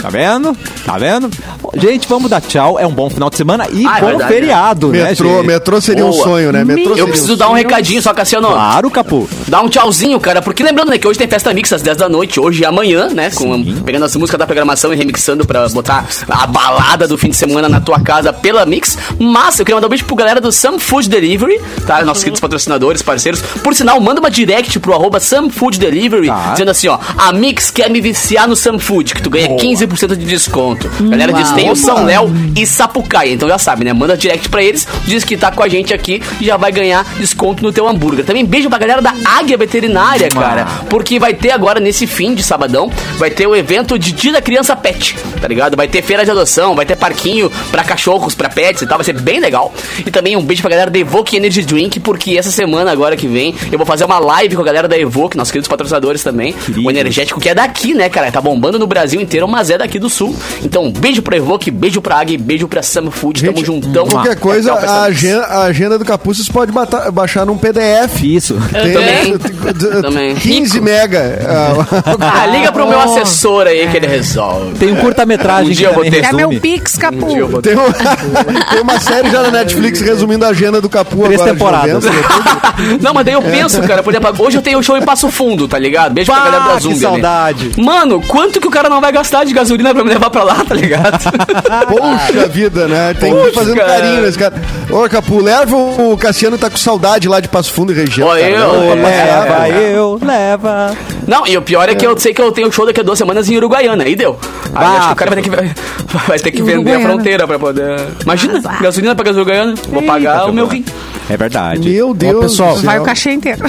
Tá 0.00 0.08
vendo? 0.08 0.56
Tá 0.84 0.96
vendo? 0.98 1.28
Gente, 1.74 2.08
vamos 2.08 2.30
dar 2.30 2.40
tchau. 2.40 2.78
É 2.78 2.86
um 2.86 2.92
bom 2.92 3.10
final 3.10 3.28
de 3.28 3.36
semana 3.36 3.66
e 3.70 3.86
Ah, 3.86 3.98
é 3.98 4.00
bom 4.00 4.06
verdade, 4.08 4.32
feriado, 4.32 4.88
né, 4.88 5.04
Metrô, 5.04 5.36
gente? 5.36 5.46
metrô 5.46 5.80
seria 5.80 6.06
um 6.06 6.10
Boa. 6.10 6.24
sonho, 6.24 6.52
né? 6.52 6.64
Metrô 6.64 6.94
Eu 6.96 7.04
um 7.06 7.08
preciso 7.08 7.28
sonho. 7.28 7.38
dar 7.38 7.50
um 7.50 7.54
recadinho, 7.54 8.00
só 8.00 8.14
Cassiano. 8.14 8.48
Claro, 8.48 8.90
Capu. 8.90 9.28
Dá 9.46 9.60
um 9.60 9.68
tchauzinho, 9.68 10.18
cara, 10.20 10.40
porque 10.40 10.62
lembrando, 10.62 10.90
né, 10.90 10.98
que 10.98 11.06
hoje 11.06 11.18
tem 11.18 11.28
festa 11.28 11.52
mix 11.52 11.72
às 11.72 11.82
10 11.82 11.96
da 11.96 12.08
noite, 12.08 12.40
hoje 12.40 12.62
e 12.62 12.64
amanhã, 12.64 13.08
né, 13.08 13.30
com, 13.30 13.62
pegando 13.82 14.04
as 14.04 14.14
músicas 14.16 14.38
da 14.38 14.46
programação 14.46 14.92
e 14.92 14.96
remixando 14.96 15.46
pra 15.46 15.68
botar 15.68 16.06
a 16.28 16.46
balada 16.46 17.06
do 17.06 17.18
fim 17.18 17.28
de 17.30 17.36
semana 17.36 17.68
na 17.68 17.80
tua 17.80 18.00
casa 18.00 18.32
pela 18.32 18.64
Mix. 18.64 18.96
Mas 19.18 19.58
eu 19.58 19.64
queria 19.64 19.76
mandar 19.76 19.87
beijo 19.88 20.04
pro 20.04 20.14
galera 20.16 20.40
do 20.40 20.50
Some 20.52 20.78
Food 20.78 21.08
Delivery, 21.08 21.60
tá? 21.86 22.04
Nossos 22.04 22.22
queridos 22.24 22.40
patrocinadores, 22.40 23.02
parceiros. 23.02 23.40
Por 23.62 23.74
sinal, 23.74 24.00
manda 24.00 24.20
uma 24.20 24.30
direct 24.30 24.78
pro 24.80 24.92
arroba 24.94 25.20
Some 25.20 25.50
Food 25.50 25.78
Delivery, 25.78 26.26
Tá. 26.28 26.52
dizendo 26.52 26.70
assim, 26.70 26.88
ó, 26.88 26.98
a 27.16 27.32
Mix 27.32 27.70
quer 27.70 27.90
me 27.90 28.00
viciar 28.00 28.48
no 28.48 28.56
Some 28.56 28.78
Food, 28.78 29.14
que 29.14 29.22
tu 29.22 29.30
ganha 29.30 29.48
15% 29.56 30.16
de 30.16 30.24
desconto. 30.24 30.88
Galera 31.08 31.32
de 31.32 31.40
Uau. 31.40 31.48
Esteio, 31.48 31.76
São 31.76 32.04
Léo 32.04 32.30
e 32.56 32.66
Sapucaia. 32.66 33.32
Então 33.32 33.48
já 33.48 33.58
sabe, 33.58 33.84
né? 33.84 33.92
Manda 33.92 34.16
direct 34.16 34.48
pra 34.48 34.62
eles, 34.62 34.86
diz 35.06 35.24
que 35.24 35.36
tá 35.36 35.50
com 35.50 35.62
a 35.62 35.68
gente 35.68 35.92
aqui 35.94 36.22
e 36.40 36.44
já 36.44 36.56
vai 36.56 36.70
ganhar 36.72 37.04
desconto 37.18 37.62
no 37.62 37.72
teu 37.72 37.88
hambúrguer. 37.88 38.24
Também 38.24 38.44
beijo 38.44 38.68
pra 38.68 38.78
galera 38.78 39.00
da 39.02 39.14
Águia 39.24 39.56
Veterinária, 39.56 40.28
cara. 40.28 40.66
Porque 40.88 41.18
vai 41.18 41.34
ter 41.34 41.50
agora, 41.50 41.80
nesse 41.80 42.06
fim 42.06 42.34
de 42.34 42.42
sabadão, 42.42 42.90
vai 43.16 43.30
ter 43.30 43.46
o 43.46 43.54
evento 43.54 43.98
de 43.98 44.12
Dia 44.12 44.32
da 44.32 44.42
Criança 44.42 44.74
Pet, 44.76 45.16
tá 45.40 45.48
ligado? 45.48 45.76
Vai 45.76 45.88
ter 45.88 46.02
feira 46.02 46.24
de 46.24 46.30
adoção, 46.30 46.74
vai 46.74 46.84
ter 46.86 46.96
parquinho 46.96 47.50
pra 47.70 47.84
cachorros, 47.84 48.34
pra 48.34 48.48
pets 48.48 48.82
e 48.82 48.86
tal. 48.86 48.98
Vai 48.98 49.04
ser 49.04 49.12
bem 49.20 49.40
legal. 49.40 49.72
E 50.06 50.10
também 50.10 50.36
um 50.36 50.42
beijo 50.42 50.62
pra 50.62 50.70
galera 50.70 50.90
da 50.90 50.98
Evoque 50.98 51.36
Energy 51.36 51.62
Drink, 51.62 52.00
porque 52.00 52.36
essa 52.36 52.50
semana 52.50 52.90
agora 52.90 53.16
que 53.16 53.26
vem 53.26 53.54
eu 53.70 53.78
vou 53.78 53.86
fazer 53.86 54.04
uma 54.04 54.18
live 54.18 54.56
com 54.56 54.62
a 54.62 54.64
galera 54.64 54.88
da 54.88 54.98
Evoque, 54.98 55.36
nossos 55.36 55.50
queridos 55.52 55.68
patrocinadores 55.68 56.22
também. 56.22 56.54
O 56.84 56.90
energético 56.90 57.40
que 57.40 57.48
é 57.48 57.54
daqui, 57.54 57.94
né, 57.94 58.08
cara? 58.08 58.30
Tá 58.32 58.40
bombando 58.40 58.78
no 58.78 58.86
Brasil 58.86 59.20
inteiro, 59.20 59.46
mas 59.48 59.70
é 59.70 59.78
daqui 59.78 59.98
do 59.98 60.08
sul. 60.08 60.34
Então, 60.62 60.84
um 60.84 60.92
beijo 60.92 61.22
pra 61.22 61.36
Evoque, 61.36 61.70
beijo 61.70 62.00
pra 62.00 62.16
Águia 62.18 62.34
e 62.34 62.38
beijo 62.38 62.66
pra 62.68 62.82
Sam 62.82 63.10
Food. 63.10 63.42
Tamo 63.42 63.56
Gente, 63.56 63.66
juntão. 63.66 64.06
Qualquer 64.06 64.36
coisa, 64.36 64.74
Festa 64.74 64.90
a 64.90 65.02
agenda, 65.04 65.42
a 65.44 65.62
agenda 65.64 65.98
do 65.98 66.04
Capu 66.04 66.34
vocês 66.34 66.48
podem 66.48 66.74
bata- 66.74 67.10
baixar 67.10 67.44
num 67.46 67.56
PDF. 67.56 68.22
Isso. 68.22 68.54
Eu 68.74 68.92
também. 68.92 69.38
Também. 70.02 70.34
15 70.34 70.72
Rico. 70.74 70.84
mega. 70.84 71.38
Ah, 72.20 72.46
liga 72.46 72.72
pro 72.72 72.86
meu 72.88 72.98
assessor 73.00 73.66
aí 73.66 73.88
que 73.88 73.96
ele 73.96 74.06
resolve. 74.06 74.74
Tem 74.78 74.92
um 74.92 74.96
curta-metragem 74.96 75.70
Um 75.70 75.74
dia 75.74 75.88
que 75.88 75.94
eu 75.94 76.02
vou 76.02 76.10
ter. 76.10 76.24
É 76.24 76.32
meu 76.32 76.48
Pix, 76.60 76.96
Capu. 76.96 77.26
Um 77.26 77.60
Tem, 77.62 77.74
um- 77.76 77.92
tem 78.72 78.80
uma 78.82 78.98
série 79.00 79.30
já 79.30 79.42
na 79.42 79.50
Netflix 79.50 79.67
resumindo 79.74 80.44
a 80.44 80.48
agenda 80.48 80.80
do 80.80 80.88
Capu 80.88 81.22
Três 81.24 81.40
agora. 81.40 81.52
temporadas. 81.52 82.04
Não, 83.00 83.12
mas 83.12 83.24
daí 83.24 83.34
eu 83.34 83.42
penso, 83.42 83.80
cara, 83.82 84.02
por 84.02 84.12
exemplo, 84.14 84.34
hoje 84.44 84.56
eu 84.58 84.62
tenho 84.62 84.78
um 84.78 84.82
show 84.82 84.96
em 84.96 85.02
Passo 85.02 85.30
Fundo, 85.30 85.66
tá 85.66 85.78
ligado? 85.78 86.12
Beijo 86.14 86.30
pra 86.32 86.40
Pá, 86.40 86.50
galera 86.50 86.64
da 86.70 86.76
que 86.76 86.82
Zumbi. 86.82 86.94
ali. 86.94 87.00
saudade. 87.00 87.72
Mano, 87.76 88.22
quanto 88.28 88.60
que 88.60 88.66
o 88.66 88.70
cara 88.70 88.88
não 88.88 89.00
vai 89.00 89.10
gastar 89.12 89.44
de 89.44 89.52
gasolina 89.52 89.92
pra 89.94 90.04
me 90.04 90.10
levar 90.10 90.30
pra 90.30 90.42
lá, 90.44 90.64
tá 90.66 90.74
ligado? 90.74 91.18
Poxa 91.88 92.48
vida, 92.48 92.86
né? 92.86 93.14
Tem 93.14 93.32
que 93.32 93.38
ir 93.38 93.42
Poxa, 93.42 93.54
fazendo 93.54 93.76
cara. 93.76 93.88
carinho 93.88 94.22
nesse 94.22 94.38
cara. 94.38 94.54
Ô, 94.90 95.08
Capu, 95.08 95.42
leva 95.42 95.76
o 95.76 96.16
Cassiano 96.16 96.56
tá 96.58 96.70
com 96.70 96.76
saudade 96.76 97.28
lá 97.28 97.40
de 97.40 97.48
Passo 97.48 97.72
Fundo 97.72 97.92
e 97.92 97.94
região. 97.94 98.28
Ó, 98.28 98.30
cara. 98.32 98.48
eu, 98.48 98.94
Leva 98.94 99.46
pra 99.46 99.68
é, 99.68 99.92
eu, 99.96 100.18
leva. 100.22 100.96
Não, 101.26 101.46
e 101.46 101.56
o 101.56 101.62
pior 101.62 101.88
é 101.88 101.94
que 101.94 102.06
eu 102.06 102.18
sei 102.18 102.32
que 102.32 102.40
eu 102.40 102.50
tenho 102.52 102.70
show 102.72 102.86
daqui 102.86 103.00
a 103.00 103.02
duas 103.02 103.18
semanas 103.18 103.48
em 103.50 103.56
Uruguaiana, 103.56 104.04
aí 104.04 104.14
deu. 104.16 104.38
Aí 104.74 104.86
Ah, 104.86 104.96
acho 104.98 105.06
que 105.08 105.12
o 105.12 105.16
cara 105.16 105.30
vai 105.34 105.42
ter 105.42 105.50
que, 105.50 105.56
vai 106.26 106.38
ter 106.38 106.50
que 106.52 106.62
vender 106.62 106.94
a 106.94 107.00
fronteira 107.00 107.46
pra 107.46 107.58
poder. 107.58 108.00
Imagina, 108.22 108.60
gasolina 108.80 109.14
pra 109.14 109.30
Uruguaiana, 109.30 109.57
vou 109.90 110.02
pagar 110.02 110.48
o 110.48 110.52
meu 110.52 110.66
rim. 110.66 110.84
É 111.30 111.36
verdade. 111.36 111.88
Meu 111.90 112.14
Deus 112.14 112.40
pessoal, 112.40 112.76
do 112.76 112.82
Vai 112.82 112.98
o 112.98 113.02
cachê 113.02 113.32
inteiro. 113.32 113.64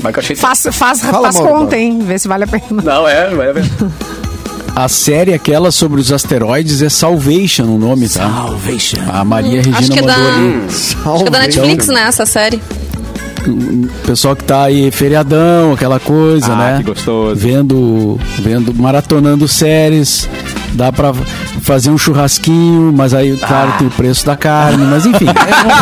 Vai 0.00 0.12
que 0.12 0.18
eu 0.18 0.22
achei. 0.22 0.36
Faz, 0.36 0.66
faz, 0.72 1.00
Fala, 1.00 1.22
faz 1.32 1.36
Mauro, 1.36 1.52
conta, 1.60 1.76
hein? 1.76 2.00
Vê 2.06 2.18
se 2.18 2.28
vale 2.28 2.44
a 2.44 2.46
pena. 2.46 2.82
Não, 2.84 3.08
é, 3.08 3.30
vai 3.34 3.52
ver. 3.52 3.64
A 4.76 4.86
série 4.88 5.32
aquela 5.34 5.72
sobre 5.72 6.00
os 6.00 6.12
asteroides 6.12 6.82
é 6.82 6.88
Salvation 6.88 7.64
o 7.64 7.78
nome, 7.78 8.08
tá? 8.08 8.30
Salvation. 8.30 8.98
A 9.12 9.24
Maria 9.24 9.56
Regina 9.62 9.78
Acho 9.78 9.90
que 9.90 9.98
é 9.98 10.02
da, 10.02 10.16
mandou 10.18 10.32
ali. 10.34 10.64
acho 10.68 11.22
que 11.22 11.28
é 11.28 11.30
da 11.30 11.38
Netflix, 11.40 11.86
né, 11.88 12.02
essa 12.02 12.24
série. 12.26 12.62
O 13.46 13.88
pessoal 14.06 14.36
que 14.36 14.44
tá 14.44 14.64
aí 14.64 14.90
feriadão, 14.90 15.72
aquela 15.72 15.98
coisa, 15.98 16.52
Ah, 16.52 16.56
né? 16.56 16.76
que 16.78 16.84
gostoso. 16.84 17.34
Vendo, 17.34 18.20
vendo, 18.40 18.74
maratonando 18.74 19.48
séries. 19.48 20.28
Dá 20.74 20.92
pra 20.92 21.12
fazer 21.62 21.90
um 21.90 21.98
churrasquinho, 21.98 22.92
mas 22.94 23.12
aí, 23.14 23.36
claro, 23.36 23.72
tem 23.78 23.86
o 23.86 23.90
preço 23.90 24.24
da 24.26 24.36
carne, 24.36 24.84
mas 24.86 25.04
enfim. 25.06 25.26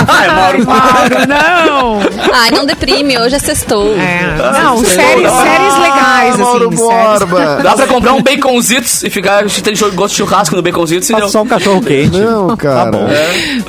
Ai, 0.09 0.29
Mauro, 0.35 0.67
Mauro, 0.67 1.27
não! 1.29 2.01
Ai, 2.33 2.51
não 2.51 2.65
deprime, 2.67 3.19
hoje 3.19 3.35
é 3.37 3.39
sextou. 3.39 3.95
É. 3.97 4.37
Não, 4.63 4.79
séries, 4.85 5.31
séries 5.31 5.79
legais, 5.81 6.37
Mauro 6.39 6.69
assim. 6.69 6.77
séries- 6.77 7.19
Borba. 7.19 7.61
Dá 7.63 7.75
pra 7.75 7.87
comprar 7.87 8.13
um 8.15 8.23
baconzitos 8.23 9.03
e 9.05 9.11
ficar 9.11 9.45
tendo 9.63 9.93
gosto 9.95 10.13
de 10.13 10.19
churrasco 10.19 10.57
no 10.57 10.63
baconzitos 10.63 11.09
e 11.11 11.15
deu. 11.15 11.29
só 11.29 11.43
um 11.43 11.47
cachorro 11.47 11.81
quente. 11.81 12.19
Não, 12.19 12.57
cara. 12.57 12.91
Tá 12.91 12.91
bom. 12.91 13.09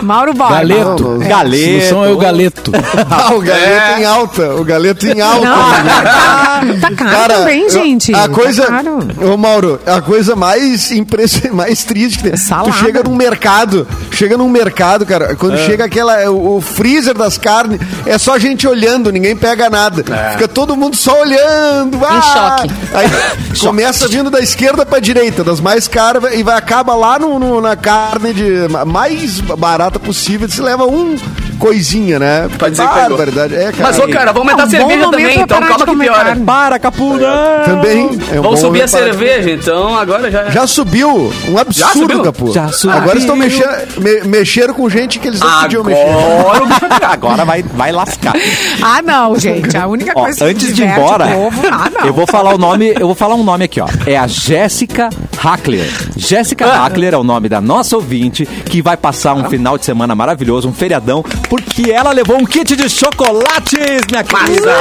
Mauro 0.02 0.34
Borba. 0.34 0.56
Galeto. 0.56 1.04
Não, 1.04 1.18
não. 1.18 1.26
A 1.26 1.30
Galeto. 1.30 1.66
solução 1.80 2.06
é 2.06 2.10
o 2.10 2.18
galeto. 2.18 2.72
Ah, 3.10 3.34
o 3.34 3.40
galeto 3.42 4.00
em 4.00 4.06
alta. 4.06 4.56
O 4.56 4.64
galeto 4.64 5.08
em 5.08 5.22
alta. 5.22 5.46
Não, 5.46 6.80
tá, 6.80 6.90
tá 6.90 6.96
caro 6.96 7.34
também, 7.34 7.70
gente. 7.70 8.14
A 8.14 8.28
coisa. 8.28 8.64
Tá 8.64 8.72
caro. 8.84 9.00
Ô, 9.34 9.38
Mauro, 9.38 9.80
a 9.86 10.02
coisa 10.02 10.36
mais 10.36 10.92
impressionante, 10.92 11.56
mais 11.56 11.84
triste 11.84 11.97
que 12.18 12.24
tem. 12.24 12.38
Salada. 12.38 12.70
Tu 12.72 12.78
chega 12.78 13.04
num 13.04 13.16
mercado, 13.16 13.88
chega 14.12 14.38
num 14.38 14.50
mercado, 14.50 15.06
cara, 15.06 15.36
quando 15.36 15.58
chega 15.58 15.86
aquela. 15.86 16.30
O, 16.30 16.58
o 16.58 16.62
freezer 16.62 17.14
das 17.18 17.38
carnes, 17.38 17.80
é 18.06 18.18
só 18.18 18.38
gente 18.38 18.68
olhando, 18.68 19.12
ninguém 19.12 19.36
pega 19.36 19.70
nada. 19.70 20.04
Fica 20.34 20.48
todo 20.48 20.76
mundo 20.76 20.96
só 20.96 21.22
olhando. 21.22 22.00
ah! 22.06 22.22
choque. 22.22 22.74
Aí 22.94 23.08
começa 23.60 24.08
vindo 24.08 24.30
da 24.30 24.40
esquerda 24.40 24.86
pra 24.86 25.00
direita, 25.00 25.44
das 25.44 25.60
mais 25.60 25.88
caras, 25.88 26.34
e 26.34 26.44
vai 26.44 26.58
acaba 26.58 26.94
lá 26.96 27.18
no, 27.20 27.40
no- 27.40 27.62
na 27.62 27.76
carne 27.76 28.34
de 28.34 28.68
ma- 28.70 28.86
mais 28.86 29.40
barata 29.40 30.00
possível. 30.00 30.48
Se 30.50 30.62
leva 30.62 30.86
um 30.86 31.16
coisinha, 31.58 32.20
né? 32.20 32.48
Pra 32.58 32.70
dizer 32.70 32.88
que 32.88 32.94
pegou. 32.94 33.10
Barbaridade. 33.18 33.56
É, 33.56 33.72
cara. 33.72 33.76
Mas, 33.80 34.00
ô, 34.00 34.08
cara, 34.08 34.32
vamos 34.32 34.50
aumentar 34.50 34.64
a 34.64 34.80
É 34.80 34.84
um 34.84 34.88
bom 34.88 34.90
cerveja 34.90 35.12
também, 35.12 35.40
então 35.42 35.60
calma 35.62 35.86
que 35.86 35.96
piora. 35.98 36.36
Para, 36.46 36.80
Capura! 36.80 37.62
Também. 37.66 38.10
é 38.34 38.40
um 38.40 38.44
Vamos 38.44 38.60
subir 38.60 38.82
a 38.84 38.88
cerveja, 38.88 39.50
então 39.52 39.96
agora 39.98 40.30
já... 40.32 40.50
Já 40.50 40.68
subiu. 40.68 41.32
Um 41.50 41.58
absurdo? 41.58 42.22
Capu. 42.24 42.52
Já 42.54 42.70
subiu. 42.70 42.98
Agora 42.98 43.18
estão 43.20 43.36
mexendo, 43.36 43.70
me- 43.98 44.22
mexeram 44.22 44.74
com 44.74 44.90
gente 44.90 45.20
que 45.20 45.28
eles 45.28 45.40
não 45.40 45.62
podiam 45.62 45.84
mexer. 45.84 46.02
Agora 46.10 46.64
o 46.64 46.68
bicho 46.68 46.80
vai. 46.88 46.98
Agora 47.18 47.46
vai, 47.46 47.64
vai 47.64 47.92
lascar. 47.92 48.34
Ah, 48.82 49.02
não, 49.02 49.38
gente. 49.40 49.76
A 49.78 49.88
única 49.88 50.12
Ó, 50.16 50.24
coisa 50.24 50.38
que 50.38 50.44
antes 50.52 50.74
de 50.76 50.84
ir 50.84 50.88
embora, 50.88 51.26
ah, 51.26 52.06
eu 52.06 52.14
vou 52.14 52.28
falar 52.28 52.54
o 52.54 52.58
nome, 52.58 52.94
eu 53.00 53.08
vou 53.08 53.16
falar 53.16 53.36
um 53.36 53.44
nome 53.44 53.66
aqui, 53.66 53.80
ó. 53.82 53.88
É 54.06 54.18
a 54.18 54.28
Jéssica 54.28 55.10
Hackler. 55.40 55.88
Jéssica 56.16 56.66
Ah. 56.66 56.84
Hackler 56.84 57.14
é 57.14 57.18
o 57.18 57.24
nome 57.24 57.48
da 57.50 57.62
nossa 57.62 57.96
ouvinte 57.96 58.46
que 58.46 58.82
vai 58.82 58.98
passar 58.98 59.34
um 59.34 59.50
final 59.50 59.78
de 59.78 59.86
semana 59.86 60.14
maravilhoso, 60.16 60.68
um 60.68 60.74
feriadão, 60.74 61.24
porque 61.50 61.92
ela 61.92 62.12
levou 62.12 62.38
um 62.38 62.46
kit 62.46 62.76
de 62.76 62.90
chocolates, 62.90 64.02
minha 64.10 64.24
querida. 64.24 64.74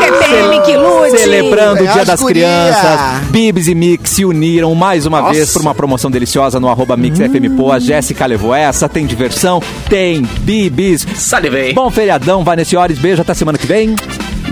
TPM 0.00 0.62
que 0.62 0.76
lute. 0.76 1.18
Celebrando 1.18 1.82
o 1.82 1.86
Dia 1.86 2.02
as 2.02 2.06
das 2.06 2.20
guria. 2.20 2.46
Crianças, 2.46 3.28
Bibs 3.30 3.68
e 3.68 3.74
Mix 3.74 4.10
se 4.10 4.24
uniram 4.24 4.74
mais 4.74 5.06
uma 5.06 5.20
Nossa. 5.20 5.34
vez 5.34 5.52
por 5.52 5.62
uma 5.62 5.74
promoção 5.74 6.10
deliciosa 6.10 6.60
no 6.60 6.68
arroba 6.68 6.96
Mix 6.96 7.18
FM 7.18 7.56
Poa. 7.56 7.76
A 7.76 7.78
Jéssica 7.78 8.26
levou 8.26 8.54
essa, 8.54 8.88
tem 8.88 9.06
diversão, 9.06 9.62
tem 9.88 10.22
Bibis. 10.22 11.06
Salivei. 11.16 11.72
Bom 11.72 11.90
feriadão, 11.90 12.44
Vanessa 12.44 12.78
Horas, 12.78 12.98
beijo, 12.98 13.22
até 13.22 13.34
semana 13.34 13.58
que 13.58 13.66
vem. 13.66 13.94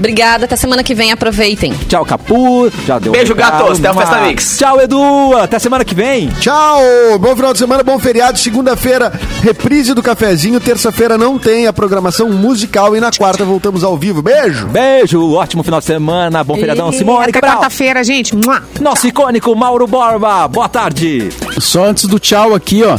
Obrigada, 0.01 0.47
até 0.47 0.57
semana 0.57 0.83
que 0.83 0.95
vem, 0.95 1.13
aproveitem. 1.13 1.75
Tchau, 1.87 2.07
Capu. 2.07 2.73
Já 2.87 2.99
deu 2.99 3.13
Beijo, 3.13 3.35
recado. 3.35 3.59
gatos. 3.65 3.79
Até 3.79 3.91
o 3.91 3.95
Festa. 3.95 4.21
Mix. 4.23 4.57
Tchau, 4.59 4.81
Edu. 4.81 5.37
Até 5.37 5.59
semana 5.59 5.85
que 5.85 5.95
vem. 5.95 6.29
Tchau! 6.41 6.81
Bom 7.21 7.37
final 7.37 7.53
de 7.53 7.59
semana, 7.59 7.83
bom 7.83 7.99
feriado. 7.99 8.39
Segunda-feira, 8.39 9.13
reprise 9.43 9.93
do 9.93 10.03
cafezinho. 10.03 10.59
Terça-feira 10.59 11.19
não 11.19 11.39
tem 11.39 11.67
a 11.67 11.73
programação 11.73 12.31
musical. 12.31 12.97
E 12.97 13.01
na 13.01 13.11
quarta 13.13 13.45
voltamos 13.45 13.85
ao 13.85 13.97
vivo. 13.97 14.23
Beijo! 14.23 14.69
Beijo, 14.69 15.35
ótimo 15.35 15.63
final 15.63 15.81
de 15.81 15.87
semana. 15.87 16.43
Bom 16.43 16.55
feriadão, 16.55 16.89
E 16.89 16.95
Simone 16.95 17.29
Até 17.29 17.41
quarta-feira, 17.41 18.03
gente. 18.03 18.35
Nosso 18.81 19.07
icônico 19.07 19.55
Mauro 19.55 19.87
Borba. 19.87 20.49
Boa 20.49 20.69
tarde. 20.69 21.29
Só 21.59 21.85
antes 21.85 22.07
do 22.07 22.19
tchau 22.19 22.55
aqui, 22.55 22.83
ó. 22.85 22.99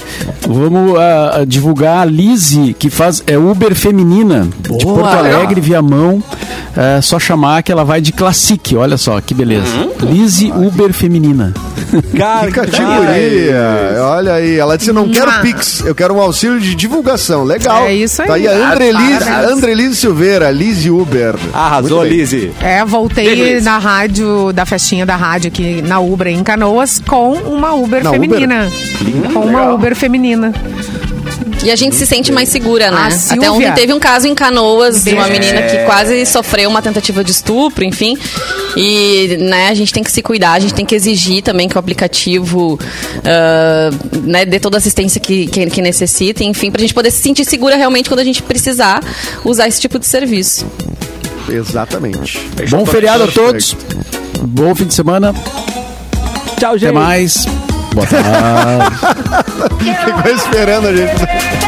Vamos 0.52 0.98
ah, 1.00 1.44
divulgar 1.48 2.00
a 2.00 2.06
Lise, 2.06 2.76
que 2.78 2.90
faz 2.90 3.24
é 3.26 3.38
Uber 3.38 3.74
feminina 3.76 4.48
de 4.60 4.84
Porto 4.84 5.06
Alegre, 5.06 5.62
Viamão. 5.62 6.24
É 6.76 7.02
só 7.02 7.20
chamar 7.20 7.64
que 7.64 7.72
ela 7.72 7.84
vai 7.84 8.02
de 8.02 8.12
Classic. 8.12 8.76
Olha 8.76 8.98
só 8.98 9.20
que 9.20 9.34
beleza. 9.34 9.90
Lise 10.02 10.52
Uber 10.52 10.94
feminina. 10.94 11.54
Cara, 12.18 12.48
Que 12.48 12.54
categoria! 12.54 13.96
Olha 14.02 14.34
aí, 14.34 14.58
ela 14.58 14.78
disse: 14.78 14.92
não 14.92 15.10
quero. 15.10 15.32
Pix, 15.42 15.82
eu 15.86 15.96
quero 15.96 16.14
um 16.14 16.20
auxílio 16.20 16.60
de 16.60 16.76
divulgação. 16.76 17.44
Legal. 17.44 17.86
É 17.86 17.94
isso 17.94 18.22
aí. 18.22 18.28
Tá 18.28 18.34
aí 18.36 18.48
a 18.48 18.72
Andrelise. 18.72 19.30
Andrelise 19.30 19.96
Silveira, 19.96 20.52
Lise 20.52 20.90
Uber. 20.90 21.36
Arrasou. 21.54 22.04
Lise. 22.04 22.52
É, 22.62 22.84
voltei 22.86 23.60
na 23.62 23.78
rádio, 23.78 24.52
da 24.54 24.66
festinha 24.66 25.06
da 25.06 25.16
rádio 25.16 25.48
aqui 25.48 25.82
na 25.82 26.00
Uber 26.00 26.28
em 26.28 26.44
Canoas 26.44 27.02
com 27.08 27.34
uma 27.34 27.74
Uber 27.74 28.04
Na 28.04 28.12
feminina. 28.12 28.68
Com 29.34 29.40
uma 29.42 29.74
Uber 29.74 29.96
feminina. 29.96 30.54
E 31.64 31.70
a 31.70 31.76
gente 31.76 31.96
se 31.96 32.08
sente 32.08 32.32
mais 32.32 32.50
segura, 32.50 32.90
né? 32.90 33.10
Até 33.30 33.52
ontem 33.52 33.72
teve 33.74 33.94
um 33.94 34.00
caso 34.00 34.28
em 34.28 34.34
Canoas 34.34 35.04
de 35.04 35.14
uma 35.14 35.28
menina 35.28 35.62
que 35.64 35.78
quase 35.86 36.26
sofreu 36.26 36.70
uma 36.70 36.82
tentativa 36.82 37.24
de 37.24 37.32
estupro, 37.32 37.84
enfim. 37.84 38.18
E, 38.76 39.38
né, 39.40 39.68
a 39.70 39.74
gente 39.74 39.94
tem 39.94 40.02
que 40.02 40.12
se 40.12 40.22
cuidar, 40.22 40.54
a 40.54 40.60
gente 40.60 40.74
tem 40.74 40.86
que 40.86 40.96
exigir 40.96 41.44
também 41.44 41.70
que 41.70 41.76
o 41.76 41.80
aplicativo 41.80 42.80
ah, 43.24 43.90
né, 44.24 44.46
dê 44.46 44.60
toda 44.60 44.78
a 44.78 44.80
assistência 44.80 45.22
que, 45.22 45.48
que, 45.48 45.68
que 45.68 45.82
necessita, 45.82 46.44
enfim, 46.44 46.72
pra 46.72 46.82
gente 46.82 46.94
poder 46.94 47.12
se 47.12 47.22
sentir 47.22 47.46
segura 47.46 47.76
realmente 47.76 48.10
quando 48.10 48.22
a 48.22 48.24
gente 48.24 48.42
precisar 48.42 49.04
usar 49.46 49.68
esse 49.68 49.80
tipo 49.80 50.00
de 50.00 50.08
serviço. 50.08 50.66
Exatamente. 51.48 52.40
Bom 52.70 52.86
feriado 52.86 53.26
a 53.26 53.28
todos. 53.28 53.76
Bom 54.42 54.74
fim 54.74 54.86
de 54.86 54.94
semana. 54.94 55.34
Tchau, 56.58 56.78
gente. 56.78 56.90
Até 56.90 56.92
mais. 56.92 57.46
Boa 57.94 58.08
tarde. 58.08 59.41
Ficou 60.06 60.34
esperando 60.34 60.88
a 60.88 60.96
gente. 60.96 61.61